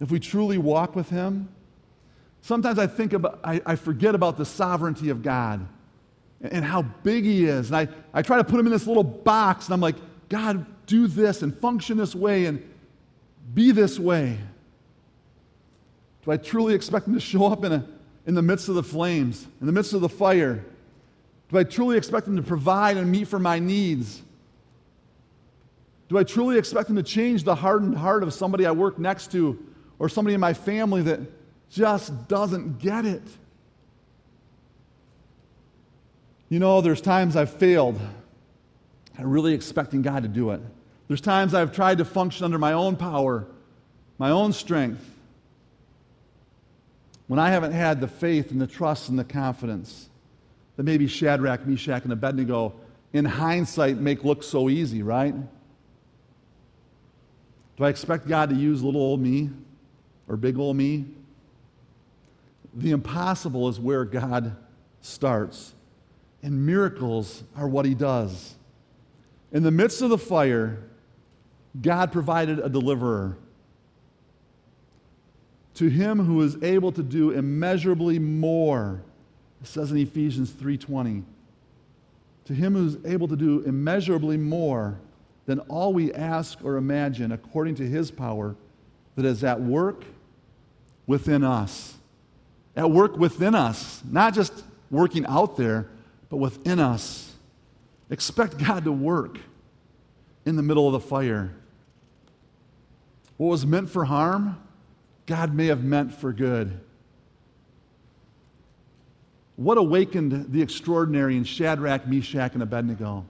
If 0.00 0.10
we 0.10 0.20
truly 0.20 0.58
walk 0.58 0.94
with 0.94 1.08
Him, 1.10 1.48
sometimes 2.42 2.78
I 2.78 2.86
think 2.86 3.12
about, 3.12 3.40
I, 3.42 3.60
I 3.64 3.76
forget 3.76 4.14
about 4.14 4.36
the 4.36 4.44
sovereignty 4.44 5.08
of 5.08 5.22
God 5.22 5.66
and 6.40 6.64
how 6.64 6.82
big 6.82 7.24
He 7.24 7.46
is. 7.46 7.68
And 7.68 7.76
I, 7.76 7.88
I 8.12 8.22
try 8.22 8.36
to 8.36 8.44
put 8.44 8.60
Him 8.60 8.66
in 8.66 8.72
this 8.72 8.86
little 8.86 9.04
box, 9.04 9.66
and 9.66 9.74
I'm 9.74 9.80
like, 9.80 9.96
God, 10.28 10.66
do 10.86 11.06
this 11.06 11.42
and 11.42 11.56
function 11.56 11.98
this 11.98 12.14
way 12.14 12.46
and 12.46 12.62
be 13.54 13.70
this 13.70 13.98
way. 13.98 14.38
Do 16.24 16.32
I 16.32 16.36
truly 16.36 16.74
expect 16.74 17.06
Him 17.06 17.14
to 17.14 17.20
show 17.20 17.46
up 17.46 17.64
in, 17.64 17.72
a, 17.72 17.86
in 18.26 18.34
the 18.34 18.42
midst 18.42 18.68
of 18.68 18.74
the 18.74 18.82
flames, 18.82 19.46
in 19.60 19.66
the 19.66 19.72
midst 19.72 19.92
of 19.92 20.00
the 20.00 20.08
fire? 20.08 20.64
Do 21.48 21.58
I 21.58 21.64
truly 21.64 21.96
expect 21.96 22.26
Him 22.26 22.36
to 22.36 22.42
provide 22.42 22.96
and 22.96 23.10
meet 23.10 23.28
for 23.28 23.38
my 23.38 23.58
needs? 23.58 24.22
Do 26.08 26.18
I 26.18 26.24
truly 26.24 26.58
expect 26.58 26.90
Him 26.90 26.96
to 26.96 27.02
change 27.02 27.44
the 27.44 27.54
hardened 27.54 27.96
heart 27.96 28.22
of 28.22 28.34
somebody 28.34 28.66
I 28.66 28.72
work 28.72 28.98
next 28.98 29.30
to 29.32 29.58
or 29.98 30.08
somebody 30.08 30.34
in 30.34 30.40
my 30.40 30.54
family 30.54 31.02
that 31.02 31.20
just 31.70 32.26
doesn't 32.26 32.80
get 32.80 33.04
it? 33.04 33.22
You 36.48 36.58
know, 36.58 36.80
there's 36.80 37.00
times 37.00 37.36
I've 37.36 37.50
failed 37.50 38.00
at 39.18 39.26
really 39.26 39.54
expecting 39.54 40.02
God 40.02 40.22
to 40.22 40.28
do 40.28 40.50
it. 40.50 40.60
There's 41.08 41.20
times 41.20 41.54
I've 41.54 41.72
tried 41.72 41.98
to 41.98 42.04
function 42.04 42.44
under 42.44 42.58
my 42.58 42.72
own 42.72 42.96
power, 42.96 43.46
my 44.18 44.30
own 44.30 44.52
strength, 44.52 45.16
when 47.26 47.40
I 47.40 47.50
haven't 47.50 47.72
had 47.72 48.00
the 48.00 48.08
faith 48.08 48.50
and 48.50 48.60
the 48.60 48.66
trust 48.66 49.08
and 49.08 49.18
the 49.18 49.24
confidence 49.24 50.08
that 50.76 50.84
maybe 50.84 51.06
Shadrach, 51.08 51.66
Meshach, 51.66 52.04
and 52.04 52.12
Abednego, 52.12 52.74
in 53.12 53.24
hindsight, 53.24 53.96
make 53.98 54.24
look 54.24 54.42
so 54.42 54.68
easy, 54.68 55.02
right? 55.02 55.34
Do 57.76 57.84
I 57.84 57.88
expect 57.88 58.28
God 58.28 58.50
to 58.50 58.54
use 58.54 58.82
little 58.82 59.00
old 59.00 59.20
me 59.20 59.50
or 60.28 60.36
big 60.36 60.58
old 60.58 60.76
me? 60.76 61.06
The 62.74 62.90
impossible 62.90 63.68
is 63.68 63.80
where 63.80 64.04
God 64.04 64.54
starts, 65.00 65.72
and 66.42 66.66
miracles 66.66 67.42
are 67.56 67.66
what 67.66 67.86
He 67.86 67.94
does. 67.94 68.54
In 69.56 69.62
the 69.62 69.70
midst 69.70 70.02
of 70.02 70.10
the 70.10 70.18
fire, 70.18 70.76
God 71.80 72.12
provided 72.12 72.58
a 72.58 72.68
deliverer. 72.68 73.38
To 75.76 75.88
him 75.88 76.18
who 76.18 76.42
is 76.42 76.62
able 76.62 76.92
to 76.92 77.02
do 77.02 77.30
immeasurably 77.30 78.18
more, 78.18 79.00
it 79.62 79.66
says 79.66 79.90
in 79.90 79.96
Ephesians 79.96 80.50
3:20. 80.50 81.24
To 82.44 82.52
him 82.52 82.74
who 82.74 82.84
is 82.84 82.98
able 83.06 83.28
to 83.28 83.36
do 83.36 83.62
immeasurably 83.62 84.36
more 84.36 84.98
than 85.46 85.60
all 85.60 85.94
we 85.94 86.12
ask 86.12 86.62
or 86.62 86.76
imagine, 86.76 87.32
according 87.32 87.76
to 87.76 87.88
his 87.88 88.10
power 88.10 88.56
that 89.14 89.24
is 89.24 89.42
at 89.42 89.62
work 89.62 90.04
within 91.06 91.42
us. 91.42 91.96
At 92.76 92.90
work 92.90 93.16
within 93.16 93.54
us, 93.54 94.02
not 94.04 94.34
just 94.34 94.64
working 94.90 95.24
out 95.24 95.56
there, 95.56 95.88
but 96.28 96.36
within 96.36 96.78
us. 96.78 97.35
Expect 98.10 98.58
God 98.58 98.84
to 98.84 98.92
work 98.92 99.38
in 100.44 100.56
the 100.56 100.62
middle 100.62 100.86
of 100.86 100.92
the 100.92 101.00
fire. 101.00 101.52
What 103.36 103.48
was 103.48 103.66
meant 103.66 103.90
for 103.90 104.04
harm, 104.04 104.58
God 105.26 105.54
may 105.54 105.66
have 105.66 105.82
meant 105.82 106.14
for 106.14 106.32
good. 106.32 106.80
What 109.56 109.78
awakened 109.78 110.52
the 110.52 110.62
extraordinary 110.62 111.36
in 111.36 111.44
Shadrach, 111.44 112.06
Meshach, 112.06 112.54
and 112.54 112.62
Abednego? 112.62 113.24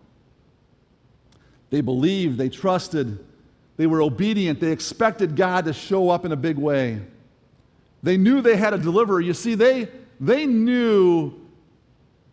They 1.71 1.81
believed, 1.81 2.37
they 2.37 2.49
trusted, 2.49 3.25
they 3.77 3.87
were 3.87 4.03
obedient, 4.03 4.61
they 4.61 4.73
expected 4.73 5.37
God 5.37 5.65
to 5.65 5.73
show 5.73 6.11
up 6.11 6.25
in 6.25 6.33
a 6.33 6.37
big 6.37 6.59
way. 6.59 7.01
They 8.03 8.17
knew 8.17 8.41
they 8.41 8.57
had 8.57 8.75
a 8.75 8.79
deliverer. 8.79 9.21
You 9.21 9.35
see, 9.35 9.55
they, 9.55 9.89
they 10.21 10.47
knew 10.47 11.33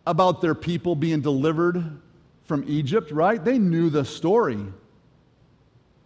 about 0.06 0.40
their 0.40 0.54
people 0.54 0.94
being 0.94 1.20
delivered 1.20 2.00
from 2.44 2.64
Egypt, 2.66 3.10
right? 3.10 3.42
They 3.42 3.58
knew 3.58 3.90
the 3.90 4.04
story. 4.04 4.64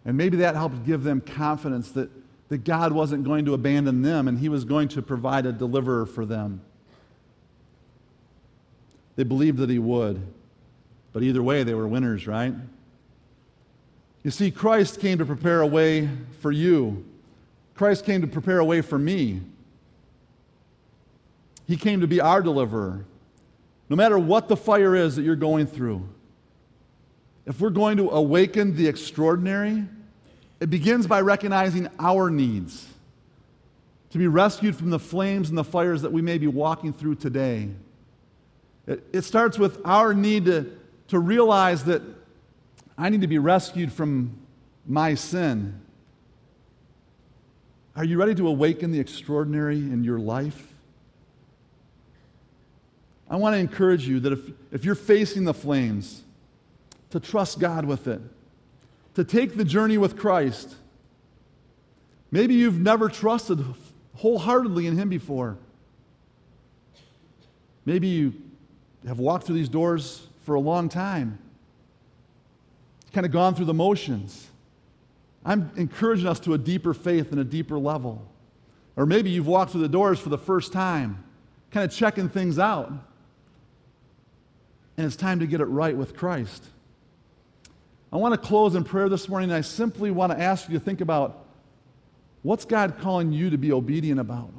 And 0.05 0.17
maybe 0.17 0.37
that 0.37 0.55
helped 0.55 0.85
give 0.85 1.03
them 1.03 1.21
confidence 1.21 1.91
that, 1.91 2.09
that 2.47 2.63
God 2.63 2.93
wasn't 2.93 3.23
going 3.23 3.45
to 3.45 3.53
abandon 3.53 4.01
them 4.01 4.27
and 4.27 4.39
He 4.39 4.49
was 4.49 4.65
going 4.65 4.87
to 4.89 5.01
provide 5.01 5.45
a 5.45 5.51
deliverer 5.51 6.05
for 6.05 6.25
them. 6.25 6.61
They 9.15 9.23
believed 9.23 9.57
that 9.57 9.69
He 9.69 9.79
would. 9.79 10.25
But 11.11 11.23
either 11.23 11.43
way, 11.43 11.63
they 11.63 11.73
were 11.73 11.87
winners, 11.87 12.27
right? 12.27 12.53
You 14.23 14.31
see, 14.31 14.51
Christ 14.51 14.99
came 14.99 15.17
to 15.17 15.25
prepare 15.25 15.61
a 15.61 15.67
way 15.67 16.09
for 16.39 16.51
you. 16.51 17.05
Christ 17.75 18.05
came 18.05 18.21
to 18.21 18.27
prepare 18.27 18.59
a 18.59 18.65
way 18.65 18.81
for 18.81 18.99
me. 18.99 19.41
He 21.67 21.77
came 21.77 22.01
to 22.01 22.07
be 22.07 22.19
our 22.19 22.41
deliverer. 22.41 23.05
No 23.89 23.95
matter 23.95 24.19
what 24.19 24.47
the 24.47 24.57
fire 24.57 24.95
is 24.95 25.15
that 25.15 25.23
you're 25.23 25.35
going 25.35 25.65
through, 25.67 26.07
if 27.49 27.59
we're 27.59 27.71
going 27.71 27.97
to 27.97 28.11
awaken 28.11 28.75
the 28.75 28.87
extraordinary, 28.87 29.83
it 30.59 30.69
begins 30.69 31.07
by 31.07 31.19
recognizing 31.19 31.89
our 31.97 32.29
needs 32.29 32.85
to 34.11 34.19
be 34.19 34.27
rescued 34.27 34.75
from 34.75 34.91
the 34.91 34.99
flames 34.99 35.49
and 35.49 35.57
the 35.57 35.63
fires 35.63 36.03
that 36.03 36.11
we 36.11 36.21
may 36.21 36.37
be 36.37 36.45
walking 36.45 36.93
through 36.93 37.15
today. 37.15 37.69
It, 38.85 39.03
it 39.11 39.21
starts 39.23 39.57
with 39.57 39.81
our 39.83 40.13
need 40.13 40.45
to, 40.45 40.77
to 41.07 41.17
realize 41.17 41.85
that 41.85 42.03
I 42.99 43.09
need 43.09 43.21
to 43.21 43.27
be 43.27 43.39
rescued 43.39 43.91
from 43.91 44.37
my 44.85 45.15
sin. 45.15 45.81
Are 47.95 48.05
you 48.05 48.19
ready 48.19 48.35
to 48.35 48.47
awaken 48.47 48.91
the 48.91 48.99
extraordinary 48.99 49.77
in 49.77 50.03
your 50.03 50.19
life? 50.19 50.67
I 53.27 53.37
want 53.37 53.55
to 53.55 53.59
encourage 53.59 54.07
you 54.07 54.19
that 54.19 54.33
if, 54.33 54.39
if 54.71 54.85
you're 54.85 54.93
facing 54.93 55.45
the 55.45 55.53
flames, 55.53 56.23
to 57.11 57.19
trust 57.19 57.59
God 57.59 57.85
with 57.85 58.07
it, 58.07 58.21
to 59.15 59.23
take 59.23 59.57
the 59.57 59.65
journey 59.65 59.97
with 59.97 60.17
Christ. 60.17 60.75
Maybe 62.31 62.53
you've 62.53 62.79
never 62.79 63.09
trusted 63.09 63.63
wholeheartedly 64.15 64.85
in 64.85 64.97
Him 64.97 65.09
before. 65.09 65.57
Maybe 67.85 68.07
you 68.07 68.33
have 69.07 69.19
walked 69.19 69.45
through 69.45 69.55
these 69.55 69.69
doors 69.69 70.27
for 70.45 70.55
a 70.55 70.59
long 70.59 70.89
time, 70.89 71.39
kind 73.13 73.25
of 73.25 73.31
gone 73.31 73.55
through 73.55 73.65
the 73.65 73.73
motions. 73.73 74.47
I'm 75.45 75.71
encouraging 75.75 76.27
us 76.27 76.39
to 76.41 76.53
a 76.53 76.57
deeper 76.57 76.93
faith 76.93 77.31
and 77.31 77.39
a 77.39 77.43
deeper 77.43 77.79
level. 77.79 78.27
Or 78.95 79.05
maybe 79.05 79.29
you've 79.29 79.47
walked 79.47 79.71
through 79.71 79.81
the 79.81 79.89
doors 79.89 80.19
for 80.19 80.29
the 80.29 80.37
first 80.37 80.73
time, 80.73 81.23
kind 81.71 81.89
of 81.89 81.95
checking 81.95 82.29
things 82.29 82.59
out. 82.59 82.91
And 84.97 85.07
it's 85.07 85.15
time 85.15 85.39
to 85.39 85.47
get 85.47 85.61
it 85.61 85.65
right 85.65 85.95
with 85.95 86.15
Christ. 86.15 86.65
I 88.11 88.17
want 88.17 88.33
to 88.33 88.39
close 88.39 88.75
in 88.75 88.83
prayer 88.83 89.07
this 89.07 89.29
morning, 89.29 89.51
and 89.51 89.57
I 89.57 89.61
simply 89.61 90.09
want 90.09 90.31
to 90.31 90.39
ask 90.39 90.67
you 90.67 90.77
to 90.79 90.83
think 90.83 91.01
about 91.01 91.45
what's 92.41 92.65
God 92.65 92.97
calling 92.99 93.31
you 93.31 93.51
to 93.51 93.57
be 93.57 93.71
obedient 93.71 94.19
about? 94.19 94.51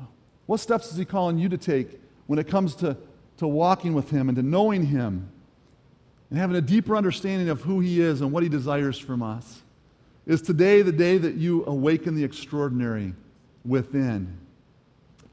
What 0.46 0.61
steps 0.61 0.92
is 0.92 0.96
He 0.96 1.05
calling 1.05 1.38
you 1.38 1.48
to 1.48 1.59
take 1.59 2.01
when 2.26 2.38
it 2.38 2.46
comes 2.46 2.76
to, 2.76 2.96
to 3.38 3.48
walking 3.48 3.94
with 3.94 4.11
Him 4.11 4.28
and 4.28 4.36
to 4.36 4.42
knowing 4.42 4.86
Him 4.86 5.30
and 6.30 6.38
having 6.38 6.57
a 6.57 6.61
deeper 6.61 6.96
understanding 6.96 7.48
of 7.48 7.62
who 7.62 7.80
He 7.80 8.01
is 8.01 8.20
and 8.20 8.30
what 8.30 8.44
He 8.44 8.48
desires 8.48 8.98
from 8.98 9.22
us? 9.22 9.62
Is 10.26 10.42
today 10.42 10.82
the 10.82 10.92
day 10.92 11.18
that 11.18 11.34
you 11.34 11.64
awaken 11.66 12.14
the 12.14 12.22
extraordinary 12.22 13.14
within? 13.64 14.38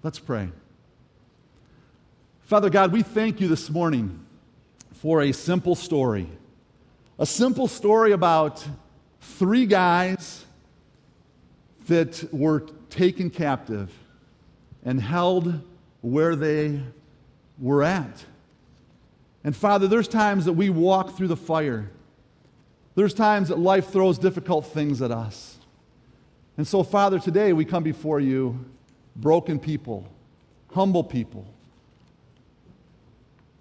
Let's 0.01 0.17
pray. 0.17 0.49
Father 2.41 2.71
God, 2.71 2.91
we 2.91 3.03
thank 3.03 3.41
you 3.41 3.47
this 3.47 3.69
morning 3.69 4.25
for 4.93 5.21
a 5.21 5.31
simple 5.33 5.75
story 5.75 6.27
a 7.19 7.25
simple 7.25 7.67
story 7.67 8.11
about 8.11 8.63
three 9.21 9.65
guys 9.65 10.45
that 11.87 12.27
were 12.31 12.65
taken 12.89 13.29
captive 13.29 13.91
and 14.85 15.01
held 15.01 15.61
where 16.01 16.35
they 16.35 16.79
were 17.59 17.83
at. 17.83 18.25
And 19.43 19.55
Father, 19.55 19.87
there's 19.87 20.07
times 20.07 20.45
that 20.45 20.53
we 20.53 20.69
walk 20.69 21.17
through 21.17 21.29
the 21.29 21.37
fire. 21.37 21.89
There's 22.95 23.13
times 23.13 23.49
that 23.49 23.57
life 23.57 23.89
throws 23.89 24.19
difficult 24.19 24.67
things 24.67 25.01
at 25.01 25.11
us. 25.11 25.57
And 26.55 26.67
so, 26.67 26.83
Father, 26.83 27.19
today 27.19 27.53
we 27.53 27.65
come 27.65 27.83
before 27.83 28.19
you, 28.19 28.65
broken 29.15 29.59
people, 29.59 30.07
humble 30.73 31.03
people, 31.03 31.47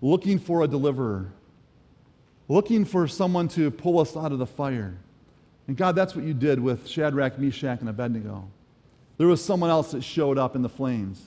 looking 0.00 0.38
for 0.38 0.62
a 0.62 0.68
deliverer 0.68 1.32
looking 2.48 2.84
for 2.84 3.08
someone 3.08 3.48
to 3.48 3.70
pull 3.70 3.98
us 3.98 4.16
out 4.16 4.32
of 4.32 4.38
the 4.38 4.46
fire. 4.46 4.96
And 5.66 5.76
God, 5.76 5.96
that's 5.96 6.14
what 6.14 6.24
you 6.24 6.34
did 6.34 6.60
with 6.60 6.86
Shadrach, 6.86 7.38
Meshach, 7.38 7.80
and 7.80 7.88
Abednego. 7.88 8.48
There 9.18 9.26
was 9.26 9.44
someone 9.44 9.70
else 9.70 9.92
that 9.92 10.02
showed 10.02 10.38
up 10.38 10.54
in 10.54 10.62
the 10.62 10.68
flames. 10.68 11.22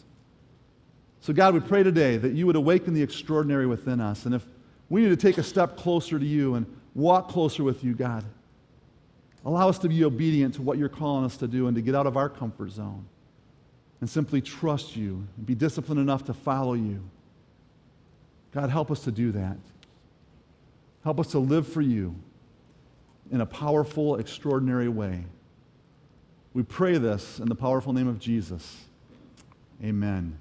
So, 1.21 1.33
God, 1.33 1.53
we 1.53 1.59
pray 1.59 1.83
today 1.83 2.17
that 2.17 2.33
you 2.33 2.47
would 2.47 2.55
awaken 2.55 2.93
the 2.93 3.03
extraordinary 3.03 3.67
within 3.67 3.99
us. 3.99 4.25
And 4.25 4.33
if 4.33 4.45
we 4.89 5.01
need 5.01 5.09
to 5.09 5.17
take 5.17 5.37
a 5.37 5.43
step 5.43 5.75
closer 5.75 6.17
to 6.17 6.25
you 6.25 6.55
and 6.55 6.65
walk 6.95 7.29
closer 7.29 7.63
with 7.63 7.83
you, 7.83 7.93
God, 7.93 8.23
allow 9.43 9.67
us 9.67 9.79
to 9.79 9.89
be 9.89 10.03
obedient 10.05 10.55
to 10.55 10.61
what 10.61 10.77
you're 10.77 10.87
calling 10.87 11.25
us 11.25 11.35
to 11.37 11.47
do 11.47 11.67
and 11.67 11.75
to 11.75 11.81
get 11.81 11.95
out 11.95 12.07
of 12.07 12.15
our 12.15 12.29
comfort 12.29 12.71
zone 12.71 13.05
and 13.99 14.09
simply 14.09 14.41
trust 14.41 14.95
you 14.95 15.27
and 15.35 15.45
be 15.45 15.55
disciplined 15.55 15.99
enough 15.99 16.23
to 16.25 16.33
follow 16.33 16.73
you. 16.73 17.03
God, 18.53 18.69
help 18.69 18.89
us 18.89 19.01
to 19.01 19.11
do 19.11 19.31
that. 19.33 19.57
Help 21.03 21.19
us 21.19 21.27
to 21.27 21.39
live 21.39 21.67
for 21.67 21.81
you 21.81 22.15
in 23.31 23.41
a 23.41 23.45
powerful, 23.45 24.17
extraordinary 24.17 24.89
way. 24.89 25.23
We 26.53 26.63
pray 26.63 26.97
this 26.97 27.39
in 27.39 27.47
the 27.47 27.55
powerful 27.55 27.93
name 27.93 28.07
of 28.07 28.19
Jesus. 28.19 28.85
Amen. 29.83 30.37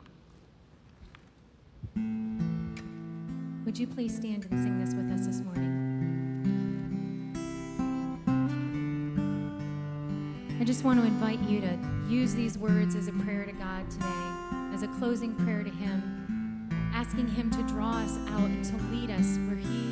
Would 3.64 3.78
you 3.78 3.86
please 3.86 4.16
stand 4.16 4.46
and 4.50 4.64
sing 4.64 4.84
this 4.84 4.94
with 4.94 5.12
us 5.12 5.26
this 5.26 5.40
morning? 5.42 5.88
I 10.60 10.64
just 10.64 10.82
want 10.82 10.98
to 11.00 11.06
invite 11.06 11.40
you 11.48 11.60
to 11.60 11.78
use 12.08 12.34
these 12.34 12.58
words 12.58 12.96
as 12.96 13.06
a 13.06 13.12
prayer 13.12 13.44
to 13.44 13.52
God 13.52 13.88
today, 13.90 14.74
as 14.74 14.82
a 14.82 14.88
closing 14.98 15.34
prayer 15.34 15.62
to 15.62 15.70
Him, 15.70 16.68
asking 16.92 17.28
Him 17.28 17.50
to 17.50 17.62
draw 17.64 17.98
us 17.98 18.16
out 18.30 18.40
and 18.40 18.64
to 18.64 18.76
lead 18.90 19.10
us 19.10 19.36
where 19.46 19.56
He 19.56 19.87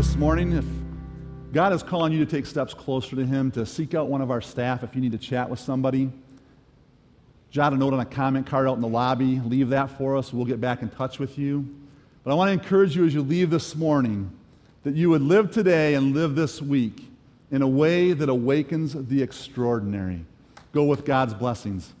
this 0.00 0.16
morning 0.16 0.52
if 0.52 0.64
God 1.52 1.74
is 1.74 1.82
calling 1.82 2.10
you 2.10 2.24
to 2.24 2.30
take 2.30 2.46
steps 2.46 2.72
closer 2.72 3.16
to 3.16 3.26
Him, 3.26 3.50
to 3.50 3.66
seek 3.66 3.94
out 3.94 4.08
one 4.08 4.22
of 4.22 4.30
our 4.30 4.40
staff 4.40 4.82
if 4.82 4.94
you 4.94 5.02
need 5.02 5.12
to 5.12 5.18
chat 5.18 5.50
with 5.50 5.58
somebody. 5.58 6.10
Jot 7.50 7.74
a 7.74 7.76
note 7.76 7.92
on 7.92 8.00
a 8.00 8.06
comment 8.06 8.46
card 8.46 8.66
out 8.66 8.76
in 8.76 8.80
the 8.80 8.88
lobby. 8.88 9.40
Leave 9.40 9.68
that 9.68 9.98
for 9.98 10.16
us. 10.16 10.32
We'll 10.32 10.46
get 10.46 10.58
back 10.58 10.80
in 10.80 10.88
touch 10.88 11.18
with 11.18 11.36
you. 11.36 11.68
But 12.24 12.30
I 12.30 12.34
want 12.34 12.48
to 12.48 12.52
encourage 12.54 12.96
you 12.96 13.04
as 13.04 13.12
you 13.12 13.20
leave 13.20 13.50
this 13.50 13.76
morning 13.76 14.30
that 14.84 14.94
you 14.94 15.10
would 15.10 15.20
live 15.20 15.50
today 15.50 15.92
and 15.92 16.14
live 16.14 16.34
this 16.34 16.62
week 16.62 17.06
in 17.50 17.60
a 17.60 17.68
way 17.68 18.14
that 18.14 18.30
awakens 18.30 18.94
the 18.94 19.22
extraordinary. 19.22 20.24
Go 20.72 20.84
with 20.84 21.04
God's 21.04 21.34
blessings. 21.34 21.92